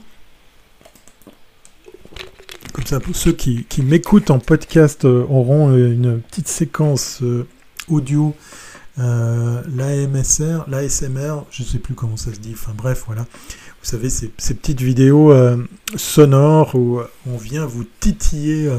Comme 2.72 2.86
ça, 2.86 3.02
pour 3.02 3.16
ceux 3.16 3.34
qui, 3.34 3.66
m'écoutent 3.84 4.32
en 4.32 4.40
podcast 4.40 5.04
euh, 5.04 5.26
auront 5.30 5.76
une 5.76 6.22
petite 6.22 6.48
séquence 6.48 7.22
euh, 7.22 7.46
audio 7.90 8.34
euh, 9.00 9.62
l'AMSR, 9.76 10.66
l'ASMR, 10.68 11.46
je 11.50 11.64
ne 11.64 11.68
sais 11.68 11.80
plus 11.80 11.96
comment 11.96 12.18
ça 12.18 12.32
se 12.34 12.40
dit, 12.40 12.52
enfin 12.54 12.74
bref, 12.76 13.04
voilà. 13.08 13.24
Vous 13.24 13.90
savez, 13.90 14.10
ces, 14.10 14.30
petites 14.30 14.82
vidéos 14.82 15.32
euh, 15.32 15.58
sonores 15.96 16.76
où 16.76 17.02
on 17.28 17.38
vient 17.38 17.66
vous 17.66 17.84
titiller 18.00 18.72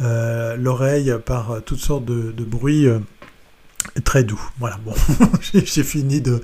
euh, 0.00 0.56
l'oreille 0.56 1.14
par 1.24 1.62
toutes 1.64 1.78
sortes 1.78 2.04
de, 2.04 2.44
bruits 2.44 2.88
très 4.04 4.24
doux. 4.24 4.40
Voilà, 4.58 4.78
bon, 4.84 4.94
j'ai 5.40 5.82
fini 5.82 6.20
de, 6.20 6.42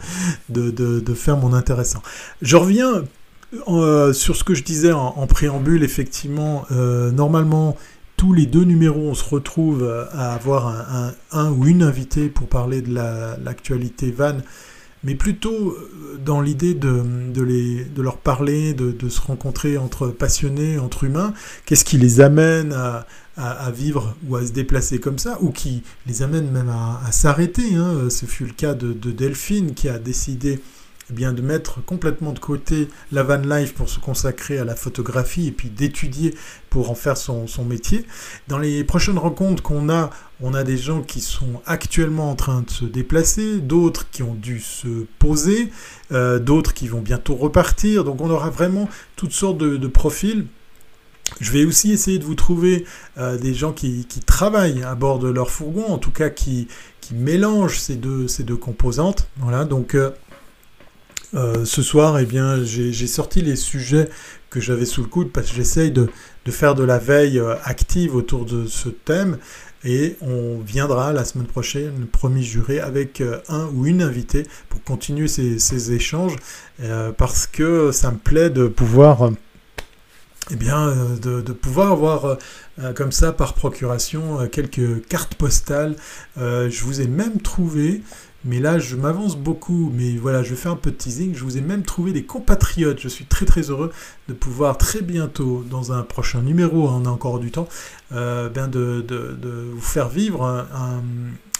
de, 0.48 1.14
faire 1.14 1.36
mon 1.36 1.52
intéressant. 1.52 2.02
Je 2.42 2.56
reviens 2.56 3.04
sur 4.12 4.36
ce 4.36 4.44
que 4.44 4.54
je 4.54 4.62
disais 4.62 4.92
en, 4.92 5.26
préambule, 5.26 5.82
effectivement, 5.82 6.66
normalement, 6.70 7.76
tous 8.20 8.34
les 8.34 8.44
deux 8.44 8.64
numéros, 8.64 9.08
on 9.08 9.14
se 9.14 9.24
retrouve 9.24 9.82
euh, 9.82 10.04
à 10.12 10.34
avoir 10.34 11.14
un, 11.32 11.50
ou 11.52 11.66
une 11.66 11.82
invitée 11.82 12.28
pour 12.28 12.48
parler 12.48 12.82
de 12.82 12.92
l'actualité 12.92 14.10
van, 14.10 14.36
mais 15.04 15.14
plutôt 15.14 15.70
euh, 15.70 16.18
dans 16.22 16.42
l'idée 16.42 16.74
de, 16.74 17.02
de, 17.32 18.02
leur 18.02 18.18
parler, 18.18 18.74
de, 18.74 19.08
se 19.08 19.22
rencontrer 19.22 19.78
entre 19.78 20.08
passionnés, 20.08 20.78
entre 20.78 21.04
humains. 21.04 21.32
Qu'est-ce 21.64 21.86
qui 21.86 21.96
les 21.96 22.20
amène 22.20 22.74
à, 22.74 23.06
vivre 23.72 24.16
ou 24.26 24.36
à 24.36 24.46
se 24.46 24.52
déplacer 24.52 24.98
comme 24.98 25.18
ça, 25.18 25.38
ou 25.40 25.50
qui 25.50 25.82
les 26.06 26.22
amène 26.22 26.50
même 26.50 26.68
à, 26.68 27.12
s'arrêter. 27.12 27.74
Hein. 27.74 28.10
Ce 28.10 28.26
fut 28.26 28.44
le 28.44 28.52
cas 28.52 28.74
de, 28.74 28.92
Delphine 28.92 29.74
qui 29.74 29.88
a 29.88 29.98
décidé 29.98 30.60
eh 31.10 31.12
bien, 31.12 31.32
de 31.32 31.42
mettre 31.42 31.84
complètement 31.84 32.32
de 32.32 32.38
côté 32.38 32.88
la 33.10 33.24
van 33.24 33.38
life 33.38 33.74
pour 33.74 33.88
se 33.88 33.98
consacrer 33.98 34.58
à 34.58 34.64
la 34.64 34.76
photographie 34.76 35.48
et 35.48 35.50
puis 35.50 35.68
d'étudier 35.68 36.34
pour 36.68 36.88
en 36.90 36.94
faire 36.94 37.16
son, 37.16 37.46
métier. 37.64 38.06
Dans 38.46 38.58
les 38.58 38.84
prochaines 38.84 39.18
rencontres 39.18 39.60
qu'on 39.60 39.88
a, 39.88 40.10
on 40.40 40.54
a 40.54 40.62
des 40.62 40.76
gens 40.76 41.02
qui 41.02 41.20
sont 41.20 41.62
actuellement 41.66 42.30
en 42.30 42.36
train 42.36 42.62
de 42.62 42.70
se 42.70 42.84
déplacer, 42.84 43.58
d'autres 43.58 44.08
qui 44.10 44.22
ont 44.22 44.34
dû 44.34 44.60
se 44.60 45.06
poser, 45.18 45.72
euh, 46.12 46.38
d'autres 46.38 46.74
qui 46.74 46.86
vont 46.86 47.00
bientôt 47.00 47.34
repartir. 47.34 48.04
Donc 48.04 48.20
on 48.20 48.30
aura 48.30 48.50
vraiment 48.50 48.88
toutes 49.16 49.32
sortes 49.32 49.58
de, 49.58 49.86
profils. 49.88 50.46
Je 51.40 51.52
vais 51.52 51.64
aussi 51.64 51.92
essayer 51.92 52.18
de 52.18 52.24
vous 52.24 52.34
trouver 52.34 52.84
euh, 53.18 53.38
des 53.38 53.54
gens 53.54 53.72
qui, 53.72 54.06
travaillent 54.26 54.82
à 54.82 54.94
bord 54.94 55.18
de 55.18 55.28
leur 55.28 55.50
fourgon, 55.50 55.86
en 55.86 55.98
tout 55.98 56.10
cas 56.10 56.30
qui, 56.30 56.68
mélangent 57.12 57.78
ces 57.78 57.96
deux, 57.96 58.56
composantes. 58.56 59.26
Voilà, 59.38 59.64
donc 59.64 59.96
euh, 59.96 60.10
euh, 61.34 61.64
ce 61.64 61.82
soir, 61.82 62.18
eh 62.18 62.24
bien, 62.24 62.62
j'ai 62.62 63.06
sorti 63.06 63.42
les 63.42 63.56
sujets 63.56 64.08
que 64.48 64.60
j'avais 64.60 64.84
sous 64.84 65.02
le 65.02 65.08
coude 65.08 65.32
parce 65.32 65.48
que 65.48 65.56
j'essaye 65.56 65.90
de, 65.90 66.08
faire 66.48 66.74
de 66.74 66.84
la 66.84 66.98
veille 66.98 67.40
active 67.64 68.14
autour 68.14 68.44
de 68.44 68.66
ce 68.66 68.88
thème. 68.88 69.38
Et 69.82 70.16
on 70.20 70.58
viendra 70.58 71.12
la 71.12 71.24
semaine 71.24 71.46
prochaine, 71.46 72.06
promis 72.06 72.42
juré, 72.42 72.80
avec 72.80 73.22
un 73.48 73.66
ou 73.74 73.86
une 73.86 74.02
invitée 74.02 74.42
pour 74.68 74.84
continuer 74.84 75.26
ces, 75.26 75.92
échanges 75.92 76.36
parce 77.16 77.46
que 77.46 77.90
ça 77.90 78.10
me 78.10 78.18
plaît 78.18 78.50
de 78.50 78.66
pouvoir. 78.68 79.30
Eh 80.52 80.56
bien, 80.56 80.94
de, 81.22 81.40
de 81.40 81.52
pouvoir 81.52 81.92
avoir 81.92 82.36
comme 82.94 83.12
ça 83.12 83.32
par 83.32 83.54
procuration 83.54 84.48
quelques 84.48 85.06
cartes 85.06 85.34
postales. 85.34 85.94
je 86.36 86.82
vous 86.82 87.00
ai 87.00 87.06
même 87.06 87.40
trouvé 87.40 88.02
mais 88.44 88.58
là, 88.58 88.78
je 88.78 88.96
m'avance 88.96 89.36
beaucoup, 89.36 89.92
mais 89.94 90.16
voilà, 90.16 90.42
je 90.42 90.54
fais 90.54 90.70
un 90.70 90.76
peu 90.76 90.90
de 90.90 90.96
teasing. 90.96 91.34
Je 91.34 91.44
vous 91.44 91.58
ai 91.58 91.60
même 91.60 91.82
trouvé 91.82 92.12
des 92.12 92.24
compatriotes. 92.24 92.98
Je 92.98 93.08
suis 93.08 93.26
très 93.26 93.44
très 93.44 93.68
heureux 93.70 93.92
de 94.28 94.32
pouvoir 94.32 94.78
très 94.78 95.02
bientôt, 95.02 95.62
dans 95.68 95.92
un 95.92 96.02
prochain 96.02 96.40
numéro, 96.40 96.88
on 96.88 97.04
a 97.04 97.10
encore 97.10 97.38
du 97.38 97.50
temps, 97.50 97.68
euh, 98.12 98.48
ben 98.48 98.66
de, 98.66 99.04
vous 99.72 99.80
faire 99.80 100.08
vivre 100.08 100.66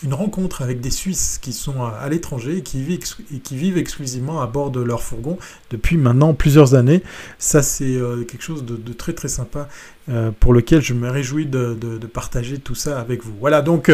une 0.02 0.14
rencontre 0.14 0.62
avec 0.62 0.80
des 0.80 0.90
Suisses 0.90 1.38
qui 1.40 1.52
sont 1.52 1.84
à, 1.84 2.08
l'étranger 2.08 2.56
et 2.56 2.62
qui, 2.62 2.82
vivent, 2.82 3.78
exclusivement 3.78 4.40
à 4.40 4.46
bord 4.46 4.70
de 4.70 4.80
leur 4.80 5.02
fourgon 5.02 5.38
depuis 5.70 5.96
maintenant 5.96 6.34
plusieurs 6.34 6.74
années. 6.74 7.02
Ça, 7.38 7.62
c'est 7.62 7.94
euh, 7.96 8.24
quelque 8.24 8.42
chose 8.42 8.64
de, 8.64 8.92
très 8.92 9.12
très 9.12 9.28
sympa 9.28 9.68
euh, 10.08 10.30
pour 10.40 10.52
lequel 10.52 10.80
je 10.80 10.94
me 10.94 11.08
réjouis 11.08 11.46
de, 11.46 11.76
partager 12.12 12.58
tout 12.58 12.74
ça 12.74 12.98
avec 12.98 13.22
vous. 13.22 13.34
Voilà, 13.38 13.62
donc 13.62 13.92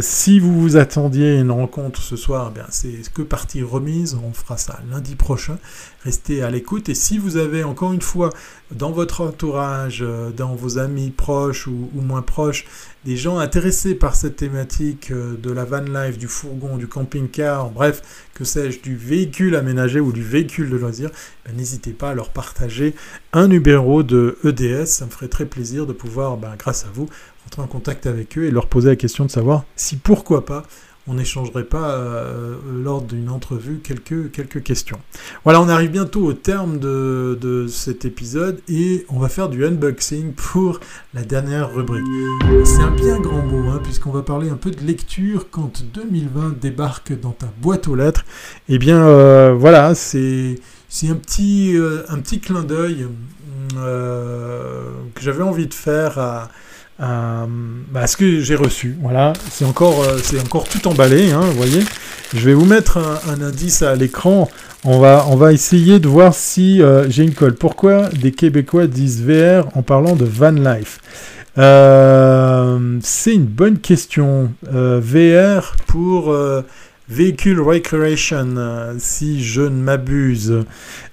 si 0.00 0.38
vous 0.38 0.60
vous 0.60 0.76
attendiez 0.76 1.38
une 1.38 1.50
rencontre 1.50 2.02
ce 2.02 2.16
soir, 2.16 2.52
eh 2.54 2.60
c'est 2.68 3.12
que 3.12 3.22
partie 3.22 3.62
remise, 3.62 4.16
on 4.22 4.32
fera 4.32 4.56
ça 4.58 4.78
lundi 4.90 5.16
prochain. 5.16 5.58
Restez 6.04 6.42
à 6.42 6.50
l'écoute 6.50 6.88
et 6.88 6.94
si 6.94 7.18
vous 7.18 7.36
avez 7.36 7.64
encore 7.64 7.92
une 7.92 8.02
fois 8.02 8.30
dans 8.72 8.92
votre 8.92 9.22
entourage, 9.22 10.04
dans 10.36 10.54
vos 10.54 10.78
amis 10.78 11.10
proches 11.10 11.66
ou, 11.66 11.88
moins 11.94 12.22
proches, 12.22 12.66
des 13.04 13.16
gens 13.16 13.38
intéressés 13.38 13.94
par 13.94 14.14
cette 14.14 14.36
thématique 14.36 15.12
de 15.12 15.50
la 15.50 15.64
van 15.64 15.80
life, 15.80 16.18
du 16.18 16.28
fourgon, 16.28 16.76
du 16.76 16.86
camping-car, 16.86 17.70
bref, 17.70 18.02
que 18.34 18.44
sais-je, 18.44 18.80
du 18.80 18.96
véhicule 18.96 19.56
aménagé 19.56 20.00
ou 20.00 20.12
du 20.12 20.22
véhicule 20.22 20.70
de 20.70 20.76
loisir, 20.76 21.10
ben, 21.44 21.56
n'hésitez 21.56 21.92
pas 21.92 22.10
à 22.10 22.14
leur 22.14 22.30
partager 22.30 22.94
un 23.32 23.48
numéro 23.48 24.02
de 24.02 24.38
EDS. 24.44 24.86
Ça 24.86 25.06
me 25.06 25.10
ferait 25.10 25.28
très 25.28 25.46
plaisir 25.46 25.86
de 25.86 25.92
pouvoir, 25.92 26.36
ben, 26.36 26.54
grâce 26.58 26.84
à 26.84 26.88
vous, 26.92 27.08
rentrer 27.44 27.62
en 27.62 27.66
contact 27.66 28.06
avec 28.06 28.38
eux 28.38 28.44
et 28.44 28.50
leur 28.50 28.66
poser 28.66 28.88
la 28.90 28.96
question 28.96 29.24
de 29.24 29.30
savoir 29.30 29.64
si 29.76 29.96
pourquoi 29.96 30.44
pas 30.44 30.64
on 31.08 31.14
n'échangerait 31.14 31.64
pas 31.64 31.92
euh, 31.92 32.56
lors 32.82 33.02
d'une 33.02 33.30
entrevue 33.30 33.80
quelques, 33.82 34.62
questions. 34.62 34.98
Voilà, 35.44 35.60
on 35.60 35.68
arrive 35.68 35.90
bientôt 35.90 36.24
au 36.24 36.32
terme 36.32 36.78
de, 36.78 37.66
cet 37.68 38.04
épisode 38.04 38.60
et 38.68 39.06
on 39.08 39.18
va 39.18 39.28
faire 39.28 39.48
du 39.48 39.64
unboxing 39.64 40.32
pour 40.32 40.80
la 41.14 41.22
dernière 41.22 41.72
rubrique. 41.72 42.04
C'est 42.64 42.82
un 42.82 42.90
bien 42.90 43.18
grand 43.18 43.42
mot, 43.42 43.70
hein, 43.70 43.80
puisqu'on 43.82 44.10
va 44.10 44.22
parler 44.22 44.50
un 44.50 44.56
peu 44.56 44.70
de 44.70 44.80
lecture 44.84 45.46
quand 45.50 45.82
2020 45.94 46.60
débarque 46.60 47.18
dans 47.18 47.32
ta 47.32 47.48
boîte 47.60 47.88
aux 47.88 47.94
lettres. 47.94 48.24
Eh 48.68 48.78
bien, 48.78 49.04
euh, 49.06 49.54
voilà, 49.58 49.94
c'est 49.94 50.56
un, 51.04 51.14
petit, 51.14 51.76
euh, 51.76 52.04
un 52.08 52.18
petit 52.18 52.40
clin 52.40 52.62
d'œil 52.62 53.08
que 53.70 55.20
j'avais 55.20 55.42
envie 55.42 55.66
de 55.66 55.74
faire 55.74 56.18
à 56.18 56.50
euh, 57.00 57.46
bah, 57.90 58.06
ce 58.06 58.16
que 58.16 58.40
j'ai 58.40 58.54
reçu. 58.54 58.96
Voilà, 59.00 59.32
c'est 59.50 59.64
encore, 59.64 60.02
euh, 60.04 60.18
encore 60.44 60.68
tout 60.68 60.86
emballé, 60.86 61.32
hein, 61.32 61.40
vous 61.40 61.56
voyez. 61.56 61.82
Je 62.34 62.40
vais 62.40 62.54
vous 62.54 62.66
mettre 62.66 62.98
un, 62.98 63.40
indice 63.42 63.82
à 63.82 63.94
l'écran. 63.94 64.48
On 64.84 64.98
va, 64.98 65.26
on 65.28 65.36
va 65.36 65.52
essayer 65.52 65.98
de 65.98 66.08
voir 66.08 66.34
si 66.34 66.82
euh, 66.82 67.08
j'ai 67.08 67.24
une 67.24 67.34
colle. 67.34 67.54
Pourquoi 67.54 68.08
des 68.08 68.32
Québécois 68.32 68.86
disent 68.86 69.22
VR 69.22 69.76
en 69.76 69.82
parlant 69.82 70.14
de 70.14 70.24
van 70.24 70.50
life? 70.50 71.00
C'est 71.56 73.34
une 73.34 73.44
bonne 73.44 73.78
question. 73.78 74.50
VR 74.62 75.76
pour 75.86 76.34
Véhicule 77.10 77.60
Recreation, 77.60 78.56
si 78.98 79.42
je 79.42 79.62
ne 79.62 79.82
m'abuse. 79.82 80.64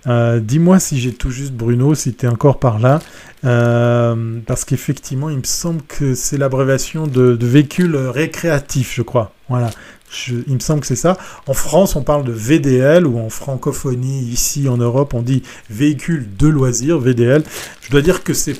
Dis-moi 0.06 0.80
si 0.80 1.00
j'ai 1.00 1.14
tout 1.14 1.32
juste 1.32 1.54
Bruno, 1.54 1.95
si 1.95 2.14
tu 2.14 2.26
es 2.26 2.30
encore 2.30 2.60
par 2.60 2.80
là. 2.80 3.00
Euh, 3.45 4.39
parce 4.45 4.66
qu'effectivement, 4.66 5.30
il 5.30 5.38
me 5.38 5.43
semble 5.43 5.82
que 5.84 6.16
c'est 6.16 6.38
l'abréviation 6.38 7.08
de, 7.08 7.38
véhicule 7.39 7.95
récréatif, 7.95 8.93
je 8.95 9.02
crois. 9.02 9.34
Voilà, 9.50 9.70
il 10.28 10.54
me 10.54 10.60
semble 10.60 10.82
que 10.82 10.88
c'est 10.88 10.95
ça. 10.95 11.18
En 11.45 11.54
France, 11.54 11.95
on 11.95 12.04
parle 12.04 12.24
de 12.24 12.32
VDL, 12.32 13.06
ou 13.06 13.20
en 13.20 13.30
francophonie, 13.30 14.22
ici 14.24 14.68
en 14.68 14.78
Europe, 14.78 15.14
on 15.14 15.22
dit 15.22 15.43
véhicule 15.70 16.28
de 16.38 16.48
loisirs, 16.48 17.00
VDL. 17.00 17.43
Je 17.82 17.91
dois 17.91 18.02
dire 18.02 18.24
que 18.24 18.34
c'est 18.34 18.58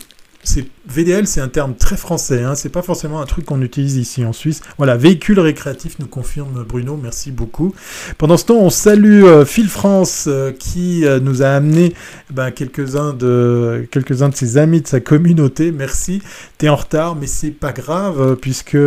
VDL, 0.88 1.28
c'est 1.28 1.42
un 1.42 1.50
terme 1.50 1.76
très 1.76 1.98
français. 1.98 2.44
Hein, 2.44 2.56
c'est 2.56 2.70
pas 2.70 2.82
forcément 2.82 3.20
un 3.20 3.26
truc 3.26 3.46
qu'on 3.46 3.62
utilise 3.62 3.98
ici 3.98 4.24
en 4.24 4.34
Suisse. 4.34 4.62
Voilà, 4.78 4.96
véhicule 4.96 5.40
récréatif, 5.40 6.00
nous 6.00 6.08
confirme 6.08 6.64
Bruno. 6.64 6.98
Merci 7.02 7.32
beaucoup. 7.32 7.74
Pendant 8.18 8.38
ce 8.38 8.46
temps, 8.46 8.58
on 8.58 8.70
salue 8.70 9.24
euh, 9.24 9.46
Phil 9.46 9.68
France 9.68 10.26
euh, 10.28 10.52
qui 10.52 11.06
euh, 11.06 11.20
nous 11.20 11.42
a 11.42 11.50
amené 11.50 11.94
ben, 12.32 12.52
quelques-uns 12.52 13.14
de 13.14 13.88
quelques-uns 13.92 14.30
de 14.30 14.36
ses 14.36 14.58
amis 14.58 14.82
de 14.82 14.88
sa 14.88 15.02
communauté. 15.02 15.72
Merci. 15.72 16.22
T'es 16.58 16.70
en 16.70 16.76
retard, 16.76 17.16
mais 17.16 17.28
c'est 17.28 17.52
pas 17.52 17.74
grave 17.74 18.38
puisque 18.40 18.78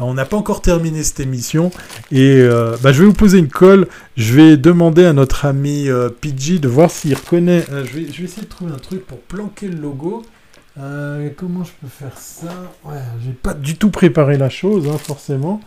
on 0.00 0.14
n'a 0.14 0.24
pas 0.24 0.36
encore 0.36 0.62
terminé 0.62 1.04
cette 1.04 1.20
émission 1.20 1.70
et 2.10 2.42
ben, 2.82 2.92
je 2.92 3.00
vais 3.00 3.06
vous 3.06 3.12
poser 3.12 3.38
une 3.38 3.48
colle. 3.48 3.86
Je 4.16 4.34
vais 4.34 4.56
demander 4.56 5.04
à 5.04 5.12
notre 5.12 5.44
ami 5.44 5.88
Pidgey 6.20 6.58
de 6.58 6.68
voir 6.68 6.90
s'il 6.90 7.14
reconnaît. 7.14 7.64
je 7.70 7.96
vais 7.96 8.02
essayer 8.02 8.42
de 8.42 8.48
trouver 8.48 8.72
un 8.72 8.78
truc 8.78 9.06
pour 9.06 9.20
planquer 9.20 9.68
le 9.68 9.76
logo. 9.76 10.24
Euh, 10.78 11.30
comment 11.36 11.62
je 11.62 11.70
peux 11.80 11.86
faire 11.86 12.18
ça? 12.18 12.52
Ouais, 12.84 13.00
j'ai 13.24 13.32
pas 13.32 13.54
du 13.54 13.76
tout 13.76 13.90
préparé 13.90 14.36
la 14.36 14.50
chose, 14.50 14.88
hein, 14.88 14.98
forcément. 14.98 15.60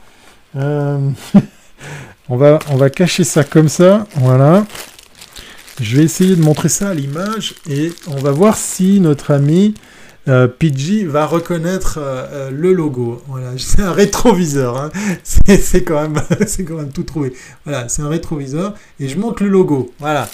Euh, 0.55 1.09
on, 2.29 2.35
va, 2.35 2.59
on 2.69 2.75
va 2.75 2.89
cacher 2.89 3.23
ça 3.23 3.43
comme 3.43 3.69
ça, 3.69 4.05
voilà. 4.15 4.65
Je 5.79 5.95
vais 5.95 6.03
essayer 6.03 6.35
de 6.35 6.41
montrer 6.41 6.69
ça 6.69 6.89
à 6.89 6.93
l'image 6.93 7.55
et 7.69 7.93
on 8.07 8.17
va 8.17 8.31
voir 8.31 8.57
si 8.57 8.99
notre 8.99 9.31
ami 9.31 9.75
euh, 10.27 10.47
PG 10.47 11.05
va 11.05 11.25
reconnaître 11.25 11.99
euh, 12.01 12.49
le 12.51 12.73
logo. 12.73 13.21
Voilà, 13.27 13.51
c'est 13.57 13.81
un 13.81 13.91
rétroviseur. 13.93 14.77
Hein. 14.77 14.91
C'est 15.23 15.83
quand 15.83 16.01
même, 16.01 16.21
c'est 16.47 16.63
quand 16.63 16.75
même 16.75 16.91
tout 16.91 17.03
trouvé. 17.03 17.33
Voilà, 17.65 17.87
c'est 17.89 18.01
un 18.01 18.09
rétroviseur 18.09 18.73
et 18.99 19.07
je 19.07 19.17
montre 19.17 19.43
le 19.43 19.49
logo. 19.49 19.91
Voilà. 19.99 20.29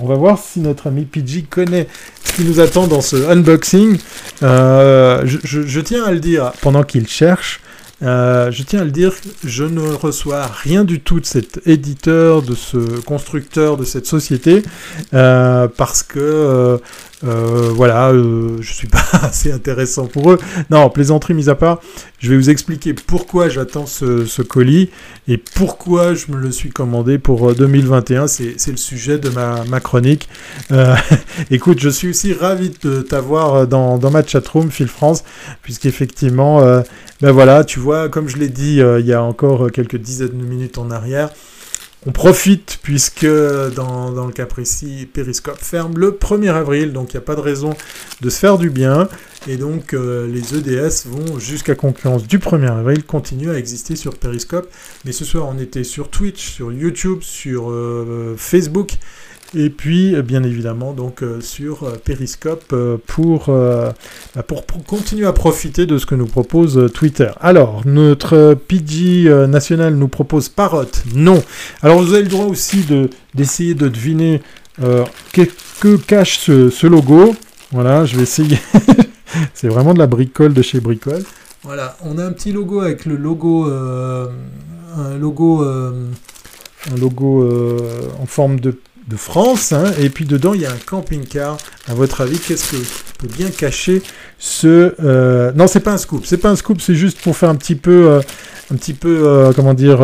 on 0.00 0.06
va 0.06 0.14
voir 0.14 0.38
si 0.38 0.60
notre 0.60 0.86
ami 0.86 1.04
PG 1.04 1.42
connaît 1.42 1.86
qui 2.34 2.44
nous 2.44 2.60
attend 2.60 2.86
dans 2.86 3.00
ce 3.00 3.16
unboxing. 3.30 3.98
Euh, 4.42 5.22
je, 5.24 5.80
tiens 5.80 6.04
à 6.04 6.12
le 6.12 6.20
dire 6.20 6.52
pendant 6.60 6.82
qu'il 6.82 7.06
cherche. 7.06 7.60
Euh, 8.02 8.50
je 8.50 8.64
tiens 8.64 8.80
à 8.80 8.84
le 8.84 8.90
dire, 8.90 9.12
je 9.44 9.62
ne 9.62 9.80
reçois 9.80 10.46
rien 10.46 10.82
du 10.82 11.00
tout 11.00 11.20
de 11.20 11.26
cet 11.26 11.60
éditeur, 11.66 12.42
de 12.42 12.54
ce 12.54 12.78
constructeur, 13.00 13.76
de 13.76 13.84
cette 13.84 14.06
société, 14.06 14.64
euh, 15.14 15.68
parce 15.68 16.02
que 16.02 16.80
euh, 17.24 17.70
voilà, 17.74 18.10
euh, 18.10 18.58
je 18.60 18.72
suis 18.72 18.88
pas 18.88 19.04
assez 19.22 19.52
intéressant 19.52 20.06
pour 20.06 20.32
eux. 20.32 20.38
Non, 20.70 20.90
plaisanterie 20.90 21.34
mise 21.34 21.48
à 21.48 21.54
part, 21.54 21.80
je 22.18 22.30
vais 22.30 22.36
vous 22.36 22.50
expliquer 22.50 22.94
pourquoi 22.94 23.48
j'attends 23.48 23.86
ce, 23.86 24.42
colis 24.42 24.90
et 25.28 25.36
pourquoi 25.36 26.14
je 26.14 26.32
me 26.32 26.36
le 26.36 26.50
suis 26.50 26.70
commandé 26.70 27.18
pour 27.18 27.54
2021. 27.54 28.22
Euh, 28.22 28.26
c'est 28.26 28.70
le 28.70 28.76
sujet 28.76 29.18
de 29.18 29.28
ma, 29.28 29.64
ma 29.64 29.80
chronique. 29.80 30.28
écoute, 31.50 31.78
je 31.80 31.88
suis 31.88 32.08
aussi 32.08 32.32
ravi 32.32 32.72
de 32.82 33.02
t'avoir 33.02 33.66
dans, 33.66 33.98
dans 33.98 34.10
ma 34.10 34.24
chatroom, 34.24 34.70
Phil 34.70 34.88
France, 34.88 35.22
puisqu'effectivement, 35.62 36.60
ben 37.20 37.30
voilà, 37.30 37.64
tu 37.64 37.78
vois, 37.78 38.08
comme 38.08 38.28
je 38.28 38.36
l'ai 38.36 38.48
dit 38.48 38.80
il 38.80 39.06
y 39.06 39.12
a 39.12 39.22
encore 39.22 39.70
quelques 39.70 39.96
dizaines 39.96 40.38
de 40.38 40.44
minutes 40.44 40.78
en 40.78 40.90
arrière, 40.90 41.30
on 42.06 42.12
profite 42.12 42.78
puisque 42.82 43.26
dans, 43.26 44.26
le 44.26 44.32
cas 44.32 44.46
précis, 44.46 45.08
Periscope 45.12 45.58
ferme 45.58 45.98
le 45.98 46.12
1er 46.12 46.50
avril, 46.50 46.92
donc 46.92 47.12
il 47.12 47.16
n'y 47.16 47.22
a 47.22 47.24
pas 47.24 47.36
de 47.36 47.40
raison 47.40 47.74
de 48.20 48.30
se 48.30 48.38
faire 48.38 48.58
du 48.58 48.70
bien. 48.70 49.08
Et 49.48 49.56
donc 49.56 49.92
euh, 49.92 50.28
les 50.28 50.56
EDS 50.56 51.08
vont 51.08 51.38
jusqu'à 51.38 51.74
concurrence 51.74 52.26
du 52.26 52.38
1er 52.38 52.70
avril 52.70 53.04
continuer 53.04 53.52
à 53.52 53.58
exister 53.58 53.96
sur 53.96 54.16
Periscope. 54.16 54.68
Mais 55.04 55.12
ce 55.12 55.24
soir 55.24 55.48
on 55.48 55.58
était 55.58 55.84
sur 55.84 56.10
Twitch, 56.10 56.52
sur 56.54 56.72
YouTube, 56.72 57.18
sur 57.22 57.70
euh, 57.70 58.34
Facebook 58.36 58.98
et 59.54 59.68
puis, 59.68 60.14
euh, 60.14 60.22
bien 60.22 60.42
évidemment, 60.42 60.92
donc 60.92 61.22
euh, 61.22 61.40
sur 61.40 61.82
euh, 61.82 61.96
Periscope 62.02 62.74
pour, 63.06 63.46
bah, 63.46 64.42
pour, 64.46 64.64
continuer 64.86 65.26
à 65.26 65.32
profiter 65.32 65.86
de 65.86 65.98
ce 65.98 66.06
que 66.06 66.14
nous 66.14 66.26
propose 66.26 66.90
Twitter. 66.94 67.30
Alors, 67.40 67.82
notre 67.84 68.54
PG 68.54 69.46
national 69.48 69.94
nous 69.94 70.08
propose 70.08 70.48
Parrot. 70.48 70.84
Non. 71.14 71.42
Alors, 71.82 72.02
vous 72.02 72.14
avez 72.14 72.22
le 72.22 72.28
droit 72.28 72.46
aussi 72.46 72.84
de, 72.84 73.10
d'essayer 73.34 73.74
de 73.74 73.88
deviner 73.88 74.42
que, 75.32 75.42
que, 75.80 75.96
cache 75.96 76.38
ce, 76.40 76.86
logo. 76.86 77.34
Voilà, 77.72 78.04
je 78.04 78.16
vais 78.16 78.22
essayer. 78.22 78.58
C'est 79.54 79.68
vraiment 79.68 79.94
de 79.94 79.98
la 79.98 80.06
bricole 80.06 80.54
de 80.54 80.62
chez 80.62 80.80
Bricole. 80.80 81.24
Voilà, 81.62 81.96
on 82.04 82.18
a 82.18 82.24
un 82.24 82.32
petit 82.32 82.52
logo 82.52 82.80
avec 82.80 83.06
le 83.06 83.16
logo, 83.16 83.66
un 83.66 85.18
logo, 85.18 85.62
un 85.62 86.96
logo 86.98 87.48
en 88.20 88.26
forme 88.26 88.60
de 88.60 88.76
de 89.08 89.16
France, 89.16 89.72
hein, 89.72 89.84
et 89.98 90.08
puis 90.08 90.24
dedans 90.24 90.54
il 90.54 90.60
y 90.60 90.66
a 90.66 90.70
un 90.70 90.78
camping-car. 90.86 91.56
À 91.88 91.94
votre 91.94 92.20
avis, 92.20 92.38
qu'est-ce 92.38 92.70
que 92.70 92.76
peut 93.18 93.28
bien 93.28 93.50
cacher 93.50 94.02
ce 94.38 94.94
euh... 95.02 95.52
Non, 95.52 95.66
c'est 95.66 95.80
pas 95.80 95.92
un 95.92 95.98
scoop. 95.98 96.24
C'est 96.26 96.38
pas 96.38 96.50
un 96.50 96.56
scoop. 96.56 96.80
C'est 96.80 96.94
juste 96.94 97.20
pour 97.20 97.36
faire 97.36 97.48
un 97.48 97.54
petit 97.54 97.74
peu, 97.74 98.08
euh, 98.08 98.20
un 98.72 98.76
petit 98.76 98.94
peu, 98.94 99.22
euh, 99.26 99.52
comment 99.52 99.74
dire, 99.74 99.98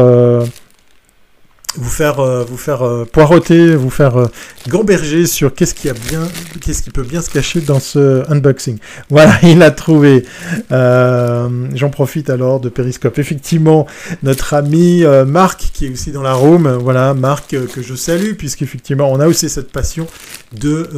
vous 1.77 1.91
faire, 1.91 2.21
euh, 2.21 2.45
vous 2.45 2.57
faire 2.57 2.83
euh, 2.83 3.05
poireauter, 3.05 3.77
vous 3.77 3.91
faire 3.91 4.17
euh, 4.17 4.27
gamberger 4.69 5.27
sur 5.27 5.55
qu'est-ce 5.55 5.75
qui 5.75 5.89
a 5.89 5.93
bien, 5.93 6.27
qu'est-ce 6.61 6.83
qui 6.83 6.91
peut 6.91 7.03
bien 7.03 7.21
se 7.21 7.31
cacher 7.31 7.61
dans 7.61 7.81
ce 7.81 8.31
unboxing. 8.31 8.79
Voilà, 9.11 9.39
il 9.43 9.63
a 9.63 9.71
trouvé. 9.71 10.25
J'en 10.71 11.91
profite 11.91 12.31
alors 12.31 12.61
de 12.61 12.69
Periscope. 12.69 13.19
Effectivement, 13.19 13.87
notre 14.23 14.55
ami 14.55 15.05
Marc, 15.27 15.71
qui 15.73 15.87
est 15.87 15.91
aussi 15.91 16.13
dans 16.13 16.23
la 16.23 16.35
room, 16.35 16.69
voilà, 16.69 17.15
Marc 17.15 17.49
que 17.49 17.83
je 17.83 17.95
salue, 17.95 18.35
puisqu'effectivement, 18.35 19.11
on 19.11 19.19
a 19.21 19.27
aussi 19.27 19.49
cette 19.49 19.73
passion 19.73 20.07
de 20.53 20.89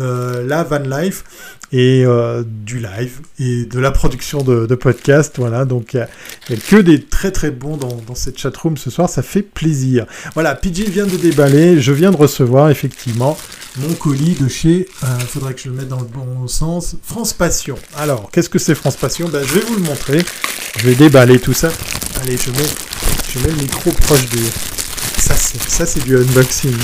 la 0.47 0.65
van 0.65 0.79
life 0.79 1.25
et 1.73 2.05
euh, 2.05 2.43
du 2.47 2.79
live 2.79 3.21
et 3.39 3.65
de 3.65 3.79
la 3.79 3.91
production 3.91 4.43
de, 4.43 4.67
de 4.67 4.75
podcasts. 4.75 5.39
Voilà, 5.39 5.65
donc 5.65 5.95
il 5.95 6.07
n'y 6.51 6.57
a, 6.57 6.61
que 6.69 6.77
des 6.77 7.03
très 7.03 7.31
très 7.31 7.51
bons 7.51 7.77
dans, 7.77 8.01
dans 8.07 8.15
cette 8.15 8.39
chatroom 8.39 8.77
ce 8.77 8.91
soir, 8.91 9.09
ça 9.09 9.23
fait 9.23 9.43
plaisir. 9.43 10.07
Voilà, 10.35 10.55
PJ 10.55 10.89
vient 10.89 11.07
de 11.07 11.17
déballer, 11.17 11.81
je 11.81 11.93
viens 11.93 12.11
de 12.11 12.17
recevoir 12.17 12.71
effectivement 12.71 13.37
mon 13.77 13.95
colis 13.95 14.35
de 14.35 14.49
chez, 14.49 14.89
il 15.03 15.09
euh, 15.09 15.19
faudrait 15.21 15.55
que 15.55 15.61
je 15.61 15.69
le 15.69 15.75
mette 15.77 15.89
dans 15.89 16.01
le 16.01 16.07
bon 16.07 16.49
sens, 16.49 16.97
France 17.05 17.33
Passion. 17.33 17.77
Alors, 17.97 18.29
qu'est-ce 18.33 18.49
que 18.49 18.59
c'est 18.59 18.75
France 18.75 18.97
Passion? 18.97 19.29
Ben, 19.29 19.45
Je 19.47 19.55
vais 19.55 19.61
vous 19.61 19.77
le 19.77 19.83
montrer, 19.83 20.25
je 20.79 20.89
vais 20.89 20.95
déballer 20.97 21.39
tout 21.39 21.53
ça. 21.53 21.69
Allez, 22.23 22.37
je 22.37 22.51
mets, 22.51 22.69
je 23.33 23.39
mets 23.39 23.55
le 23.55 23.63
micro 23.63 23.93
proche 23.93 24.29
de... 24.31 24.41
Ça, 25.19 25.87
c'est 25.87 26.05
du 26.05 26.17
unboxing. 26.17 26.75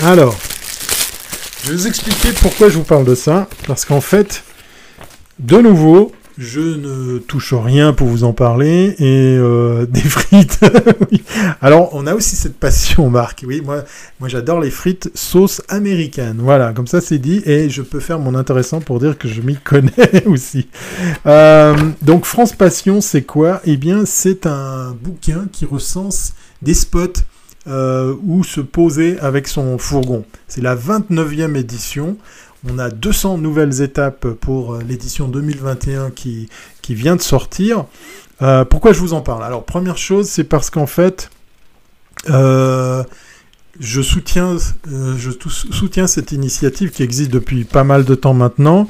Alors, 0.00 0.36
je 1.62 1.70
vais 1.70 1.76
vous 1.76 1.86
expliquer 1.86 2.28
pourquoi 2.40 2.68
je 2.68 2.78
vous 2.78 2.84
parle 2.84 3.04
de 3.04 3.14
ça. 3.14 3.48
Parce 3.66 3.84
qu'en 3.84 4.00
fait, 4.00 4.44
de 5.38 5.58
nouveau, 5.58 6.12
je 6.38 6.60
ne 6.60 7.18
touche 7.18 7.52
rien 7.52 7.92
pour 7.92 8.08
vous 8.08 8.24
en 8.24 8.32
parler 8.32 8.94
et 8.98 9.36
euh, 9.36 9.84
des 9.90 10.00
frites. 10.00 10.60
Alors, 11.60 11.90
on 11.92 12.06
a 12.06 12.14
aussi 12.14 12.34
cette 12.34 12.56
passion, 12.56 13.10
Marc. 13.10 13.44
Oui, 13.46 13.60
moi, 13.62 13.84
moi 14.20 14.28
j'adore 14.28 14.60
les 14.60 14.70
frites 14.70 15.10
sauce 15.14 15.60
américaine. 15.68 16.38
Voilà, 16.40 16.72
comme 16.72 16.86
ça 16.86 17.02
c'est 17.02 17.18
dit 17.18 17.42
et 17.44 17.68
je 17.68 17.82
peux 17.82 18.00
faire 18.00 18.18
mon 18.18 18.34
intéressant 18.34 18.80
pour 18.80 19.00
dire 19.00 19.18
que 19.18 19.28
je 19.28 19.42
m'y 19.42 19.56
connais 19.56 19.92
aussi. 20.26 20.68
Euh, 21.26 21.76
donc, 22.00 22.24
France 22.24 22.54
Passion, 22.54 23.02
c'est 23.02 23.22
quoi? 23.22 23.60
Eh 23.66 23.76
bien, 23.76 24.04
c'est 24.06 24.46
un 24.46 24.96
bouquin 25.02 25.46
qui 25.52 25.66
recense 25.66 26.32
des 26.62 26.74
spots 26.74 27.20
euh, 27.70 28.16
ou 28.26 28.42
se 28.42 28.60
poser 28.60 29.16
avec 29.20 29.46
son 29.46 29.78
fourgon. 29.78 30.24
C'est 30.48 30.60
la 30.60 30.74
29e 30.74 31.56
édition. 31.56 32.16
On 32.68 32.80
a 32.80 32.90
200 32.90 33.38
nouvelles 33.38 33.80
étapes 33.80 34.26
pour 34.26 34.74
euh, 34.74 34.82
l'édition 34.82 35.28
2021 35.28 36.10
qui, 36.10 36.48
qui 36.82 36.96
vient 36.96 37.14
de 37.14 37.20
sortir. 37.20 37.84
Euh, 38.42 38.64
pourquoi 38.64 38.92
je 38.92 38.98
vous 38.98 39.12
en 39.12 39.20
parle? 39.20 39.44
Alors, 39.44 39.64
première 39.64 39.98
chose, 39.98 40.28
c'est 40.28 40.42
parce 40.42 40.68
qu'en 40.68 40.88
fait, 40.88 41.30
je 42.26 43.04
soutiens, 44.02 44.56
je 44.88 45.30
soutiens 45.70 46.08
cette 46.08 46.32
initiative 46.32 46.90
qui 46.90 47.04
existe 47.04 47.30
depuis 47.30 47.64
pas 47.64 47.84
mal 47.84 48.04
de 48.04 48.16
temps 48.16 48.34
maintenant, 48.34 48.88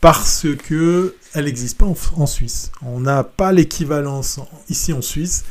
parce 0.00 0.46
que 0.68 1.14
elle 1.34 1.46
n'existe 1.46 1.78
pas 1.78 1.86
en, 2.16 2.26
Suisse. 2.26 2.70
On 2.82 3.00
n'a 3.00 3.24
pas 3.24 3.50
l'équivalence 3.50 4.38
ici 4.68 4.92
en 4.92 5.02
Suisse. 5.02 5.44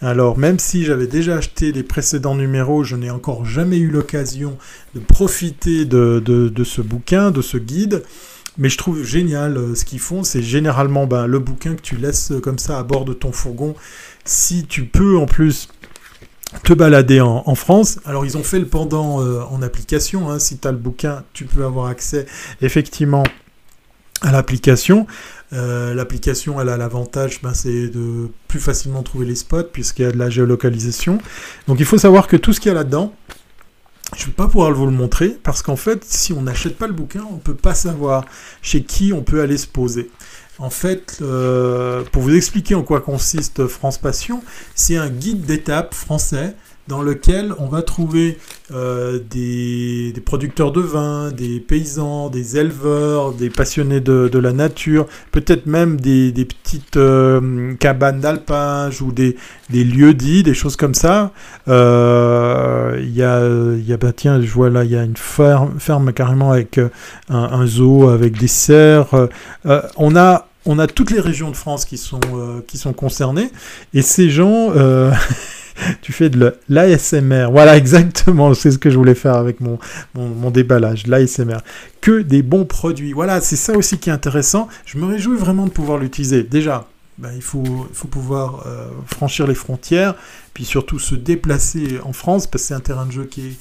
Alors 0.00 0.38
même 0.38 0.58
si 0.58 0.84
j'avais 0.84 1.08
déjà 1.08 1.36
acheté 1.36 1.72
les 1.72 1.82
précédents 1.82 2.36
numéros, 2.36 2.84
je 2.84 2.94
n'ai 2.94 3.10
encore 3.10 3.44
jamais 3.44 3.78
eu 3.78 3.88
l'occasion 3.88 4.56
de 4.94 5.00
profiter 5.00 5.84
de, 5.84 6.52
ce 6.64 6.80
bouquin, 6.80 7.30
de 7.30 7.42
ce 7.42 7.58
guide. 7.58 8.02
Mais 8.60 8.68
je 8.68 8.78
trouve 8.78 9.04
génial 9.04 9.56
euh, 9.56 9.74
ce 9.76 9.84
qu'ils 9.84 10.00
font. 10.00 10.24
C'est 10.24 10.42
généralement 10.42 11.06
ben, 11.06 11.28
le 11.28 11.38
bouquin 11.38 11.76
que 11.76 11.80
tu 11.80 11.96
laisses 11.96 12.32
euh, 12.32 12.40
comme 12.40 12.58
ça 12.58 12.80
à 12.80 12.82
bord 12.82 13.04
de 13.04 13.12
ton 13.12 13.30
fourgon. 13.30 13.76
Si 14.24 14.66
tu 14.66 14.84
peux 14.84 15.16
en 15.16 15.26
plus 15.26 15.68
te 16.64 16.72
balader 16.72 17.20
en, 17.20 17.54
France. 17.54 18.00
Alors 18.04 18.24
ils 18.24 18.36
ont 18.36 18.42
fait 18.42 18.58
le 18.58 18.66
pendant 18.66 19.22
euh, 19.22 19.42
en 19.50 19.62
application. 19.62 20.30
Hein. 20.30 20.38
Si 20.38 20.58
tu 20.58 20.66
as 20.66 20.72
le 20.72 20.78
bouquin, 20.78 21.22
tu 21.34 21.44
peux 21.44 21.64
avoir 21.64 21.86
accès 21.86 22.26
effectivement 22.62 23.22
à 24.22 24.32
l'application. 24.32 25.06
Euh, 25.52 25.94
l'application, 25.94 26.60
elle 26.60 26.68
a 26.68 26.76
l'avantage, 26.76 27.40
ben, 27.42 27.54
c'est 27.54 27.88
de 27.88 28.28
plus 28.48 28.60
facilement 28.60 29.02
trouver 29.02 29.26
les 29.26 29.34
spots 29.34 29.64
puisqu'il 29.64 30.02
y 30.02 30.04
a 30.06 30.12
de 30.12 30.18
la 30.18 30.30
géolocalisation. 30.30 31.18
Donc 31.66 31.80
il 31.80 31.86
faut 31.86 31.98
savoir 31.98 32.26
que 32.26 32.36
tout 32.36 32.52
ce 32.52 32.60
qu'il 32.60 32.68
y 32.68 32.72
a 32.72 32.74
là-dedans, 32.74 33.14
je 34.16 34.22
ne 34.22 34.26
vais 34.26 34.32
pas 34.32 34.46
pouvoir 34.46 34.72
vous 34.72 34.86
le 34.86 34.92
montrer 34.92 35.36
parce 35.42 35.62
qu'en 35.62 35.76
fait, 35.76 36.04
si 36.04 36.32
on 36.32 36.42
n'achète 36.42 36.76
pas 36.76 36.86
le 36.86 36.92
bouquin, 36.92 37.24
on 37.30 37.34
ne 37.34 37.40
peut 37.40 37.54
pas 37.54 37.74
savoir 37.74 38.24
chez 38.62 38.82
qui 38.82 39.12
on 39.12 39.22
peut 39.22 39.40
aller 39.40 39.58
se 39.58 39.66
poser. 39.66 40.10
En 40.58 40.70
fait, 40.70 41.18
euh, 41.22 42.02
pour 42.10 42.22
vous 42.22 42.34
expliquer 42.34 42.74
en 42.74 42.82
quoi 42.82 43.00
consiste 43.00 43.66
France 43.68 43.98
Passion, 43.98 44.42
c'est 44.74 44.96
un 44.96 45.08
guide 45.08 45.42
d'étape 45.42 45.94
français 45.94 46.56
dans 46.88 47.02
lequel 47.02 47.54
on 47.58 47.66
va 47.66 47.82
trouver 47.82 48.38
euh, 48.72 49.18
des, 49.30 50.14
producteurs 50.24 50.72
de 50.72 50.80
vin, 50.80 51.30
des 51.30 51.60
paysans, 51.60 52.30
des 52.30 52.56
éleveurs, 52.56 53.32
des 53.32 53.50
passionnés 53.50 54.00
de, 54.00 54.38
la 54.38 54.52
nature, 54.52 55.06
peut-être 55.30 55.66
même 55.66 56.00
des, 56.00 56.32
petites 56.32 56.96
euh, 56.96 57.74
cabanes 57.74 58.20
d'alpage 58.20 59.02
ou 59.02 59.12
des, 59.12 59.36
lieux 59.70 60.14
dits, 60.14 60.42
des 60.42 60.54
choses 60.54 60.76
comme 60.76 60.94
ça. 60.94 61.32
Euh, 61.68 62.98
il 63.00 63.14
y 63.14 63.22
a, 63.22 63.40
y 63.76 63.92
a 63.92 63.96
bah, 63.98 64.12
tiens, 64.16 64.40
je 64.40 64.50
vois 64.50 64.70
là, 64.70 64.84
il 64.84 64.90
y 64.90 64.96
a 64.96 65.04
une 65.04 65.16
ferme, 65.16 66.12
carrément 66.14 66.52
avec 66.52 66.80
un, 67.28 67.66
zoo, 67.66 68.08
avec 68.08 68.38
des 68.38 68.48
cerfs. 68.48 69.28
on 69.96 70.16
a 70.16 70.46
on 70.66 70.78
a 70.78 70.86
toutes 70.86 71.10
les 71.10 71.20
régions 71.20 71.50
de 71.50 71.56
France 71.56 71.86
qui 71.86 71.96
sont, 71.96 72.20
qui 72.66 72.76
sont 72.76 72.92
concernées, 72.92 73.50
et 73.94 74.02
ces 74.02 74.28
gens, 74.28 74.70
tu 76.02 76.12
fais 76.12 76.30
de 76.30 76.54
l'ASMR. 76.68 77.48
Voilà, 77.50 77.76
exactement, 77.76 78.54
c'est 78.54 78.70
ce 78.70 78.78
que 78.78 78.90
je 78.90 78.96
voulais 78.96 79.14
faire 79.14 79.34
avec 79.34 79.58
mon, 79.60 79.78
déballage, 80.50 81.06
l'ASMR. 81.06 81.58
Que 82.00 82.22
des 82.22 82.42
bons 82.42 82.64
produits. 82.64 83.12
Voilà, 83.12 83.40
c'est 83.40 83.56
ça 83.56 83.76
aussi 83.76 83.98
qui 83.98 84.10
est 84.10 84.12
intéressant. 84.12 84.68
Je 84.86 84.98
me 84.98 85.06
réjouis 85.06 85.36
vraiment 85.36 85.66
de 85.66 85.70
pouvoir 85.70 85.98
l'utiliser. 85.98 86.42
Déjà, 86.42 86.86
il, 87.34 87.42
faut, 87.42 87.64
il 87.64 87.94
faut 87.94 88.08
pouvoir 88.08 88.64
euh, 88.66 88.88
franchir 89.06 89.46
les 89.46 89.54
frontières, 89.54 90.14
puis 90.54 90.64
surtout 90.64 90.98
se 90.98 91.14
déplacer 91.14 91.98
en 92.04 92.12
France, 92.12 92.46
parce 92.46 92.62
que 92.62 92.68
c'est 92.68 92.74
un 92.74 92.80
terrain 92.80 93.06
de 93.06 93.12
jeu 93.12 93.24
qui 93.24 93.48
est, 93.48 93.56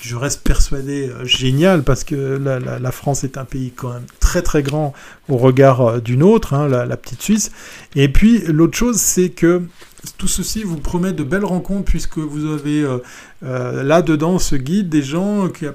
je 0.00 0.16
reste 0.16 0.42
persuadé, 0.42 1.08
euh, 1.08 1.24
génial, 1.24 1.82
parce 1.82 2.04
que 2.04 2.14
la, 2.14 2.92
France 2.92 3.24
est 3.24 3.36
un 3.38 3.44
pays 3.44 3.72
quand 3.74 3.92
même 3.92 4.06
très 4.18 4.42
très 4.42 4.62
grand 4.62 4.92
au 5.28 5.36
regard 5.36 5.80
euh, 5.80 6.00
d'une 6.00 6.22
autre, 6.22 6.54
hein, 6.54 6.68
la, 6.68 6.96
petite 6.96 7.22
Suisse. 7.22 7.52
Et 7.94 8.08
puis 8.08 8.40
l'autre 8.46 8.76
chose, 8.76 8.96
c'est 8.96 9.28
que 9.28 9.62
tout 10.16 10.28
ceci 10.28 10.62
vous 10.62 10.78
promet 10.78 11.12
de 11.12 11.22
belles 11.22 11.44
rencontres, 11.44 11.84
puisque 11.84 12.18
vous 12.18 12.46
avez 12.46 12.82
euh, 12.82 13.82
là-dedans 13.82 14.38
ce 14.38 14.56
guide 14.56 14.88
des 14.88 15.02
gens 15.02 15.48
qui 15.48 15.66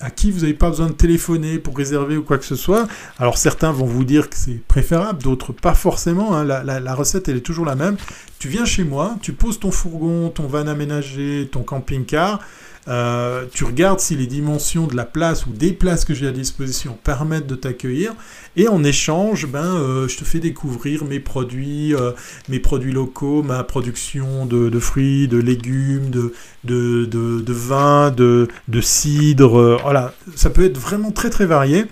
à, 0.00 0.10
qui 0.10 0.30
vous 0.30 0.40
n'avez 0.40 0.52
pas 0.54 0.68
besoin 0.68 0.88
de 0.88 0.92
téléphoner 0.92 1.58
pour 1.58 1.74
réserver 1.76 2.18
ou 2.18 2.22
quoi 2.22 2.36
que 2.36 2.44
ce 2.44 2.56
soit. 2.56 2.86
Alors 3.18 3.38
certains 3.38 3.72
vont 3.72 3.86
vous 3.86 4.04
dire 4.04 4.28
que 4.28 4.36
c'est 4.36 4.60
préférable, 4.66 5.22
d'autres 5.22 5.52
pas 5.52 5.72
forcément. 5.72 6.34
Hein. 6.34 6.44
La, 6.44 6.62
la, 6.62 6.94
recette, 6.94 7.28
elle 7.28 7.38
est 7.38 7.40
toujours 7.40 7.64
la 7.64 7.74
même. 7.74 7.96
Tu 8.38 8.48
viens 8.48 8.66
chez 8.66 8.84
moi, 8.84 9.16
tu 9.22 9.32
poses 9.32 9.58
ton 9.58 9.70
fourgon, 9.70 10.28
ton 10.28 10.46
van 10.46 10.66
aménagé, 10.66 11.48
ton 11.50 11.62
camping-car. 11.62 12.40
Euh, 12.86 13.46
tu 13.52 13.64
regardes 13.64 14.00
si 14.00 14.14
les 14.14 14.26
dimensions 14.26 14.86
de 14.86 14.94
la 14.94 15.04
place 15.04 15.46
ou 15.46 15.50
des 15.50 15.72
places 15.72 16.04
que 16.04 16.12
j'ai 16.14 16.26
à 16.26 16.32
disposition 16.32 16.98
permettent 17.02 17.46
de 17.46 17.54
t'accueillir. 17.54 18.14
Et 18.56 18.68
en 18.68 18.84
échange, 18.84 19.46
ben, 19.46 19.64
euh, 19.64 20.08
je 20.08 20.18
te 20.18 20.24
fais 20.24 20.38
découvrir 20.38 21.04
mes 21.04 21.20
produits, 21.20 21.94
euh, 21.94 22.12
mes 22.48 22.60
produits 22.60 22.92
locaux, 22.92 23.42
ma 23.42 23.64
production 23.64 24.46
de, 24.46 24.78
fruits, 24.78 25.28
de 25.28 25.38
légumes, 25.38 26.10
de, 26.10 26.34
de, 26.64 27.06
de 27.06 27.52
vin, 27.52 28.10
de, 28.10 28.48
de 28.68 28.80
cidre. 28.80 29.78
voilà, 29.82 30.14
ça 30.36 30.50
peut 30.50 30.64
être 30.64 30.78
vraiment 30.78 31.10
très 31.10 31.30
très 31.30 31.46
varié. 31.46 31.86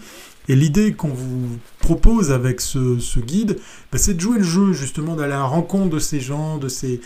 Et 0.49 0.57
l'idée 0.57 0.93
qu'on 0.93 1.09
vous 1.09 1.59
propose 1.79 2.33
avec 2.33 2.61
ce, 2.61 3.19
guide, 3.21 3.59
bah, 3.93 3.99
c'est 3.99 4.15
de 4.15 4.21
jouer 4.21 4.39
le 4.39 4.45
jeu, 4.45 4.73
justement, 4.73 5.15
d'aller 5.15 5.35
à 5.35 5.39
la 5.39 5.45
rencontre 5.45 5.91
de 5.91 5.99
ces 5.99 6.21
gens, 6.21 6.59
de 6.59 6.69
ces, 6.69 7.01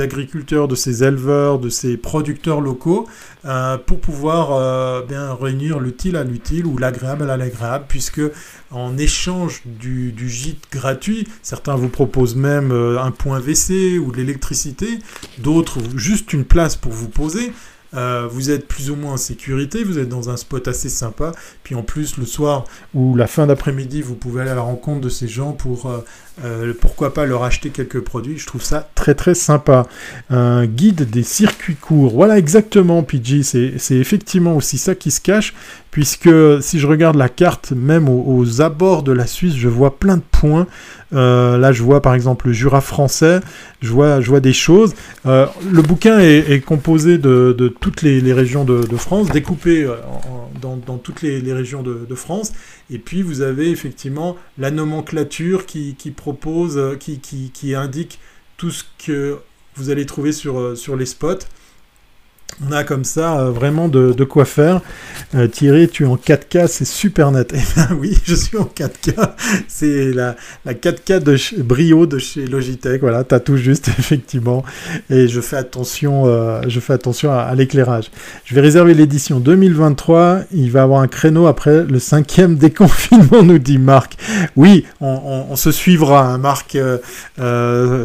agriculteurs, 0.00 0.66
de 0.66 0.74
ces 0.74 1.04
éleveurs, 1.04 1.58
de 1.58 1.68
ces 1.68 1.96
producteurs 1.96 2.60
locaux, 2.60 3.06
euh, 3.44 3.76
pour 3.76 4.00
pouvoir 4.00 4.52
euh, 4.52 5.02
bien 5.02 5.34
réunir 5.34 5.78
l'utile 5.78 6.16
à 6.16 6.24
l'utile 6.24 6.66
ou 6.66 6.78
l'agréable 6.78 7.30
à 7.30 7.36
l'agréable, 7.36 7.84
puisque 7.88 8.22
en 8.70 8.96
échange 8.96 9.62
du, 9.66 10.14
gîte 10.28 10.64
gratuit, 10.70 11.26
certains 11.42 11.74
vous 11.74 11.88
proposent 11.88 12.36
même 12.36 12.72
euh, 12.72 13.02
un 13.02 13.10
point 13.10 13.40
WC 13.40 13.98
ou 13.98 14.12
de 14.12 14.16
l'électricité, 14.16 15.00
d'autres 15.38 15.78
juste 15.96 16.32
une 16.32 16.44
place 16.44 16.76
pour 16.76 16.92
vous 16.92 17.08
poser. 17.08 17.52
Euh, 17.94 18.28
vous 18.30 18.50
êtes 18.50 18.68
plus 18.68 18.90
ou 18.90 18.96
moins 18.96 19.14
en 19.14 19.16
sécurité, 19.16 19.82
vous 19.82 19.98
êtes 19.98 20.08
dans 20.08 20.30
un 20.30 20.36
spot 20.36 20.68
assez 20.68 20.88
sympa, 20.88 21.32
puis 21.64 21.74
en 21.74 21.82
plus 21.82 22.16
le 22.16 22.26
soir 22.26 22.64
ou 22.94 23.16
la 23.16 23.26
fin 23.26 23.46
d'après-midi, 23.46 24.02
vous 24.02 24.14
pouvez 24.14 24.42
aller 24.42 24.50
à 24.50 24.54
la 24.54 24.62
rencontre 24.62 25.00
de 25.00 25.08
ces 25.08 25.26
gens 25.26 25.52
pour 25.52 25.90
euh, 26.42 26.72
pourquoi 26.78 27.12
pas 27.12 27.26
leur 27.26 27.44
acheter 27.44 27.70
quelques 27.70 28.00
produits. 28.00 28.38
Je 28.38 28.46
trouve 28.46 28.62
ça 28.62 28.88
très 28.94 29.14
très 29.14 29.34
sympa. 29.34 29.86
Un 30.30 30.66
guide 30.66 31.08
des 31.10 31.22
circuits 31.22 31.76
courts. 31.76 32.12
Voilà 32.14 32.38
exactement, 32.38 33.02
PG. 33.02 33.42
C'est 33.42 33.96
effectivement 33.96 34.56
aussi 34.56 34.78
ça 34.78 34.94
qui 34.94 35.10
se 35.10 35.20
cache, 35.20 35.54
puisque 35.90 36.30
si 36.62 36.78
je 36.78 36.86
regarde 36.86 37.16
la 37.16 37.28
carte, 37.28 37.72
même 37.72 38.08
aux, 38.08 38.62
abords 38.62 39.02
de 39.02 39.12
la 39.12 39.26
Suisse, 39.26 39.54
je 39.56 39.68
vois 39.68 39.98
plein 39.98 40.16
de 40.16 40.22
points. 40.30 40.66
Euh, 41.12 41.58
là, 41.58 41.72
je 41.72 41.82
vois 41.82 42.00
par 42.00 42.14
exemple 42.14 42.46
le 42.46 42.52
Jura 42.52 42.80
français, 42.80 43.40
je 43.80 43.90
vois, 43.90 44.20
je 44.20 44.30
vois 44.30 44.40
des 44.40 44.52
choses. 44.52 44.94
Euh, 45.26 45.46
le 45.70 45.82
bouquin 45.82 46.20
est, 46.20 46.64
composé 46.64 47.18
de, 47.18 47.74
toutes 47.80 48.02
les, 48.02 48.32
régions 48.32 48.64
de, 48.64 48.96
France, 48.96 49.28
découpé 49.30 49.86
dans, 50.60 50.98
toutes 50.98 51.22
les, 51.22 51.52
régions 51.52 51.82
de, 51.82 52.14
France. 52.14 52.52
Et 52.90 52.98
puis, 52.98 53.22
vous 53.22 53.40
avez 53.40 53.70
effectivement 53.70 54.36
la 54.58 54.70
nomenclature 54.70 55.66
qui, 55.66 55.94
qui 55.96 56.10
propose, 56.10 56.29
euh, 56.76 56.96
qui, 56.96 57.74
indique 57.74 58.18
tout 58.56 58.70
ce 58.70 58.84
que 59.04 59.38
vous 59.76 59.90
allez 59.90 60.06
trouver 60.06 60.32
sur, 60.32 60.58
euh, 60.58 60.74
sur 60.74 60.96
les 60.96 61.06
spots. 61.06 61.46
On 62.68 62.72
a 62.72 62.84
comme 62.84 63.04
ça 63.04 63.40
euh, 63.40 63.50
vraiment 63.50 63.88
de, 63.88 64.12
quoi 64.24 64.44
faire. 64.44 64.80
Euh, 65.34 65.46
Thierry, 65.46 65.88
tu 65.88 66.04
es 66.04 66.06
en 66.06 66.16
4K, 66.16 66.66
c'est 66.66 66.84
super 66.84 67.30
net. 67.30 67.52
Eh 67.54 67.74
bien 67.74 67.88
oui, 67.98 68.16
je 68.24 68.34
suis 68.34 68.58
en 68.58 68.64
4K. 68.64 69.32
C'est 69.66 70.12
la, 70.12 70.36
la 70.64 70.74
4K 70.74 71.20
de 71.20 71.62
Brio 71.62 72.06
de 72.06 72.18
chez 72.18 72.46
Logitech. 72.46 73.00
Voilà, 73.00 73.24
tu 73.24 73.34
as 73.34 73.40
tout 73.40 73.56
juste, 73.56 73.88
effectivement. 73.98 74.62
Et 75.08 75.26
je 75.28 75.40
fais 75.40 75.56
attention, 75.56 76.26
euh, 76.26 76.60
je 76.68 76.80
fais 76.80 76.92
attention 76.92 77.32
à, 77.32 77.54
l'éclairage. 77.54 78.10
Je 78.44 78.54
vais 78.54 78.60
réserver 78.60 78.94
l'édition 78.94 79.40
2023. 79.40 80.40
Il 80.52 80.70
va 80.70 80.82
avoir 80.82 81.00
un 81.00 81.08
créneau 81.08 81.46
après 81.46 81.84
le 81.84 81.98
cinquième 81.98 82.56
déconfinement, 82.56 83.42
nous 83.42 83.58
dit 83.58 83.78
Marc. 83.78 84.16
Oui, 84.56 84.84
on, 85.00 85.56
se 85.56 85.72
suivra, 85.72 86.26
hein, 86.26 86.38
Marc. 86.38 86.76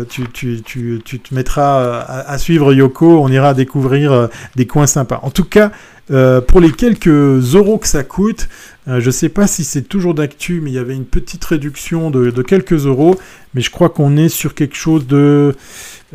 tu, 0.09 0.27
tu, 0.33 0.61
tu, 0.61 1.01
tu, 1.03 1.19
te 1.19 1.35
mettras 1.35 1.99
à, 1.99 2.31
à, 2.31 2.37
suivre 2.37 2.73
Yoko. 2.73 3.21
On 3.21 3.29
ira 3.29 3.53
découvrir 3.53 4.29
des 4.55 4.65
coins 4.65 4.87
sympas. 4.87 5.19
En 5.23 5.29
tout 5.31 5.43
cas, 5.43 5.71
euh, 6.11 6.41
pour 6.41 6.61
les 6.61 6.71
quelques 6.71 7.07
euros 7.07 7.77
que 7.77 7.87
ça 7.87 8.03
coûte, 8.03 8.47
euh, 8.87 8.99
je 8.99 9.07
ne 9.07 9.11
sais 9.11 9.29
pas 9.29 9.47
si 9.47 9.63
c'est 9.63 9.81
toujours 9.81 10.13
d'actu, 10.13 10.61
mais 10.61 10.69
il 10.71 10.73
y 10.75 10.79
avait 10.79 10.95
une 10.95 11.05
petite 11.05 11.43
réduction 11.43 12.11
de, 12.11 12.41
quelques 12.41 12.85
euros. 12.85 13.15
Mais 13.53 13.61
je 13.61 13.71
crois 13.71 13.89
qu'on 13.89 14.17
est 14.17 14.29
sur 14.29 14.53
quelque 14.53 14.75
chose 14.75 15.07
de, 15.07 15.55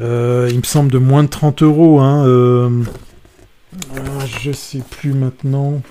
euh, 0.00 0.48
il 0.50 0.58
me 0.58 0.64
semble, 0.64 0.92
de 0.92 0.98
moins 0.98 1.24
de 1.24 1.28
30 1.28 1.62
euros. 1.62 2.00
Hein, 2.00 2.24
je 4.42 4.52
sais 4.52 4.82
plus 4.90 5.12
maintenant. 5.12 5.82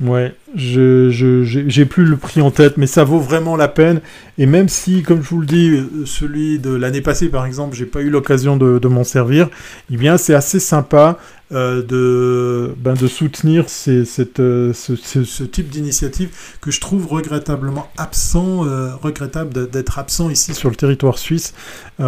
Ouais, 0.00 0.34
je 0.54 1.42
j'ai 1.44 1.84
plus 1.84 2.04
le 2.04 2.16
prix 2.16 2.40
en 2.40 2.50
tête, 2.50 2.76
mais 2.76 2.86
ça 2.86 3.04
vaut 3.04 3.20
vraiment 3.20 3.56
la 3.56 3.68
peine. 3.68 4.00
Et 4.38 4.46
même 4.46 4.68
si, 4.68 5.02
comme 5.02 5.22
je 5.22 5.28
vous 5.28 5.40
le 5.40 5.46
dis, 5.46 5.78
celui 6.06 6.58
de 6.58 6.70
l'année 6.70 7.00
passée, 7.00 7.28
par 7.28 7.44
exemple, 7.44 7.76
j'ai 7.76 7.86
pas 7.86 8.00
eu 8.00 8.10
l'occasion 8.10 8.56
de, 8.56 8.88
m'en 8.88 9.04
servir, 9.04 9.48
eh 9.90 9.96
bien, 9.96 10.16
c'est 10.16 10.34
assez 10.34 10.60
sympa 10.60 11.18
euh, 11.52 11.82
de, 11.82 12.74
ben, 12.78 12.94
de 12.94 13.06
soutenir 13.06 13.68
cette, 13.68 14.40
euh, 14.40 14.72
ce, 14.72 15.42
type 15.42 15.68
d'initiative 15.68 16.30
que 16.62 16.70
je 16.70 16.80
trouve 16.80 17.06
regrettablement 17.06 17.88
absent, 17.98 18.64
euh, 18.64 18.94
regrettable 18.96 19.68
d'être 19.68 19.98
absent 19.98 20.30
ici 20.30 20.54
sur 20.54 20.70
le 20.70 20.76
territoire 20.76 21.18
suisse 21.18 21.52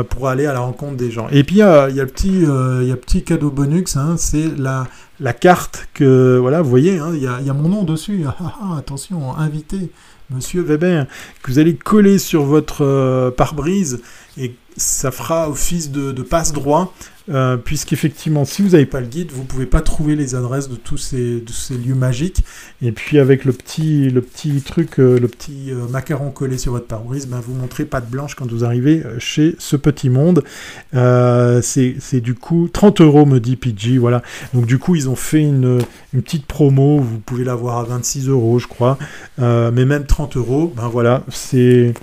pour 0.08 0.28
aller 0.28 0.46
à 0.46 0.54
la 0.54 0.60
rencontre 0.60 0.96
des 0.96 1.10
gens. 1.10 1.28
Et 1.30 1.44
puis, 1.44 1.56
il 1.56 1.58
y 1.58 1.62
a, 1.62 1.90
y, 1.90 2.04
petit, 2.06 2.42
y 2.42 2.96
petit 2.96 3.22
cadeau 3.22 3.50
bonus, 3.50 3.96
hein, 3.96 4.16
c'est 4.16 4.56
la 4.56 4.86
la 5.20 5.32
carte 5.32 5.88
que, 5.94 6.38
voilà, 6.38 6.60
vous 6.60 6.70
voyez, 6.70 6.98
hein, 6.98 7.12
il 7.14 7.22
y, 7.22 7.26
a, 7.28 7.52
mon 7.52 7.68
nom 7.68 7.84
dessus. 7.84 8.24
Ah, 8.40 8.52
ah, 8.60 8.76
attention, 8.78 9.36
invité, 9.36 9.92
monsieur 10.30 10.62
Weber, 10.62 11.06
que 11.42 11.52
vous 11.52 11.60
allez 11.60 11.76
coller 11.76 12.18
sur 12.18 12.42
votre 12.42 12.84
euh, 12.84 13.30
pare-brise 13.30 14.02
et 14.36 14.54
ça 14.76 15.10
fera 15.10 15.48
office 15.48 15.90
de, 15.90 16.10
passe-droit 16.22 16.92
euh, 17.30 17.56
puisqu'effectivement, 17.56 18.44
si 18.44 18.60
vous 18.60 18.70
n'avez 18.70 18.84
pas 18.84 19.00
le 19.00 19.06
guide, 19.06 19.30
vous 19.32 19.42
ne 19.42 19.46
pouvez 19.46 19.64
pas 19.64 19.80
trouver 19.80 20.14
les 20.14 20.34
adresses 20.34 20.68
de 20.68 20.76
tous 20.76 20.98
ces, 20.98 21.42
lieux 21.70 21.94
magiques. 21.94 22.44
Et 22.82 22.92
puis 22.92 23.18
avec 23.18 23.46
le 23.46 23.52
petit, 23.52 24.12
truc, 24.66 24.98
euh, 24.98 25.18
le 25.18 25.28
petit 25.28 25.70
euh, 25.70 25.86
macaron 25.88 26.30
collé 26.30 26.58
sur 26.58 26.72
votre 26.72 26.86
pare-brise, 26.86 27.26
ben, 27.26 27.40
vous 27.40 27.54
montrez 27.54 27.86
patte 27.86 28.10
blanche 28.10 28.34
quand 28.34 28.50
vous 28.50 28.64
arrivez 28.64 29.02
chez 29.18 29.56
ce 29.58 29.76
petit 29.76 30.10
monde. 30.10 30.42
c'est 30.92 32.20
du 32.20 32.34
coup 32.34 32.68
30 32.70 33.00
euros, 33.00 33.24
me 33.24 33.38
dit 33.38 33.56
PG. 33.56 33.96
Voilà. 33.98 34.22
Donc 34.52 34.66
du 34.66 34.78
coup, 34.78 34.96
ils 34.96 35.08
ont 35.08 35.16
fait 35.16 35.40
une, 35.40 35.80
une 36.12 36.22
petite 36.22 36.46
promo. 36.46 36.98
Vous 36.98 37.20
pouvez 37.20 37.44
l'avoir 37.44 37.78
à 37.78 37.84
26 37.84 38.28
euros, 38.28 38.58
je 38.58 38.66
crois. 38.66 38.98
mais 39.38 39.84
même 39.84 40.04
30 40.04 40.36
euros, 40.36 40.72
ben 40.76 40.88
voilà, 40.88 41.22
c'est 41.30 41.94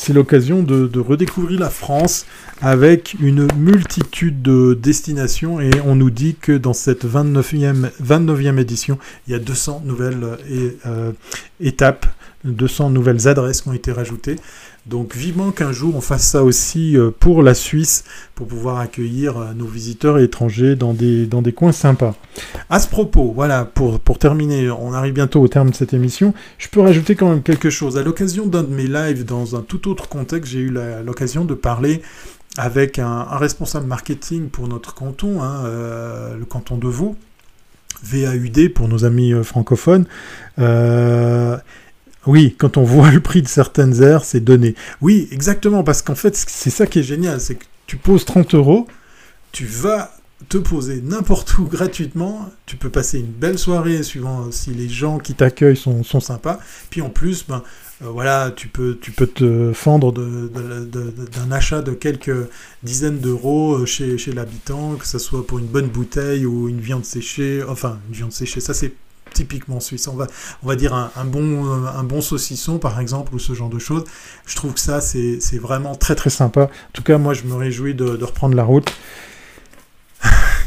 c'est 0.00 0.14
l'occasion 0.14 0.62
de, 0.62 0.98
redécouvrir 0.98 1.60
la 1.60 1.68
France 1.68 2.24
avec 2.62 3.16
une 3.20 3.46
multitude 3.54 4.40
de 4.40 4.72
destinations 4.72 5.60
et 5.60 5.70
on 5.84 5.94
nous 5.94 6.08
dit 6.08 6.36
que 6.40 6.52
dans 6.52 6.72
cette 6.72 7.04
29e, 7.04 7.90
29e 8.02 8.58
édition, 8.58 8.98
il 9.28 9.32
y 9.32 9.34
a 9.34 9.38
200 9.38 9.82
nouvelles 9.84 10.38
euh, 10.86 11.12
étapes, 11.60 12.06
200 12.44 12.88
nouvelles 12.88 13.28
adresses 13.28 13.60
qui 13.60 13.68
ont 13.68 13.74
été 13.74 13.92
rajoutées. 13.92 14.36
Donc 14.86 15.14
vivement 15.14 15.50
qu'un 15.50 15.72
jour 15.72 15.94
on 15.94 16.00
fasse 16.00 16.26
ça 16.26 16.42
aussi 16.42 16.96
euh, 16.96 17.10
pour 17.10 17.42
la 17.42 17.54
Suisse, 17.54 18.04
pour 18.34 18.46
pouvoir 18.46 18.78
accueillir 18.78 19.36
euh, 19.36 19.52
nos 19.52 19.66
visiteurs 19.66 20.18
étrangers 20.18 20.74
dans 20.74 20.94
des, 20.94 21.26
dans 21.26 21.42
des 21.42 21.52
coins 21.52 21.72
sympas. 21.72 22.14
À 22.70 22.80
ce 22.80 22.88
propos, 22.88 23.32
voilà, 23.34 23.66
pour, 23.66 24.00
pour 24.00 24.18
terminer, 24.18 24.70
on 24.70 24.94
arrive 24.94 25.12
bientôt 25.12 25.42
au 25.42 25.48
terme 25.48 25.70
de 25.70 25.74
cette 25.74 25.92
émission, 25.92 26.32
je 26.56 26.68
peux 26.68 26.80
rajouter 26.80 27.14
quand 27.14 27.28
même 27.28 27.42
quelque 27.42 27.68
chose. 27.68 27.98
À 27.98 28.02
l'occasion 28.02 28.46
d'un 28.46 28.62
de 28.62 28.72
mes 28.72 28.86
lives, 28.86 29.24
dans 29.26 29.54
un 29.54 29.60
tout 29.60 29.90
autre 29.90 30.08
contexte, 30.08 30.52
j'ai 30.52 30.60
eu 30.60 30.74
l'occasion 31.04 31.44
de 31.44 31.54
parler 31.54 32.00
avec 32.56 32.98
un, 32.98 33.24
responsable 33.24 33.86
marketing 33.86 34.48
pour 34.48 34.66
notre 34.66 34.94
canton, 34.94 35.42
hein, 35.42 35.62
euh, 35.66 36.36
le 36.36 36.44
canton 36.46 36.78
de 36.78 36.88
Vaud, 36.88 37.16
VAUD 38.02 38.72
pour 38.72 38.88
nos 38.88 39.04
amis 39.04 39.32
francophones. 39.44 40.06
Oui, 42.26 42.54
quand 42.58 42.76
on 42.76 42.82
voit 42.82 43.10
le 43.12 43.20
prix 43.20 43.42
de 43.42 43.48
certaines 43.48 44.02
aires, 44.02 44.24
c'est 44.24 44.40
donné. 44.40 44.74
Oui, 45.00 45.28
exactement, 45.32 45.82
parce 45.82 46.02
qu'en 46.02 46.14
fait, 46.14 46.36
c'est 46.36 46.70
ça 46.70 46.86
qui 46.86 47.00
est 47.00 47.04
génial, 47.04 47.40
c'est 47.40 47.56
que 47.56 47.64
tu 47.86 47.96
poses 47.96 48.24
30 48.24 48.54
euros, 48.54 48.86
tu 49.52 49.66
vas 49.66 50.12
te 50.48 50.58
poser 50.58 51.02
n'importe 51.02 51.58
où 51.58 51.64
gratuitement, 51.70 52.48
tu 52.66 52.76
peux 52.76 52.90
passer 52.90 53.18
une 53.18 53.26
belle 53.26 53.58
soirée 53.58 54.02
suivant 54.02 54.50
si 54.50 54.70
les 54.70 54.88
gens 54.88 55.18
qui 55.18 55.34
t'accueillent 55.34 55.76
sont, 55.76 56.02
sympas, 56.20 56.60
puis 56.88 57.02
en 57.02 57.10
plus, 57.10 57.44
ben, 57.46 57.62
euh, 58.02 58.08
voilà, 58.08 58.50
tu 58.54 58.68
peux, 58.68 58.98
tu 59.00 59.10
peux 59.10 59.26
te 59.26 59.72
fendre 59.72 60.12
d'un 60.12 61.52
achat 61.52 61.82
de 61.82 61.92
quelques 61.92 62.48
dizaines 62.82 63.18
d'euros 63.18 63.74
euh, 63.74 63.86
chez, 63.86 64.16
chez 64.18 64.32
l'habitant, 64.32 64.94
que 64.94 65.06
ce 65.06 65.18
soit 65.18 65.46
pour 65.46 65.58
une 65.58 65.66
bonne 65.66 65.88
bouteille 65.88 66.46
ou 66.46 66.68
une 66.68 66.80
viande 66.80 67.04
séchée, 67.04 67.62
enfin, 67.68 67.98
une 68.08 68.14
viande 68.14 68.32
séchée, 68.32 68.60
ça 68.60 68.72
c'est 68.72 68.94
typiquement 69.32 69.80
suisse. 69.80 70.08
On 70.08 70.16
va, 70.16 70.26
on 70.62 70.68
va 70.68 70.76
dire 70.76 70.94
un, 70.94 71.24
bon, 71.24 71.66
euh, 71.66 71.86
un 71.88 72.04
bon 72.04 72.20
saucisson, 72.20 72.78
par 72.78 73.00
exemple, 73.00 73.34
ou 73.34 73.38
ce 73.38 73.54
genre 73.54 73.68
de 73.70 73.78
choses. 73.78 74.04
Je 74.46 74.56
trouve 74.56 74.74
que 74.74 74.80
ça, 74.80 75.00
c'est 75.00 75.58
vraiment 75.58 75.94
très 75.94 76.14
très 76.14 76.30
sympa. 76.30 76.62
En 76.62 76.92
tout 76.92 77.02
cas, 77.02 77.18
moi, 77.18 77.34
je 77.34 77.44
me 77.44 77.54
réjouis 77.54 77.94
de, 77.94 78.16
de 78.16 78.24
reprendre 78.24 78.54
la 78.54 78.64
route 78.64 78.92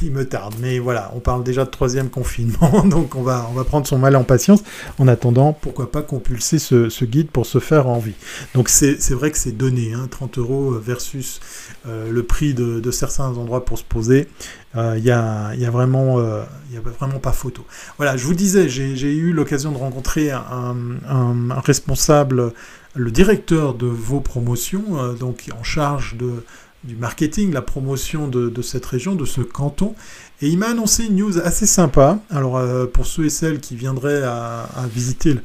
il 0.04 0.12
me 0.12 0.28
tarde. 0.28 0.56
Mais 0.60 0.80
voilà, 0.80 1.12
on 1.16 1.20
parle 1.20 1.44
déjà 1.44 1.66
de 1.66 1.70
troisième 1.70 2.10
confinement, 2.10 2.84
donc 2.86 3.16
on 3.16 3.24
va, 3.24 3.48
on 3.50 3.54
va 3.54 3.64
prendre 3.64 3.88
son 3.88 3.98
mal 3.98 4.16
en 4.16 4.24
patience. 4.24 4.64
En 5.00 5.08
attendant, 5.08 5.54
pourquoi 5.54 5.92
pas 5.92 6.02
compulser 6.02 6.60
ce, 6.60 7.06
guide 7.06 7.30
pour 7.30 7.46
se 7.46 7.60
faire 7.60 7.88
envie. 7.88 8.16
Donc 8.56 8.70
c'est 8.70 9.12
vrai 9.12 9.32
que 9.32 9.38
c'est 9.38 9.58
donné, 9.58 9.94
hein, 9.94 10.08
30 10.10 10.38
euros 10.38 10.72
versus 10.72 11.40
euh, 11.88 12.10
le 12.12 12.24
prix 12.24 12.54
de, 12.54 12.92
certains 12.92 13.26
endroits 13.26 13.66
pour 13.66 13.78
se 13.78 13.84
poser. 13.84 14.28
Il 14.76 14.80
euh, 14.80 15.00
n'y 15.00 15.12
a, 15.12 15.54
y 15.56 15.66
a, 15.66 15.70
vraiment, 15.70 16.20
euh, 16.20 16.44
y 16.72 16.78
a 16.78 16.82
vraiment 16.82 17.20
pas 17.20 17.32
photo. 17.32 17.66
Voilà, 17.98 18.18
je 18.18 18.26
vous 18.26 18.34
disais, 18.34 18.70
j'ai 18.70 19.14
eu 19.14 19.34
l'occasion 19.34 19.72
de 19.72 19.78
rencontrer 19.78 20.32
un, 20.32 20.76
un, 21.08 21.60
responsable, 21.60 22.54
le 22.96 23.12
directeur 23.12 23.74
de 23.74 23.88
vos 23.88 24.20
promotions, 24.20 25.14
donc 25.14 25.50
en 25.60 25.64
charge 25.64 26.16
de 26.16 26.44
du 26.84 26.96
marketing, 26.96 27.54
la 27.54 27.62
promotion 27.62 28.28
de, 28.28 28.62
cette 28.62 28.86
région, 28.86 29.16
de 29.16 29.26
ce 29.26 29.42
canton. 29.42 29.96
Et 30.42 30.48
il 30.48 30.58
m'a 30.58 30.68
annoncé 30.68 31.06
une 31.06 31.16
news 31.16 31.40
assez 31.40 31.66
sympa. 31.66 32.20
Alors 32.30 32.58
euh, 32.58 32.86
pour 32.86 33.06
ceux 33.06 33.26
et 33.26 33.30
celles 33.30 33.60
qui 33.60 33.76
viendraient 33.76 34.24
à, 34.24 34.68
visiter, 34.94 35.36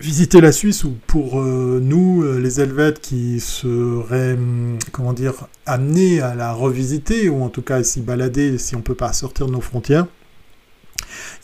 visiter 0.00 0.40
la 0.40 0.52
Suisse, 0.52 0.84
ou 0.84 0.94
pour 1.06 1.40
euh, 1.40 1.80
nous, 1.82 2.22
euh, 2.22 2.38
les 2.38 2.60
Helvètes, 2.60 3.00
qui 3.00 3.40
seraient, 3.40 4.34
hum, 4.34 4.78
comment 4.92 5.12
dire, 5.12 5.46
amenés 5.64 6.20
à 6.20 6.34
la 6.34 6.52
revisiter, 6.52 7.28
ou 7.28 7.42
en 7.42 7.48
tout 7.48 7.62
cas 7.62 7.76
à 7.76 7.84
s'y 7.84 8.00
balader 8.00 8.58
si 8.58 8.74
on 8.74 8.78
ne 8.78 8.84
peut 8.84 8.94
pas 8.94 9.12
sortir 9.12 9.46
de 9.46 9.52
nos 9.52 9.60
frontières, 9.60 10.06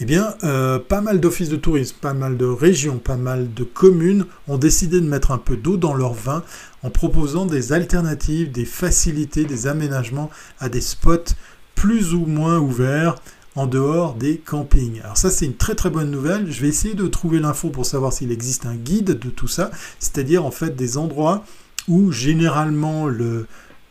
eh 0.01 0.05
bien, 0.05 0.35
euh, 0.45 0.79
pas 0.79 1.01
mal 1.01 1.21
d'offices 1.21 1.49
de 1.49 1.57
tourisme, 1.57 1.97
pas 2.01 2.15
mal 2.15 2.37
de 2.37 2.47
régions, 2.47 2.99
pas 2.99 3.17
mal 3.17 3.53
de 3.55 3.65
communes 3.65 4.27
ont 4.49 4.59
décidé 4.59 5.01
de 5.01 5.07
mettre 5.07 5.31
un 5.31 5.39
peu 5.39 5.57
d'eau 5.57 5.77
dans 5.77 5.95
leur 5.95 6.15
vin 6.15 6.43
en 6.83 6.91
proposant 6.91 7.47
des 7.47 7.73
alternatives, 7.73 8.51
des 8.51 8.65
facilités, 8.65 9.45
des 9.45 9.67
aménagements 9.67 10.31
à 10.59 10.69
des 10.69 10.81
spots 10.81 11.35
plus 11.75 12.15
ou 12.15 12.27
moins 12.27 12.59
ouverts 12.59 13.17
en 13.57 13.67
dehors 13.67 14.15
des 14.15 14.39
campings. 14.39 15.01
Alors 15.03 15.17
ça 15.17 15.31
c'est 15.31 15.47
une 15.47 15.57
très 15.57 15.75
très 15.75 15.91
bonne 15.91 16.11
nouvelle. 16.11 16.51
Je 16.51 16.61
vais 16.61 16.69
essayer 16.69 16.95
de 16.95 17.07
trouver 17.07 17.39
l'info 17.39 17.71
pour 17.71 17.87
savoir 17.87 18.13
s'il 18.13 18.33
existe 18.33 18.67
un 18.67 18.75
guide 18.75 19.19
de 19.19 19.31
tout 19.31 19.49
ça, 19.49 19.71
c'est-à-dire 19.99 20.45
en 20.45 20.51
fait 20.51 20.75
des 20.75 20.99
endroits 20.99 21.45
où 21.87 22.11
généralement 22.11 23.07
le, 23.07 23.47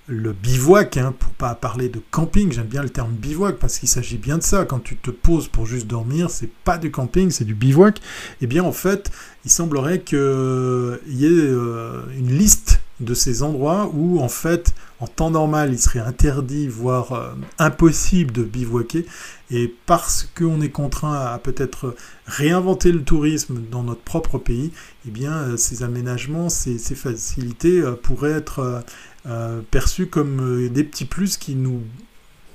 le 0.08 0.34
bivouac, 0.34 0.98
hein, 0.98 1.14
pour 1.18 1.32
pas 1.32 1.56
parler 1.56 1.88
de 1.88 2.02
camping, 2.12 2.52
j'aime 2.52 2.68
bien 2.68 2.84
le 2.84 2.90
terme 2.90 3.14
bivouac 3.14 3.58
parce 3.58 3.80
qu'il 3.80 3.88
s'agit 3.88 4.18
bien 4.18 4.38
de 4.38 4.44
ça. 4.44 4.66
Quand 4.66 4.80
tu 4.80 4.98
te 4.98 5.12
poses 5.12 5.48
pour 5.48 5.66
juste 5.66 5.88
dormir, 5.88 6.30
c'est 6.30 6.50
pas 6.50 6.78
du 6.78 6.92
camping, 6.92 7.32
c'est 7.32 7.46
du 7.46 7.56
bivouac. 7.56 8.02
Eh 8.42 8.48
bien, 8.48 8.64
en 8.64 8.74
fait, 8.74 9.12
il 9.46 9.52
semblerait 9.52 10.02
qu'il 10.02 10.18
y 10.18 11.26
ait 11.26 11.30
euh, 11.30 12.04
une 12.18 12.38
liste 12.38 12.82
de 13.00 13.14
ces 13.14 13.44
endroits 13.44 13.90
où, 13.94 14.20
en 14.20 14.30
fait, 14.30 14.74
en 15.00 15.08
temps 15.08 15.32
normal, 15.32 15.72
il 15.72 15.80
serait 15.80 16.00
interdit, 16.00 16.68
voire 16.68 17.14
euh, 17.14 17.34
impossible 17.58 18.34
de 18.34 18.44
bivouaquer. 18.44 19.06
Et 19.52 19.74
parce 19.86 20.30
qu'on 20.38 20.62
est 20.62 20.70
contraint 20.70 21.14
à 21.14 21.38
peut-être 21.38 21.96
réinventer 22.26 22.92
le 22.92 23.04
tourisme 23.04 23.62
dans 23.72 23.84
notre 23.84 24.02
propre 24.02 24.38
pays, 24.38 24.72
eh 25.08 25.12
bien, 25.12 25.32
euh, 25.32 25.58
ces 25.58 25.84
aménagements, 25.84 26.50
ces, 26.50 26.78
ces 26.78 26.96
facilités 26.96 27.82
pourraient 28.02 28.32
être 28.32 28.84
euh, 29.26 29.62
perçus 29.72 30.08
comme 30.08 30.42
euh, 30.42 30.70
des 30.70 30.84
petits 30.84 31.06
plus 31.06 31.38
qui 31.38 31.56
nous 31.56 31.82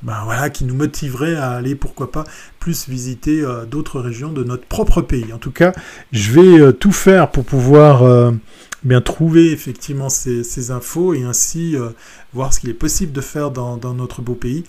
voilà, 0.02 0.48
qui 0.48 0.64
nous 0.64 0.76
motiveraient 0.76 1.34
à 1.34 1.50
aller, 1.52 1.74
pourquoi 1.74 2.12
pas, 2.12 2.22
plus 2.60 2.88
visiter 2.88 3.40
euh, 3.40 3.64
d'autres 3.64 4.00
régions 4.00 4.30
de 4.30 4.44
notre 4.44 4.64
propre 4.64 5.00
pays. 5.00 5.32
En 5.32 5.38
tout 5.38 5.50
cas, 5.50 5.72
je 6.12 6.32
vais 6.32 6.72
tout 6.74 6.92
faire 6.92 7.32
pour 7.32 7.44
pouvoir 7.44 8.32
bien 8.84 9.00
trouver 9.00 9.50
effectivement 9.50 10.08
ces, 10.08 10.70
infos 10.70 11.14
et 11.14 11.24
ainsi 11.24 11.74
voir 12.32 12.52
ce 12.52 12.60
qu'il 12.60 12.70
est 12.70 12.74
possible 12.74 13.10
de 13.10 13.20
faire 13.20 13.50
dans 13.50 13.94
notre 13.94 14.22
beau 14.22 14.34
pays. 14.34 14.62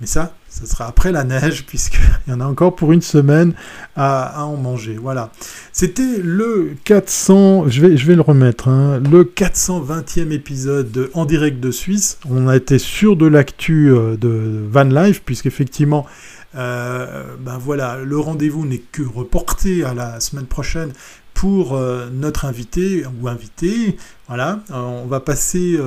Mais 0.00 0.06
ça, 0.06 0.32
ça 0.48 0.64
sera 0.66 0.86
après 0.86 1.10
la 1.10 1.24
neige, 1.24 1.64
puisqu'il 1.66 2.00
y 2.28 2.32
en 2.32 2.40
a 2.40 2.44
encore 2.44 2.76
pour 2.76 2.92
une 2.92 3.02
semaine 3.02 3.54
à, 3.96 4.44
en 4.44 4.56
manger. 4.56 4.96
Voilà. 5.00 5.30
C'était 5.72 6.18
le 6.22 6.74
400, 6.84 7.68
je 7.68 7.80
vais, 7.80 7.96
je 7.96 8.06
vais 8.06 8.14
le 8.14 8.22
remettre, 8.22 8.68
hein, 8.68 9.00
le 9.00 9.24
420e 9.24 10.30
épisode 10.30 10.90
de 10.92 11.10
En 11.14 11.24
direct 11.24 11.60
de 11.60 11.70
Suisse. 11.70 12.18
On 12.28 12.46
a 12.48 12.56
été 12.56 12.78
sûr 12.78 13.16
de 13.16 13.26
l'actu 13.26 13.90
euh, 13.90 14.16
de 14.16 14.64
Van 14.70 14.84
Life, 14.84 15.22
puisqu'effectivement, 15.24 16.06
euh, 16.54 17.24
ben 17.40 17.58
voilà, 17.58 17.98
le 17.98 18.18
rendez-vous 18.18 18.66
n'est 18.66 18.78
que 18.78 19.02
reporté 19.02 19.84
à 19.84 19.94
la 19.94 20.20
semaine 20.20 20.46
prochaine 20.46 20.92
pour 21.34 21.74
euh, 21.74 22.08
notre 22.12 22.44
invité 22.44 23.04
ou 23.20 23.28
invité. 23.28 23.96
Voilà, 24.28 24.60
on 24.70 25.06
va 25.06 25.20
passer 25.20 25.78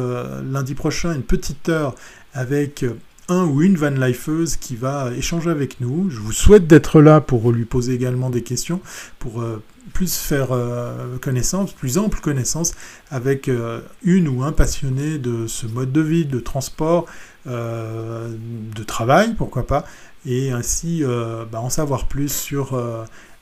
lundi 0.43 0.74
prochain 0.74 1.14
une 1.14 1.22
petite 1.22 1.70
heure 1.70 1.93
avec 2.34 2.84
un 3.32 3.46
ou 3.46 3.62
une 3.62 3.78
van 3.78 3.90
lifeuse 3.92 4.58
qui 4.58 4.76
va 4.76 5.12
échanger 5.16 5.50
avec 5.50 5.80
nous. 5.80 6.10
Je 6.10 6.20
vous 6.20 6.34
souhaite 6.34 6.68
d'être 6.68 7.02
là 7.02 7.22
pour 7.22 7.52
lui 7.52 7.66
poser 7.66 7.94
également 7.94 8.30
des 8.30 8.44
questions, 8.44 8.82
pour 9.20 9.42
euh, 9.42 9.64
plus 9.94 10.18
faire 10.18 10.50
euh, 10.52 11.18
connaissance, 11.20 11.72
plus 11.72 11.98
ample 11.98 12.20
connaissance 12.20 12.74
avec 13.10 13.48
euh, 13.48 13.80
une 14.04 14.28
ou 14.28 14.44
un 14.44 14.52
passionné 14.52 15.18
de 15.18 15.48
ce 15.48 15.66
mode 15.66 15.92
de 15.92 16.02
vie, 16.02 16.26
de 16.26 16.40
transport, 16.40 17.06
de 17.46 18.84
travail, 18.86 19.34
pourquoi 19.34 19.66
pas, 19.66 19.84
et 20.28 20.52
ainsi 20.52 21.04
bah, 21.52 21.60
en 21.60 21.72
savoir 21.72 22.08
plus 22.08 22.32
sur 22.32 22.80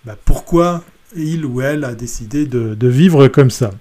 bah, 0.05 0.15
pourquoi 0.23 0.85
il 1.15 1.45
ou 1.45 1.61
elle 1.61 1.83
a 1.83 1.95
décidé 1.95 2.45
de, 2.45 2.87
vivre 2.87 3.27
comme 3.27 3.49
ça. 3.49 3.71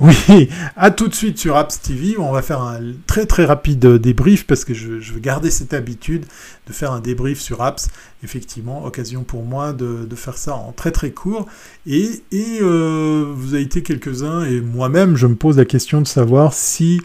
Oui, 0.00 0.48
à 0.76 0.90
tout 0.90 1.08
de 1.08 1.14
suite 1.14 1.38
sur 1.38 1.56
Apps 1.56 1.80
TV, 1.80 2.18
on 2.18 2.32
va 2.32 2.42
faire 2.42 2.60
un 2.60 2.80
très 3.06 3.26
très 3.26 3.44
rapide 3.44 3.86
débrief 3.86 4.46
parce 4.46 4.64
que 4.64 4.74
je, 4.74 5.12
veux 5.12 5.20
garder 5.20 5.50
cette 5.50 5.72
habitude 5.72 6.26
de 6.66 6.72
faire 6.72 6.92
un 6.92 7.00
débrief 7.00 7.40
sur 7.40 7.62
Apps. 7.62 7.88
Effectivement, 8.22 8.84
occasion 8.84 9.22
pour 9.22 9.44
moi 9.44 9.72
de, 9.72 10.06
faire 10.14 10.36
ça 10.36 10.54
en 10.54 10.72
très 10.72 10.90
très 10.90 11.10
court. 11.10 11.46
Et, 11.86 12.22
euh, 12.60 13.32
vous 13.34 13.54
avez 13.54 13.62
été 13.62 13.82
quelques-uns 13.82 14.44
et 14.44 14.60
moi-même, 14.60 15.16
je 15.16 15.26
me 15.26 15.36
pose 15.36 15.56
la 15.56 15.64
question 15.64 16.00
de 16.00 16.06
savoir 16.06 16.52
si 16.52 17.00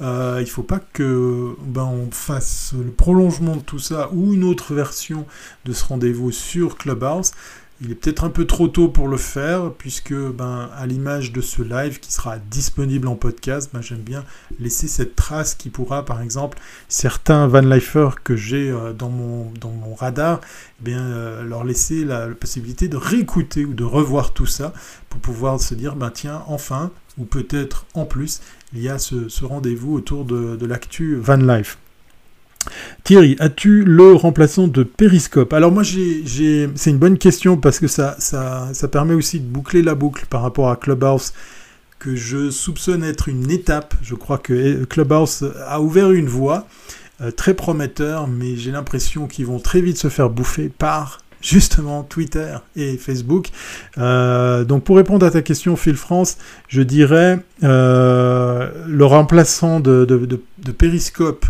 euh, 0.00 0.36
il 0.38 0.44
ne 0.44 0.48
faut 0.48 0.62
pas 0.62 0.80
que 0.92 1.54
ben, 1.62 1.84
on 1.84 2.10
fasse 2.10 2.72
le 2.72 2.90
prolongement 2.90 3.56
de 3.56 3.60
tout 3.60 3.78
ça 3.78 4.08
ou 4.12 4.32
une 4.32 4.44
autre 4.44 4.72
version 4.72 5.26
de 5.66 5.72
ce 5.72 5.84
rendez-vous 5.84 6.32
sur 6.32 6.78
Clubhouse. 6.78 7.32
Il 7.82 7.90
est 7.90 7.94
peut-être 7.94 8.24
un 8.24 8.30
peu 8.30 8.46
trop 8.46 8.68
tôt 8.68 8.88
pour 8.88 9.08
le 9.08 9.16
faire, 9.16 9.72
puisque 9.72 10.12
ben, 10.12 10.68
à 10.76 10.86
l'image 10.86 11.32
de 11.32 11.40
ce 11.40 11.62
live 11.62 11.98
qui 11.98 12.12
sera 12.12 12.38
disponible 12.38 13.08
en 13.08 13.16
podcast, 13.16 13.70
ben, 13.72 13.80
j'aime 13.80 14.02
bien 14.02 14.24
laisser 14.58 14.86
cette 14.86 15.16
trace 15.16 15.54
qui 15.54 15.70
pourra, 15.70 16.04
par 16.04 16.20
exemple, 16.20 16.58
certains 16.88 17.46
van 17.46 17.62
lifers 17.62 18.22
que 18.22 18.36
j'ai 18.36 18.70
euh, 18.70 18.92
dans, 18.92 19.08
mon, 19.08 19.50
radar, 19.94 20.42
eh 20.80 20.84
bien, 20.84 21.00
euh, 21.00 21.42
leur 21.42 21.64
laisser 21.64 22.04
la, 22.04 22.28
possibilité 22.28 22.88
de 22.88 22.98
réécouter 22.98 23.64
ou 23.64 23.72
de 23.72 23.84
revoir 23.84 24.34
tout 24.34 24.46
ça 24.46 24.74
pour 25.08 25.20
pouvoir 25.20 25.58
se 25.58 25.74
dire, 25.74 25.96
ben, 25.96 26.10
tiens, 26.10 26.42
enfin, 26.48 26.90
ou 27.16 27.24
peut-être 27.24 27.86
en 27.94 28.04
plus, 28.04 28.42
il 28.74 28.82
y 28.82 28.90
a 28.90 28.98
ce, 28.98 29.44
rendez-vous 29.44 29.94
autour 29.94 30.26
de, 30.26 30.56
de 30.56 30.66
l'actu 30.66 31.16
Van 31.16 31.36
Life. 31.36 31.78
Thierry, 33.04 33.36
as-tu 33.40 33.84
le 33.84 34.12
remplaçant 34.12 34.68
de 34.68 34.82
Periscope? 34.82 35.52
Alors 35.52 35.72
moi, 35.72 35.82
c'est 35.84 36.90
une 36.90 36.98
bonne 36.98 37.18
question 37.18 37.56
parce 37.56 37.78
que 37.78 37.88
ça, 37.88 38.16
permet 38.92 39.14
aussi 39.14 39.40
de 39.40 39.46
boucler 39.46 39.82
la 39.82 39.94
boucle 39.94 40.26
par 40.28 40.42
rapport 40.42 40.70
à 40.70 40.76
Clubhouse 40.76 41.32
que 41.98 42.16
je 42.16 42.50
soupçonne 42.50 43.04
être 43.04 43.28
une 43.28 43.50
étape. 43.50 43.94
Je 44.02 44.14
crois 44.14 44.38
que 44.38 44.84
Clubhouse 44.84 45.52
a 45.66 45.80
ouvert 45.80 46.12
une 46.12 46.28
voie 46.28 46.66
euh, 47.20 47.30
très 47.30 47.54
prometteur, 47.54 48.26
mais 48.26 48.56
j'ai 48.56 48.70
l'impression 48.70 49.26
qu'ils 49.26 49.46
vont 49.46 49.58
très 49.58 49.80
vite 49.82 49.98
se 49.98 50.08
faire 50.08 50.30
bouffer 50.30 50.70
par 50.70 51.18
justement 51.42 52.02
Twitter 52.02 52.54
et 52.76 52.96
Facebook. 52.96 53.48
Euh, 53.98 54.64
donc 54.64 54.84
pour 54.84 54.96
répondre 54.96 55.26
à 55.26 55.30
ta 55.30 55.42
question, 55.42 55.76
Phil 55.76 55.96
France, 55.96 56.38
je 56.68 56.82
dirais 56.82 57.38
euh, 57.62 58.70
le 58.86 59.04
remplaçant 59.04 59.80
de 59.80 60.72
Periscope 60.78 61.46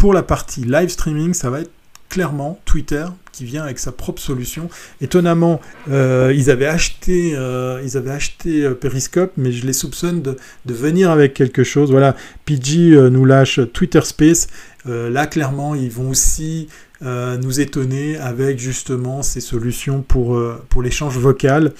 pour 0.00 0.14
la 0.14 0.22
partie 0.22 0.64
live 0.64 0.88
streaming, 0.88 1.34
ça 1.34 1.50
va 1.50 1.60
être 1.60 1.70
clairement 2.08 2.58
Twitter 2.64 3.04
vient 3.44 3.62
avec 3.62 3.78
sa 3.78 3.92
propre 3.92 4.20
solution. 4.20 4.68
Étonnamment, 5.00 5.60
euh, 5.90 6.32
ils 6.34 6.50
avaient 6.50 6.66
acheté, 6.66 7.32
euh, 7.34 7.80
ils 7.84 7.96
avaient 7.96 8.10
acheté 8.10 8.64
euh, 8.64 8.74
Periscope, 8.74 9.32
mais 9.36 9.52
je 9.52 9.66
les 9.66 9.72
soupçonne 9.72 10.22
de, 10.22 10.36
venir 10.66 11.10
avec 11.10 11.34
quelque 11.34 11.64
chose. 11.64 11.90
Voilà, 11.90 12.16
PG 12.44 13.10
nous 13.10 13.24
lâche 13.24 13.60
Twitter 13.72 14.00
Space. 14.02 14.46
là, 14.86 15.26
clairement, 15.26 15.74
ils 15.74 15.90
vont 15.90 16.10
aussi 16.10 16.68
nous 17.02 17.60
étonner 17.60 18.16
avec 18.18 18.58
justement 18.58 19.22
ces 19.22 19.40
solutions 19.40 20.02
pour, 20.02 20.40
pour 20.68 20.82
l'échange 20.82 21.18
vocal. 21.18 21.72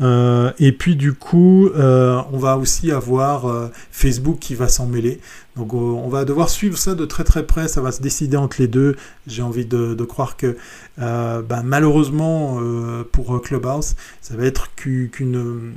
et 0.00 0.72
puis 0.72 0.94
du 0.94 1.14
coup, 1.14 1.70
on 1.74 2.38
va 2.38 2.58
aussi 2.58 2.92
avoir 2.92 3.70
Facebook 3.90 4.38
qui 4.40 4.54
va 4.54 4.68
s'en 4.68 4.86
mêler. 4.86 5.20
Donc 5.56 5.72
on 5.72 6.08
va 6.08 6.24
devoir 6.24 6.48
suivre 6.50 6.76
ça 6.76 6.94
de 6.94 7.04
très 7.04 7.22
très 7.22 7.46
près, 7.46 7.68
ça 7.68 7.80
va 7.80 7.92
se 7.92 8.02
décider 8.02 8.36
entre 8.36 8.56
les 8.58 8.66
deux. 8.66 8.96
J'ai 9.28 9.42
envie 9.42 9.66
de, 9.66 10.04
croire 10.04 10.36
que 10.36 10.56
euh, 11.04 11.42
ben, 11.42 11.62
malheureusement 11.62 12.58
euh, 12.60 13.04
pour 13.10 13.40
Clubhouse, 13.42 13.94
ça 14.20 14.36
va 14.36 14.44
être 14.44 14.74
qu'une 14.74 15.72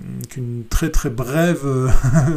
très 0.70 0.90
très 0.90 1.10
brève 1.10 1.62
euh, 1.66 1.90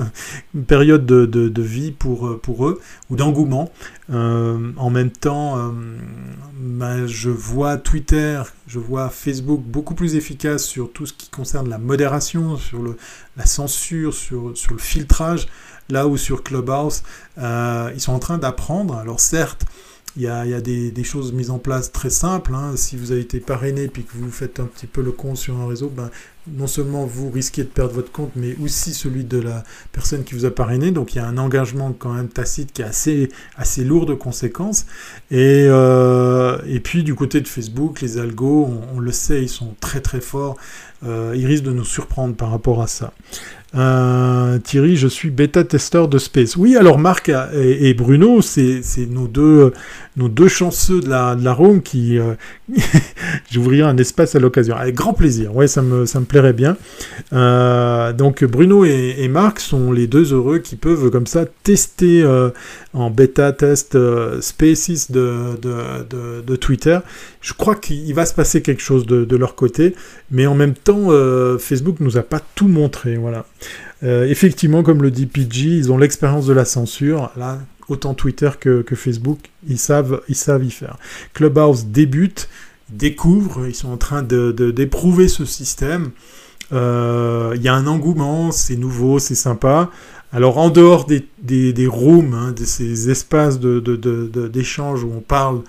période 0.66 1.06
de, 1.06 1.62
vie 1.62 1.92
pour, 1.92 2.26
eux, 2.66 2.80
ou 3.10 3.16
d'engouement. 3.16 3.70
en 4.10 4.90
même 4.90 5.10
temps, 5.10 5.72
ben, 6.58 7.06
je 7.06 7.30
vois 7.30 7.76
Twitter, 7.76 8.42
je 8.66 8.78
vois 8.78 9.08
Facebook 9.08 9.62
beaucoup 9.62 9.94
plus 9.94 10.16
efficace 10.16 10.64
sur 10.64 10.92
tout 10.92 11.06
ce 11.06 11.12
qui 11.12 11.30
concerne 11.30 11.68
la 11.68 11.78
modération, 11.78 12.56
sur 12.56 12.82
le, 12.82 12.96
la 13.36 13.46
censure, 13.46 14.14
sur, 14.14 14.56
sur 14.56 14.72
le 14.72 14.78
filtrage 14.78 15.46
là 15.90 16.06
où 16.06 16.16
sur 16.16 16.42
Clubhouse, 16.42 17.02
euh, 17.38 17.90
ils 17.94 18.00
sont 18.00 18.12
en 18.12 18.18
train 18.18 18.38
d'apprendre. 18.38 18.96
Alors 18.96 19.20
certes, 19.20 19.64
il 20.16 20.22
y 20.22 20.28
a, 20.28 20.60
des, 20.60 21.04
choses 21.04 21.32
mises 21.32 21.50
en 21.50 21.58
place 21.58 21.92
très 21.92 22.10
simples. 22.10 22.54
Hein. 22.54 22.72
Si 22.76 22.96
vous 22.96 23.12
avez 23.12 23.20
été 23.20 23.40
parrainé 23.40 23.88
puis 23.88 24.04
que 24.04 24.12
vous 24.14 24.30
faites 24.30 24.58
un 24.58 24.64
petit 24.64 24.86
peu 24.86 25.02
le 25.02 25.12
compte 25.12 25.36
sur 25.36 25.56
un 25.58 25.68
réseau, 25.68 25.88
ben, 25.88 26.10
non 26.48 26.66
seulement 26.66 27.04
vous 27.06 27.30
risquez 27.30 27.62
de 27.62 27.68
perdre 27.68 27.94
votre 27.94 28.10
compte, 28.10 28.32
mais 28.34 28.56
aussi 28.62 28.92
celui 28.92 29.24
de 29.24 29.38
la 29.38 29.62
personne 29.92 30.24
qui 30.24 30.34
vous 30.34 30.44
a 30.44 30.50
parrainé. 30.50 30.90
Donc 30.90 31.14
il 31.14 31.18
y 31.18 31.20
a 31.20 31.26
un 31.26 31.38
engagement 31.38 31.92
quand 31.92 32.12
même 32.12 32.28
tacite 32.28 32.72
qui 32.72 32.82
est 32.82 32.86
assez, 32.86 33.28
assez 33.56 33.84
lourd 33.84 34.06
de 34.06 34.14
conséquences. 34.14 34.86
Et, 35.30 35.66
euh, 35.68 36.58
et 36.66 36.80
puis 36.80 37.04
du 37.04 37.14
côté 37.14 37.40
de 37.40 37.48
Facebook, 37.48 38.00
les 38.00 38.18
algos, 38.18 38.68
on, 38.94 38.98
le 38.98 39.12
sait, 39.12 39.42
ils 39.42 39.48
sont 39.48 39.74
très 39.80 40.00
très 40.00 40.20
forts. 40.20 40.56
Euh, 41.02 41.34
ils 41.36 41.46
risquent 41.46 41.64
de 41.64 41.72
nous 41.72 41.84
surprendre 41.84 42.34
par 42.34 42.50
rapport 42.50 42.82
à 42.82 42.86
ça. 42.86 43.12
Euh, 43.76 44.58
Thierry, 44.58 44.96
je 44.96 45.06
suis 45.06 45.30
bêta-testeur 45.30 46.08
de 46.08 46.18
Space. 46.18 46.56
Oui, 46.56 46.76
alors 46.76 46.98
Marc 46.98 47.30
et, 47.52 47.94
Bruno, 47.94 48.42
c'est 48.42 48.82
nos 49.08 49.28
deux, 49.28 49.72
nos 50.16 50.28
deux 50.28 50.48
chanceux 50.48 51.00
de 51.00 51.08
la, 51.08 51.36
de 51.36 51.44
la 51.44 51.52
Rome 51.52 51.82
qui... 51.82 52.18
Euh, 52.18 52.34
J'ouvrirai 53.50 53.88
un 53.88 53.96
espace 53.96 54.34
à 54.34 54.40
l'occasion. 54.40 54.76
Avec 54.76 54.94
grand 54.94 55.12
plaisir, 55.12 55.54
ouais, 55.54 55.66
ça 55.66 55.82
me, 55.82 56.06
ça 56.06 56.20
me 56.20 56.24
plairait 56.24 56.52
bien. 56.52 56.76
Euh, 57.32 58.12
donc 58.12 58.44
Bruno 58.44 58.84
et, 58.84 59.28
Marc 59.28 59.60
sont 59.60 59.92
les 59.92 60.06
deux 60.06 60.32
heureux 60.32 60.58
qui 60.58 60.74
peuvent 60.76 61.10
comme 61.10 61.26
ça 61.26 61.44
tester 61.46 62.24
en 62.92 63.10
bêta-test 63.10 63.96
Spaces 64.40 65.10
de, 65.10 65.56
de, 65.60 66.42
de, 66.42 66.56
Twitter. 66.56 66.98
Je 67.40 67.52
crois 67.54 67.76
qu'il 67.76 68.12
va 68.14 68.26
se 68.26 68.34
passer 68.34 68.62
quelque 68.62 68.82
chose 68.82 69.06
de, 69.06 69.24
de 69.24 69.36
leur 69.36 69.54
côté, 69.54 69.94
mais 70.30 70.46
en 70.46 70.54
même 70.54 70.74
temps, 70.74 71.08
Facebook 71.58 72.00
nous 72.00 72.16
a 72.16 72.22
pas 72.22 72.40
tout 72.54 72.68
montré, 72.68 73.16
voilà. 73.16 73.46
Euh, 74.02 74.24
effectivement, 74.26 74.82
comme 74.82 75.02
le 75.02 75.10
dit 75.10 75.26
PG, 75.26 75.68
ils 75.68 75.92
ont 75.92 75.98
l'expérience 75.98 76.46
de 76.46 76.52
la 76.52 76.64
censure. 76.64 77.30
Là, 77.36 77.58
autant 77.88 78.14
Twitter 78.14 78.50
que, 78.58 78.84
Facebook, 78.94 79.38
ils 79.68 79.78
savent, 79.78 80.22
ils 80.28 80.34
savent 80.34 80.64
y 80.64 80.70
faire. 80.70 80.96
Clubhouse 81.34 81.86
débute, 81.86 82.48
découvre, 82.88 83.66
ils 83.66 83.74
sont 83.74 83.90
en 83.90 83.96
train 83.96 84.22
d'éprouver 84.22 85.28
ce 85.28 85.44
système. 85.44 86.10
Euh, 86.72 87.52
il 87.56 87.62
y 87.62 87.68
a 87.68 87.74
un 87.74 87.86
engouement, 87.86 88.52
c'est 88.52 88.76
nouveau, 88.76 89.18
c'est 89.18 89.34
sympa. 89.34 89.90
Alors 90.32 90.58
en 90.58 90.70
dehors 90.70 91.06
des, 91.06 91.26
des, 91.42 91.86
rooms, 91.88 92.34
hein, 92.34 92.52
de 92.52 92.64
ces 92.64 93.10
espaces 93.10 93.58
d'échange 93.58 95.02
où 95.02 95.12
on 95.12 95.20
parle 95.20 95.62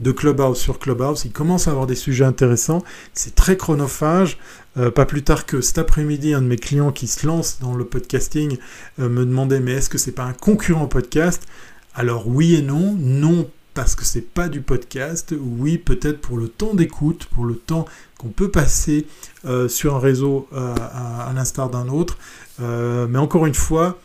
de 0.00 0.12
Clubhouse 0.12 0.58
sur 0.58 0.78
Clubhouse, 0.78 1.24
il 1.24 1.32
commence 1.32 1.66
à 1.66 1.72
avoir 1.72 1.86
des 1.86 1.94
sujets 1.94 2.24
intéressants. 2.24 2.84
C'est 3.14 3.34
très 3.34 3.56
chronophage. 3.56 4.38
Euh, 4.76 4.90
pas 4.90 5.06
plus 5.06 5.22
tard 5.22 5.44
que 5.44 5.60
cet 5.60 5.78
après-midi, 5.78 6.34
un 6.34 6.42
de 6.42 6.46
mes 6.46 6.56
clients 6.56 6.92
qui 6.92 7.08
se 7.08 7.26
lance 7.26 7.58
dans 7.60 7.74
le 7.74 7.84
podcasting 7.84 8.58
euh, 9.00 9.08
me 9.08 9.24
demandait 9.24 9.60
mais 9.60 9.72
est-ce 9.72 9.90
que 9.90 9.98
c'est 9.98 10.12
pas 10.12 10.24
un 10.24 10.32
concurrent 10.32 10.86
podcast? 10.86 11.46
Alors 11.94 12.28
oui 12.28 12.54
et 12.54 12.62
non. 12.62 12.94
Non 12.98 13.50
parce 13.74 13.94
que 13.94 14.04
c'est 14.04 14.22
pas 14.22 14.48
du 14.48 14.60
podcast. 14.60 15.34
Oui 15.38 15.78
peut-être 15.78 16.20
pour 16.20 16.36
le 16.36 16.48
temps 16.48 16.74
d'écoute, 16.74 17.26
pour 17.34 17.44
le 17.44 17.56
temps 17.56 17.86
qu'on 18.18 18.28
peut 18.28 18.50
passer 18.50 19.06
euh, 19.46 19.68
sur 19.68 19.96
un 19.96 20.00
réseau 20.00 20.48
à, 20.54 21.28
à 21.28 21.32
l'instar 21.32 21.70
d'un 21.70 21.88
autre. 21.88 22.18
mais 22.60 23.18
encore 23.18 23.46
une 23.46 23.54
fois, 23.54 23.98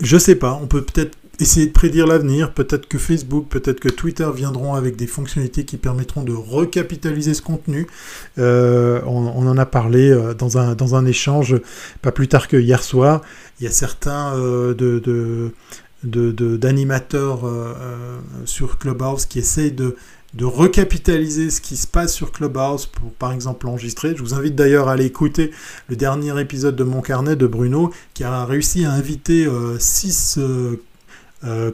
je 0.00 0.18
sais 0.18 0.34
pas. 0.34 0.58
On 0.62 0.66
peut 0.66 0.82
peut-être 0.82 1.16
essayer 1.40 1.66
de 1.66 1.72
prédire 1.72 2.06
l'avenir. 2.06 2.52
Peut-être 2.52 2.88
que 2.88 2.98
Facebook, 2.98 3.46
peut-être 3.48 3.80
que 3.80 3.88
Twitter 3.88 4.28
viendront 4.34 4.74
avec 4.74 4.96
des 4.96 5.06
fonctionnalités 5.06 5.64
qui 5.64 5.76
permettront 5.76 6.22
de 6.22 6.32
recapitaliser 6.32 7.34
ce 7.34 7.42
contenu. 7.42 7.86
Euh, 8.38 9.00
on, 9.06 9.46
en 9.46 9.58
a 9.58 9.66
parlé 9.66 10.10
euh, 10.10 10.34
dans 10.34 10.58
un, 10.58 10.74
dans 10.74 10.94
un 10.94 11.06
échange 11.06 11.56
pas 12.02 12.12
plus 12.12 12.28
tard 12.28 12.48
que 12.48 12.56
hier 12.56 12.82
soir. 12.82 13.22
Il 13.60 13.64
y 13.64 13.66
a 13.66 13.72
certains 13.72 14.34
euh, 14.36 14.74
de, 14.74 15.52
d'animateurs 16.56 17.40
sur 18.44 18.78
Clubhouse 18.78 19.26
qui 19.26 19.38
essayent 19.38 19.72
de, 19.72 19.96
de 20.34 20.44
recapitaliser 20.44 21.50
ce 21.50 21.60
qui 21.60 21.76
se 21.76 21.86
passe 21.86 22.14
sur 22.14 22.32
Clubhouse 22.32 22.86
pour 22.86 23.10
par 23.12 23.32
exemple 23.32 23.66
enregistrer. 23.66 24.14
Je 24.14 24.22
vous 24.22 24.34
invite 24.34 24.54
d'ailleurs 24.54 24.88
à 24.88 24.92
aller 24.92 25.06
écouter 25.06 25.50
le 25.88 25.96
dernier 25.96 26.38
épisode 26.40 26.76
de 26.76 26.84
Mon 26.84 27.00
Carnet 27.00 27.34
de 27.34 27.46
Bruno 27.46 27.92
qui 28.12 28.24
a 28.24 28.44
réussi 28.44 28.84
à 28.84 28.92
inviter 28.92 29.48
6 29.78 30.36
euh, 30.38 30.82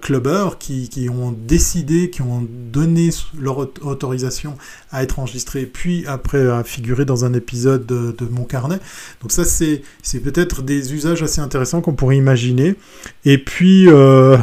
clubbers 0.03 0.59
qui, 0.59 1.09
ont 1.11 1.33
décidé, 1.33 2.11
qui 2.11 2.23
ont 2.23 2.47
donné 2.73 3.11
leur 3.39 3.59
autorisation 3.59 4.57
à 4.93 5.03
être 5.03 5.19
enregistrés, 5.19 5.65
puis 5.65 6.05
après 6.07 6.47
à 6.47 6.63
figurer 6.65 7.05
dans 7.05 7.25
un 7.25 7.33
épisode 7.33 7.87
de, 7.87 8.15
Mon 8.31 8.45
Carnet. 8.45 8.79
Donc 9.23 9.33
ça, 9.33 9.45
c'est 9.45 9.83
peut-être 10.21 10.63
des 10.63 10.93
usages 10.93 11.23
assez 11.23 11.41
intéressants 11.41 11.81
qu'on 11.81 11.95
pourrait 11.95 12.17
imaginer. 12.17 12.75
Et 13.25 13.39
puis... 13.39 13.89
Euh, 13.89 14.37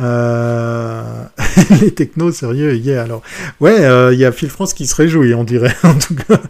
euh, 0.00 1.24
les 1.80 1.92
technos, 1.92 2.32
sérieux, 2.32 2.74
yeah, 2.76 3.02
alors. 3.02 3.22
Ouais, 3.60 3.80
euh, 3.80 4.12
il 4.12 4.18
y 4.18 4.24
a 4.24 4.32
Phil 4.32 4.48
France 4.48 4.74
qui 4.74 4.86
se 4.86 4.94
réjouit, 4.94 5.34
on 5.34 5.44
dirait, 5.44 5.74
en 5.84 5.94
tout 5.94 6.14
cas. 6.14 6.40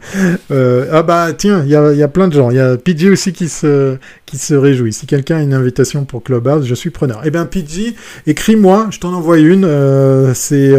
Euh, 0.50 0.88
ah 0.92 1.02
bah, 1.02 1.32
tiens, 1.36 1.62
il 1.64 1.68
y 1.68 1.98
y 1.98 2.02
a, 2.02 2.08
plein 2.08 2.28
de 2.28 2.34
gens. 2.34 2.50
Il 2.50 2.56
y 2.56 2.60
a 2.60 2.76
PJ 2.76 3.06
aussi 3.06 3.32
qui 3.32 3.48
se, 3.48 3.96
se 4.38 4.54
réjouit. 4.54 4.92
Si 4.92 5.06
quelqu'un 5.06 5.36
a 5.36 5.42
une 5.42 5.54
invitation 5.54 6.04
pour 6.04 6.22
Clubhouse, 6.22 6.66
je 6.66 6.74
suis 6.74 6.90
preneur. 6.90 7.22
Eh 7.24 7.30
bien, 7.30 7.46
PJ, 7.46 7.94
écris-moi, 8.26 8.88
je 8.90 9.00
t'en 9.00 9.12
envoie 9.12 9.38
une. 9.38 9.68
c'est 10.34 10.74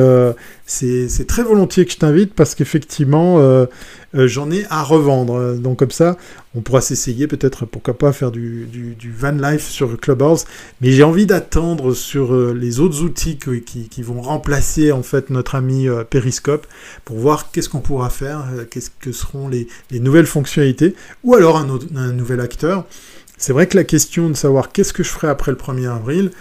c'est 0.67 1.27
très 1.27 1.43
volontiers 1.43 1.85
que 1.85 1.91
je 1.91 1.97
t'invite 1.97 2.33
parce 2.33 2.55
qu'effectivement, 2.55 3.39
euh, 3.39 3.67
euh, 4.15 4.27
j'en 4.27 4.49
ai 4.49 4.65
à 4.71 4.81
revendre. 4.81 5.53
Donc 5.55 5.79
comme 5.79 5.91
ça, 5.91 6.17
on 6.55 6.61
pourra 6.61 6.81
s'essayer 6.81 7.27
peut-être, 7.27 7.65
pourquoi 7.65 7.95
pas, 7.95 8.11
faire 8.13 8.31
du, 8.31 8.97
van 9.15 9.31
life 9.31 9.69
sur 9.69 9.99
Clubhouse. 9.99 10.45
Mais 10.81 10.91
j'ai 10.91 11.03
envie 11.03 11.27
d'attendre 11.27 11.93
sur 11.93 12.33
euh, 12.33 12.51
les 12.59 12.79
autres 12.79 13.03
outils 13.03 13.37
qui, 13.37 14.01
vont 14.01 14.21
remplacer 14.21 14.91
en 14.91 15.03
fait 15.03 15.29
notre 15.29 15.55
ami 15.55 15.87
Periscope 16.09 16.65
pour 17.05 17.17
voir 17.17 17.51
qu'est-ce 17.51 17.69
qu'on 17.69 17.81
pourra 17.81 18.09
faire, 18.09 18.45
qu'est-ce 18.71 18.89
que 18.99 19.11
seront 19.11 19.47
les, 19.47 19.67
nouvelles 19.91 20.25
fonctionnalités, 20.25 20.95
ou 21.23 21.35
alors 21.35 21.57
un 21.57 22.11
nouvel 22.11 22.39
acteur. 22.39 22.85
C'est 23.37 23.53
vrai 23.53 23.67
que 23.67 23.77
la 23.77 23.83
question 23.83 24.29
de 24.29 24.33
savoir 24.33 24.71
qu'est-ce 24.71 24.93
que 24.93 25.03
je 25.03 25.09
ferai 25.09 25.27
après 25.27 25.51
le 25.51 25.57
1er 25.57 25.89
avril, 25.89 26.31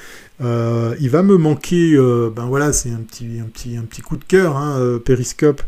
il 0.41 1.11
va 1.11 1.23
me 1.23 1.37
manquer, 1.37 1.97
ben 2.35 2.47
voilà, 2.47 2.73
c'est 2.73 2.91
un 2.91 3.01
petit, 3.01 3.27
un, 3.41 3.49
petit, 3.49 3.77
un 3.77 3.83
petit 3.83 4.03
coup 4.03 4.17
de 4.17 4.25
cœur, 4.25 4.57
hein, 4.57 5.01
Periscope, 5.05 5.63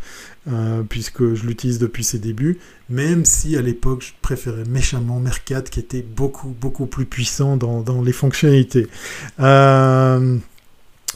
puisque 0.88 1.34
je 1.34 1.46
l'utilise 1.46 1.78
depuis 1.78 2.04
ses 2.04 2.18
débuts, 2.18 2.58
même 2.88 3.24
si 3.24 3.56
à 3.56 3.62
l'époque 3.62 4.02
je 4.02 4.12
préférais 4.22 4.64
méchamment 4.68 5.18
Mercat 5.18 5.62
qui 5.62 5.80
était 5.80 6.02
beaucoup, 6.02 6.54
beaucoup 6.60 6.86
plus 6.86 7.06
puissant 7.06 7.56
dans, 7.56 7.80
dans 7.80 8.02
les 8.02 8.12
fonctionnalités. 8.12 8.86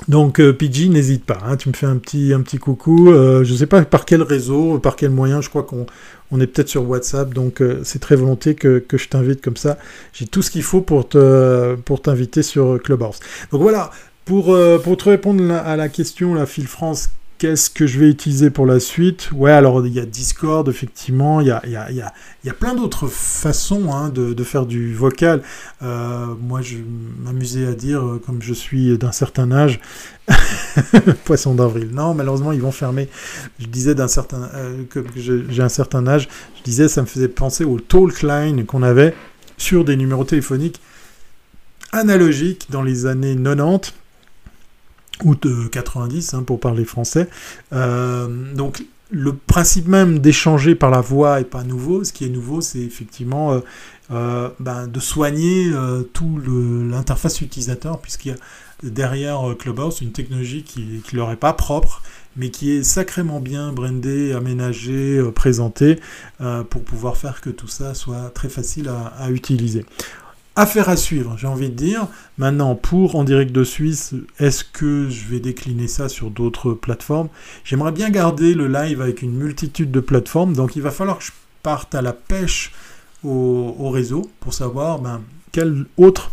Donc 0.08 0.40
euh, 0.40 0.52
PG, 0.52 0.88
n'hésite 0.88 1.24
pas, 1.24 1.38
hein, 1.44 1.56
tu 1.56 1.68
me 1.68 1.74
fais 1.74 1.86
un 1.86 1.96
petit, 1.96 2.32
un 2.32 2.40
petit 2.40 2.58
coucou. 2.58 3.10
Euh, 3.10 3.44
je 3.44 3.52
ne 3.52 3.58
sais 3.58 3.66
pas 3.66 3.82
par 3.84 4.04
quel 4.04 4.22
réseau, 4.22 4.78
par 4.78 4.96
quel 4.96 5.10
moyen, 5.10 5.40
je 5.40 5.48
crois 5.48 5.62
qu'on 5.62 5.86
on 6.30 6.40
est 6.40 6.46
peut-être 6.46 6.68
sur 6.68 6.88
WhatsApp, 6.88 7.34
donc 7.34 7.60
euh, 7.60 7.80
c'est 7.84 7.98
très 7.98 8.16
volonté 8.16 8.54
que, 8.54 8.84
je 8.92 9.08
t'invite 9.08 9.42
comme 9.42 9.56
ça. 9.56 9.78
J'ai 10.12 10.26
tout 10.26 10.42
ce 10.42 10.50
qu'il 10.50 10.62
faut 10.62 10.80
pour, 10.80 11.08
te, 11.08 11.74
pour 11.76 12.02
t'inviter 12.02 12.42
sur 12.42 12.80
Clubhouse. 12.82 13.18
Donc 13.50 13.62
voilà, 13.62 13.90
pour, 14.24 14.56
pour 14.84 14.96
te 14.96 15.08
répondre 15.08 15.52
à 15.52 15.76
la 15.76 15.88
question, 15.88 16.34
la 16.34 16.46
Phil 16.46 16.68
France, 16.68 17.10
Qu'est-ce 17.40 17.70
que 17.70 17.86
je 17.86 17.98
vais 17.98 18.10
utiliser 18.10 18.50
pour 18.50 18.66
la 18.66 18.78
suite 18.80 19.30
Ouais, 19.32 19.50
alors 19.50 19.86
il 19.86 19.94
y 19.94 19.98
a 19.98 20.04
Discord, 20.04 20.68
effectivement, 20.68 21.40
il 21.40 21.46
y 21.46 21.50
a, 21.50 21.66
y 21.66 21.74
a, 21.74 21.90
y 21.90 22.50
a, 22.50 22.52
plein 22.52 22.74
d'autres 22.74 23.06
façons 23.06 23.94
hein, 23.94 24.10
de, 24.10 24.34
de, 24.34 24.44
faire 24.44 24.66
du 24.66 24.92
vocal. 24.92 25.40
Euh, 25.80 26.26
moi, 26.38 26.60
je 26.60 26.76
m'amusais 27.24 27.66
à 27.66 27.72
dire, 27.72 28.04
euh, 28.04 28.22
comme 28.26 28.42
je 28.42 28.52
suis 28.52 28.98
d'un 28.98 29.10
certain 29.10 29.50
âge, 29.52 29.80
poisson 31.24 31.54
d'avril. 31.54 31.88
Non, 31.94 32.12
malheureusement, 32.12 32.52
ils 32.52 32.60
vont 32.60 32.72
fermer. 32.72 33.08
Je 33.58 33.64
disais 33.68 33.94
d'un 33.94 34.08
certain, 34.08 34.50
euh, 34.54 34.84
que 34.90 35.02
j'ai 35.16 35.62
un 35.62 35.70
certain 35.70 36.06
âge, 36.08 36.28
je 36.58 36.62
disais, 36.62 36.88
ça 36.88 37.00
me 37.00 37.06
faisait 37.06 37.28
penser 37.28 37.64
au 37.64 37.80
talk 37.80 38.20
line 38.20 38.66
qu'on 38.66 38.82
avait 38.82 39.14
sur 39.56 39.86
des 39.86 39.96
numéros 39.96 40.24
téléphoniques 40.24 40.78
analogiques 41.92 42.66
dans 42.68 42.82
les 42.82 43.06
années 43.06 43.34
90 43.34 43.94
de 45.24 45.68
90 45.68 46.34
hein, 46.34 46.42
pour 46.42 46.60
parler 46.60 46.84
français. 46.84 47.28
Euh, 47.72 48.54
donc 48.54 48.84
le 49.10 49.34
principe 49.34 49.88
même 49.88 50.20
d'échanger 50.20 50.74
par 50.74 50.90
la 50.90 51.00
voix 51.00 51.40
est 51.40 51.44
pas 51.44 51.64
nouveau. 51.64 52.04
Ce 52.04 52.12
qui 52.12 52.24
est 52.24 52.28
nouveau, 52.28 52.60
c'est 52.60 52.80
effectivement 52.80 53.52
euh, 53.52 53.60
euh, 54.12 54.48
ben, 54.60 54.86
de 54.86 55.00
soigner 55.00 55.72
tout 56.12 56.40
l'interface 56.44 57.40
utilisateur, 57.40 57.98
puisqu'il 57.98 58.28
y 58.28 58.32
a 58.32 58.36
derrière 58.82 59.40
Clubhouse 59.58 60.00
une 60.00 60.12
technologie 60.12 60.62
qui 60.62 61.02
leur 61.12 61.32
est 61.32 61.36
pas 61.36 61.52
propre, 61.52 62.02
mais 62.36 62.50
qui 62.50 62.70
est 62.70 62.84
sacrément 62.84 63.40
bien 63.40 63.72
brandée, 63.72 64.32
aménagée, 64.32 65.20
présentée, 65.34 65.98
pour 66.38 66.84
pouvoir 66.84 67.16
faire 67.16 67.40
que 67.40 67.50
tout 67.50 67.68
ça 67.68 67.94
soit 67.94 68.30
très 68.32 68.48
facile 68.48 68.88
à 68.88 69.30
utiliser. 69.30 69.84
Affaire 70.56 70.88
à 70.88 70.96
suivre, 70.96 71.36
j'ai 71.38 71.46
envie 71.46 71.70
de 71.70 71.74
dire. 71.74 72.08
Maintenant, 72.36 72.74
pour 72.74 73.14
En 73.14 73.24
direct 73.24 73.52
de 73.52 73.64
Suisse, 73.64 74.14
est-ce 74.38 74.64
que 74.64 75.08
je 75.08 75.26
vais 75.26 75.40
décliner 75.40 75.86
ça 75.86 76.08
sur 76.08 76.30
d'autres 76.30 76.72
plateformes? 76.72 77.28
J'aimerais 77.64 77.92
bien 77.92 78.10
garder 78.10 78.54
le 78.54 78.66
live 78.66 79.00
avec 79.00 79.22
une 79.22 79.32
multitude 79.32 79.90
de 79.90 80.00
plateformes, 80.00 80.54
donc 80.54 80.74
il 80.76 80.82
va 80.82 80.90
falloir 80.90 81.18
que 81.18 81.24
je 81.24 81.32
parte 81.62 81.94
à 81.94 82.02
la 82.02 82.12
pêche 82.12 82.72
au, 83.22 83.90
réseau 83.90 84.30
pour 84.40 84.54
savoir 84.54 84.98
ben, 84.98 85.20
quelle 85.52 85.84
autre 85.96 86.32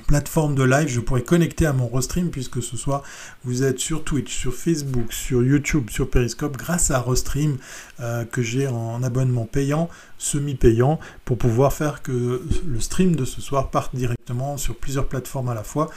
plateforme 0.00 0.54
de 0.54 0.62
live, 0.62 0.88
je 0.88 1.00
pourrais 1.00 1.22
connecter 1.22 1.66
à 1.66 1.72
mon 1.72 1.88
Restream 1.88 2.30
puisque 2.30 2.62
ce 2.62 2.76
soit 2.76 3.02
vous 3.44 3.62
êtes 3.62 3.78
sur 3.78 4.04
Twitch, 4.04 4.36
sur 4.36 4.54
Facebook, 4.54 5.12
sur 5.12 5.42
YouTube, 5.42 5.90
sur 5.90 6.08
Periscope 6.08 6.56
grâce 6.56 6.90
à 6.90 7.00
Restream 7.00 7.58
euh, 8.00 8.24
que 8.24 8.42
j'ai 8.42 8.68
en 8.68 9.02
abonnement 9.02 9.46
payant, 9.46 9.88
semi-payant 10.18 11.00
pour 11.24 11.38
pouvoir 11.38 11.72
faire 11.72 12.02
que 12.02 12.42
le 12.66 12.80
stream 12.80 13.16
de 13.16 13.24
ce 13.24 13.40
soir 13.40 13.70
parte 13.70 13.94
directement 13.94 14.56
sur 14.56 14.76
plusieurs 14.76 15.08
plateformes 15.08 15.48
à 15.48 15.54
la 15.54 15.64
fois. 15.64 15.90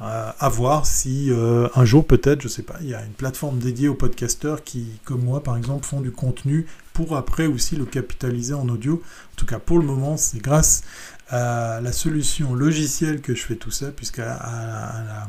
Euh, 0.00 0.30
à 0.38 0.48
voir 0.48 0.86
si 0.86 1.26
euh, 1.28 1.66
un 1.74 1.84
jour 1.84 2.06
peut-être, 2.06 2.40
je 2.40 2.46
sais 2.46 2.62
pas, 2.62 2.76
il 2.82 2.88
y 2.88 2.94
a 2.94 3.04
une 3.04 3.14
plateforme 3.14 3.58
dédiée 3.58 3.88
aux 3.88 3.94
podcasteurs 3.94 4.62
qui, 4.62 5.00
comme 5.04 5.24
moi 5.24 5.42
par 5.42 5.56
exemple, 5.56 5.84
font 5.84 6.00
du 6.00 6.12
contenu 6.12 6.66
pour 6.98 7.16
après 7.16 7.46
aussi 7.46 7.76
le 7.76 7.84
capitaliser 7.84 8.54
en 8.54 8.68
audio. 8.68 8.94
En 8.94 9.36
tout 9.36 9.46
cas 9.46 9.60
pour 9.60 9.78
le 9.78 9.84
moment, 9.84 10.16
c'est 10.16 10.42
grâce 10.42 10.82
à 11.28 11.80
la 11.80 11.92
solution 11.92 12.56
logicielle 12.56 13.20
que 13.20 13.36
je 13.36 13.42
fais 13.44 13.54
tout 13.54 13.70
ça, 13.70 13.92
puisqu'à 13.92 14.26
la 14.26 15.28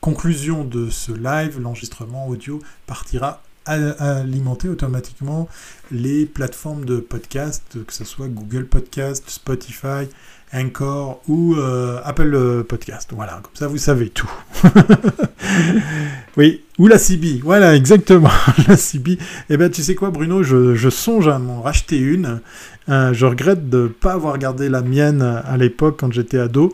conclusion 0.00 0.62
de 0.62 0.88
ce 0.88 1.10
live, 1.10 1.58
l'enregistrement 1.58 2.28
audio 2.28 2.60
partira 2.86 3.42
alimenter 3.66 4.68
automatiquement 4.68 5.48
les 5.90 6.26
plateformes 6.26 6.84
de 6.84 6.98
podcast, 6.98 7.64
que 7.84 7.92
ce 7.92 8.04
soit 8.04 8.28
Google 8.28 8.66
Podcast, 8.66 9.28
Spotify, 9.28 10.08
Anchor 10.54 11.20
ou 11.26 11.56
euh, 11.56 12.00
Apple 12.04 12.64
Podcast. 12.68 13.10
Voilà, 13.12 13.40
comme 13.42 13.54
ça 13.54 13.66
vous 13.66 13.78
savez 13.78 14.10
tout. 14.10 14.30
oui, 16.36 16.62
ou 16.80 16.86
la 16.86 16.98
CB. 16.98 17.40
Voilà, 17.44 17.76
exactement, 17.76 18.30
la 18.68 18.76
CB. 18.76 19.18
Eh 19.50 19.56
bien, 19.58 19.68
tu 19.68 19.82
sais 19.82 19.94
quoi, 19.94 20.10
Bruno, 20.10 20.42
je, 20.42 20.88
songe 20.88 21.28
à 21.28 21.38
m'en 21.38 21.60
racheter 21.60 21.98
une. 21.98 22.40
Euh, 22.88 23.12
je 23.12 23.26
regrette 23.26 23.68
de 23.68 23.82
ne 23.82 23.88
pas 23.88 24.14
avoir 24.14 24.38
gardé 24.38 24.70
la 24.70 24.80
mienne 24.80 25.20
à 25.20 25.56
l'époque 25.58 25.98
quand 26.00 26.10
j'étais 26.10 26.38
ado. 26.38 26.72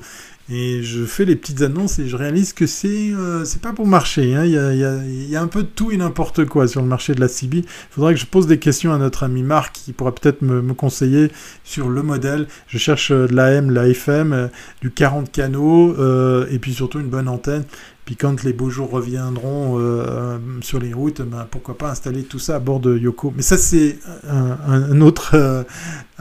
Et 0.48 0.80
je 0.84 1.04
fais 1.04 1.24
les 1.24 1.34
petites 1.34 1.62
annonces 1.62 1.98
et 1.98 2.07
je 2.07 2.14
réalise 2.14 2.52
que 2.52 2.66
c'est 2.66 3.11
euh, 3.12 3.44
pas 3.61 3.72
pour 3.72 3.88
marcher. 3.88 4.36
Hein. 4.36 4.44
Il, 4.44 5.28
y 5.28 5.34
a, 5.34 5.42
un 5.42 5.48
peu 5.48 5.64
de 5.64 5.68
tout 5.68 5.90
et 5.90 5.96
n'importe 5.96 6.44
quoi 6.44 6.68
sur 6.68 6.82
le 6.82 6.86
marché 6.86 7.16
de 7.16 7.20
la 7.20 7.26
CB. 7.26 7.59
Il 7.59 7.64
faudrait 7.90 8.14
que 8.14 8.20
je 8.20 8.26
pose 8.26 8.46
des 8.46 8.61
questions 8.61 8.92
à 8.92 8.98
notre 8.98 9.24
ami 9.24 9.42
Marc 9.42 9.74
qui 9.74 9.92
pourra 9.92 10.14
peut-être 10.14 10.42
me, 10.42 10.62
conseiller 10.72 11.32
sur 11.64 11.88
le 11.88 12.00
modèle. 12.02 12.46
Je 12.68 12.78
cherche 12.78 13.11
euh, 13.11 13.26
de 13.26 13.34
l'AM, 13.34 13.72
la 13.72 13.88
FM, 13.88 14.32
euh, 14.32 14.46
du 14.82 14.92
40 14.92 15.32
canaux 15.32 15.96
et 16.48 16.59
puis 16.61 16.72
surtout 16.72 17.00
une 17.00 17.09
bonne 17.09 17.28
antenne. 17.28 17.64
Puis 18.07 18.14
quand 18.14 18.44
les 18.44 18.52
beaux 18.52 18.70
jours 18.70 18.88
reviendront 18.88 19.80
euh, 19.80 20.38
sur 20.61 20.78
les 20.78 20.92
routes, 20.92 21.22
ben, 21.22 21.44
pourquoi 21.50 21.76
pas 21.76 21.90
installer 21.90 22.22
tout 22.22 22.38
ça 22.38 22.54
à 22.54 22.59
bord 22.61 22.78
de 22.78 22.96
Yoko. 22.96 23.34
Mais 23.34 23.42
ça, 23.42 23.59
c'est 23.59 23.98
un, 24.28 25.00
autre, 25.00 25.32
euh, 25.34 25.64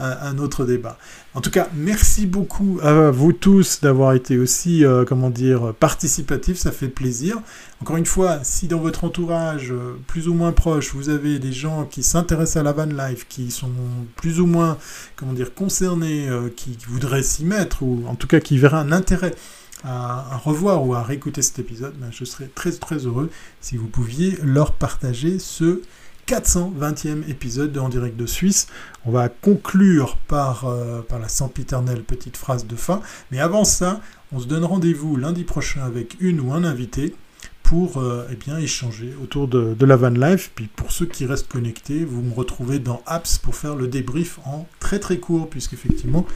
un, 0.00 0.36
autre 0.38 0.64
débat. 0.64 0.98
En 1.34 1.40
tout 1.40 1.50
cas, 1.50 1.68
merci 1.76 2.26
beaucoup 2.26 2.80
à 2.82 3.12
vous 3.12 3.32
tous 3.32 3.82
d'avoir 3.82 4.14
été 4.14 4.36
aussi, 4.36 4.84
euh, 4.84 5.04
comment 5.04 5.30
dire, 5.30 5.74
participatifs. 5.78 6.56
Ça 6.56 6.72
fait 6.72 6.88
plaisir. 6.88 7.38
Encore 7.80 7.98
une 7.98 8.06
fois, 8.06 8.40
si 8.42 8.66
dans 8.66 8.80
votre 8.80 9.04
entourage 9.04 9.72
plus 10.08 10.26
ou 10.26 10.34
moins 10.34 10.50
proche, 10.50 10.92
vous 10.92 11.08
avez 11.08 11.38
des 11.38 11.52
gens 11.52 11.84
qui 11.84 12.02
s'intéressent 12.02 12.56
à 12.56 12.64
la 12.64 12.72
van 12.72 12.86
life, 12.86 13.28
qui 13.28 13.52
sont 13.52 13.70
plus 14.16 14.40
ou 14.40 14.46
moins, 14.46 14.76
comment 15.14 15.34
dire, 15.34 15.54
concernés, 15.54 16.28
qui 16.56 16.76
voudraient 16.88 17.22
s'y 17.22 17.44
mettre, 17.44 17.84
ou 17.84 18.02
en 18.08 18.16
tout 18.16 18.26
cas 18.26 18.40
qui 18.40 18.58
verraient 18.58 18.78
un 18.78 18.90
intérêt 18.90 19.36
à, 19.84 20.36
revoir 20.38 20.86
ou 20.86 20.94
à 20.94 21.02
réécouter 21.02 21.42
cet 21.42 21.58
épisode, 21.58 21.94
ben, 21.98 22.08
je 22.10 22.24
serais 22.24 22.48
très 22.54 22.72
très 22.72 22.98
heureux 22.98 23.30
si 23.60 23.76
vous 23.76 23.88
pouviez 23.88 24.38
leur 24.42 24.72
partager 24.72 25.38
ce 25.38 25.82
420e 26.26 27.28
épisode 27.28 27.72
de 27.72 27.78
En 27.78 27.88
direct 27.88 28.16
de 28.16 28.26
Suisse. 28.26 28.66
On 29.04 29.12
va 29.12 29.28
conclure 29.28 30.16
par, 30.28 30.64
euh, 30.64 31.00
par 31.02 31.20
la 31.20 31.28
sempiternelle 31.28 32.02
petite 32.02 32.36
phrase 32.36 32.66
de 32.66 32.74
fin. 32.74 33.00
Mais 33.30 33.38
avant 33.38 33.64
ça, 33.64 34.00
on 34.32 34.40
se 34.40 34.46
donne 34.46 34.64
rendez-vous 34.64 35.16
lundi 35.16 35.44
prochain 35.44 35.84
avec 35.84 36.16
une 36.20 36.40
ou 36.40 36.52
un 36.52 36.64
invité 36.64 37.14
pour 37.62 37.98
euh, 37.98 38.26
eh 38.30 38.36
bien, 38.36 38.58
échanger 38.58 39.14
autour 39.22 39.48
de, 39.48 39.74
de, 39.74 39.86
la 39.86 39.96
van 39.96 40.10
life. 40.10 40.50
Puis 40.54 40.68
pour 40.74 40.90
ceux 40.90 41.06
qui 41.06 41.26
restent 41.26 41.48
connectés, 41.48 42.04
vous 42.04 42.22
me 42.22 42.34
retrouvez 42.34 42.78
dans 42.78 43.02
Apps 43.06 43.38
pour 43.38 43.54
faire 43.54 43.76
le 43.76 43.86
débrief 43.88 44.40
en 44.44 44.66
très 44.80 44.98
très 44.98 45.18
court, 45.18 45.48
puisqu'effectivement, 45.48 46.26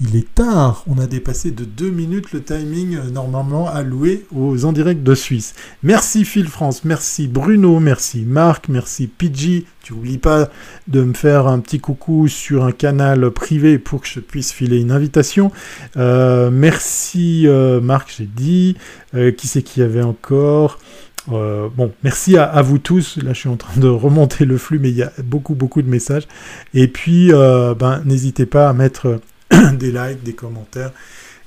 il 0.00 0.14
est 0.14 0.32
tard, 0.32 0.84
on 0.86 0.98
a 0.98 1.08
dépassé 1.08 1.50
de 1.50 1.64
deux 1.64 1.90
minutes 1.90 2.30
le 2.32 2.40
timing 2.40 2.96
euh, 2.96 3.10
normalement 3.10 3.68
alloué 3.68 4.26
aux 4.32 4.64
en 4.64 4.72
direct 4.72 5.02
de 5.02 5.14
Suisse. 5.14 5.54
Merci 5.82 6.24
Phil 6.24 6.46
France, 6.46 6.84
merci 6.84 7.26
Bruno, 7.26 7.80
merci 7.80 8.24
Marc, 8.24 8.68
merci 8.68 9.08
Pidgey. 9.08 9.64
Tu 9.82 9.94
n'oublies 9.94 10.18
pas 10.18 10.50
de 10.86 11.02
me 11.02 11.14
faire 11.14 11.48
un 11.48 11.58
petit 11.58 11.80
coucou 11.80 12.28
sur 12.28 12.64
un 12.64 12.70
canal 12.70 13.28
privé 13.32 13.78
pour 13.78 14.02
que 14.02 14.06
je 14.06 14.20
puisse 14.20 14.52
filer 14.52 14.80
une 14.80 14.92
invitation. 14.92 15.50
Euh, 15.96 16.50
merci 16.52 17.48
euh, 17.48 17.80
Marc, 17.80 18.14
j'ai 18.16 18.26
dit. 18.32 18.76
qui 19.36 19.48
c'est 19.48 19.62
qu'il 19.62 19.82
y 19.82 19.86
avait 19.86 20.02
encore? 20.02 20.78
Bon, 21.26 21.92
merci 22.04 22.38
à, 22.38 22.62
vous 22.62 22.78
tous. 22.78 23.18
Là, 23.18 23.34
je 23.34 23.40
suis 23.40 23.48
en 23.50 23.56
train 23.56 23.78
de 23.78 23.88
remonter 23.88 24.46
le 24.46 24.56
flux, 24.56 24.78
mais 24.78 24.88
il 24.88 24.96
y 24.96 25.02
a 25.02 25.12
beaucoup, 25.22 25.54
beaucoup 25.54 25.82
de 25.82 25.88
messages. 25.88 26.26
Et 26.72 26.88
puis, 26.88 27.30
ben, 27.30 28.00
n'hésitez 28.04 28.46
pas 28.46 28.68
à 28.68 28.72
mettre 28.72 29.20
des 29.78 29.92
likes, 29.92 30.22
des 30.22 30.34
commentaires. 30.34 30.92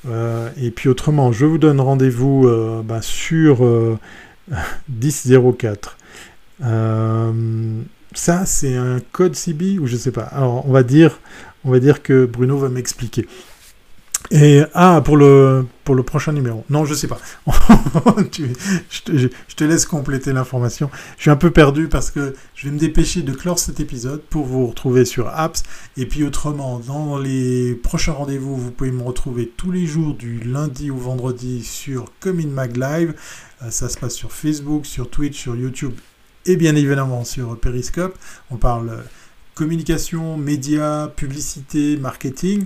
Euh, 0.08 0.49
et 0.60 0.72
puis 0.72 0.89
autrement, 0.89 1.32
je 1.32 1.45
vous 1.45 1.58
donne 1.58 1.80
rendez-vous 1.80 2.47
euh, 2.47 2.82
bah, 2.84 3.02
sur 3.02 3.62
1004. 4.89 5.97
Euh, 6.64 7.82
ça, 8.14 8.45
c'est 8.45 8.76
un 8.76 8.99
code 9.12 9.36
CB 9.36 9.80
ou 9.80 9.88
je 9.88 9.95
sais 9.95 10.12
pas. 10.12 10.24
Alors, 10.24 10.68
on 10.68 10.72
va 10.72 10.84
dire, 10.84 11.20
on 11.64 11.72
va 11.72 11.80
dire 11.80 12.04
que 12.04 12.26
Bruno 12.26 12.58
va 12.58 12.70
m'expliquer. 12.70 13.28
Et 14.34 14.64
ah, 14.74 15.02
pour 15.04 15.18
le, 15.18 15.66
pour 15.84 15.94
le 15.94 16.04
prochain 16.04 16.32
numéro. 16.32 16.64
Non, 16.70 16.86
je 16.86 16.94
sais 16.94 17.08
pas. 17.08 17.20
je, 18.32 19.02
te, 19.02 19.18
je, 19.18 19.56
te, 19.58 19.64
laisse 19.66 19.86
compléter 19.86 20.32
l'information. 20.32 20.90
Je 21.18 21.24
suis 21.24 21.30
un 21.30 21.36
peu 21.36 21.52
perdu 21.52 21.90
parce 21.90 22.12
que 22.12 22.34
je 22.56 22.68
vais 22.68 22.74
me 22.74 22.80
dépêcher 22.80 23.24
de 23.24 23.34
clore 23.34 23.60
cet 23.60 23.82
épisode 23.82 24.22
pour 24.22 24.46
vous 24.46 24.68
retrouver 24.68 25.04
sur 25.04 25.28
Apps. 25.28 25.64
Et 25.98 26.06
puis 26.06 26.24
autrement, 26.24 26.80
dans 26.80 27.18
les 27.18 27.76
prochains 27.76 28.14
rendez-vous, 28.14 28.56
vous 28.56 28.72
pouvez 28.72 28.92
me 28.92 29.04
retrouver 29.04 29.52
tous 29.58 29.72
les 29.72 29.86
jours 29.86 30.14
du 30.14 30.40
lundi 30.40 30.92
au 30.92 30.98
vendredi 30.98 31.62
sur 31.62 32.06
Comin 32.22 32.48
Mag 32.48 32.78
Live. 32.78 33.14
Euh, 33.62 33.70
ça 33.70 33.90
se 33.90 33.98
passe 33.98 34.16
sur 34.16 34.32
Facebook, 34.32 34.86
sur 34.86 35.10
Twitch, 35.10 35.38
sur 35.38 35.58
YouTube 35.58 35.94
et 36.46 36.56
bien 36.56 36.76
évidemment 36.76 37.24
sur 37.24 37.60
Periscope. 37.60 38.18
On 38.50 38.56
parle 38.56 39.04
communication, 39.62 40.38
médias, 40.38 41.07
publicité, 41.09 41.95
marketing, 41.95 42.66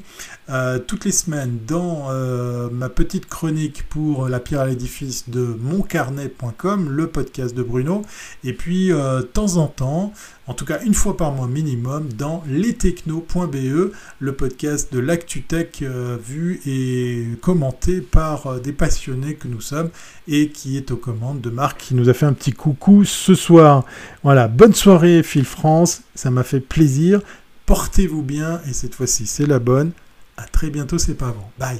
euh, 0.49 0.79
toutes 0.79 1.03
les 1.03 1.11
semaines 1.11 1.59
dans 1.67 2.07
euh, 2.09 2.69
ma 2.71 2.87
petite 2.87 3.25
chronique 3.25 3.83
pour 3.89 4.29
la 4.29 4.39
pierre 4.39 4.61
à 4.61 4.67
l'édifice 4.67 5.29
de 5.29 5.41
moncarnet.com, 5.41 6.89
le 6.89 7.07
podcast 7.07 7.53
de 7.53 7.63
Bruno, 7.63 8.03
et 8.45 8.53
puis 8.53 8.93
euh, 8.93 9.19
de 9.19 9.23
temps 9.23 9.57
en 9.57 9.67
temps, 9.67 10.13
en 10.47 10.53
tout 10.53 10.65
cas 10.65 10.81
une 10.83 10.93
fois 10.93 11.17
par 11.17 11.31
mois 11.31 11.47
minimum, 11.47 12.09
dans 12.13 12.43
lestechno.be, 12.47 13.91
le 14.19 14.35
podcast 14.35 14.93
de 14.93 14.99
l'ActuTech 14.99 15.83
vu 15.83 16.61
et 16.65 17.37
commenté 17.41 18.01
par 18.01 18.59
des 18.59 18.71
passionnés 18.71 19.35
que 19.35 19.47
nous 19.47 19.61
sommes 19.61 19.89
et 20.27 20.49
qui 20.49 20.77
est 20.77 20.91
aux 20.91 20.97
commandes 20.97 21.41
de 21.41 21.49
Marc 21.49 21.79
qui 21.79 21.95
nous 21.95 22.09
a 22.09 22.13
fait 22.13 22.25
un 22.25 22.33
petit 22.33 22.53
coucou 22.53 23.05
ce 23.05 23.35
soir. 23.35 23.85
Voilà, 24.23 24.47
bonne 24.47 24.73
soirée 24.73 25.23
Phil 25.23 25.45
France, 25.45 26.01
ça 26.13 26.29
m'a 26.29 26.43
fait 26.43 26.59
plaisir. 26.59 27.21
Portez-vous 27.65 28.21
bien 28.21 28.61
et 28.69 28.73
cette 28.73 28.95
fois-ci 28.95 29.25
c'est 29.25 29.47
la 29.47 29.59
bonne. 29.59 29.91
À 30.37 30.43
très 30.43 30.69
bientôt, 30.69 30.97
c'est 30.97 31.15
pas 31.15 31.29
avant. 31.29 31.49
Bye. 31.57 31.79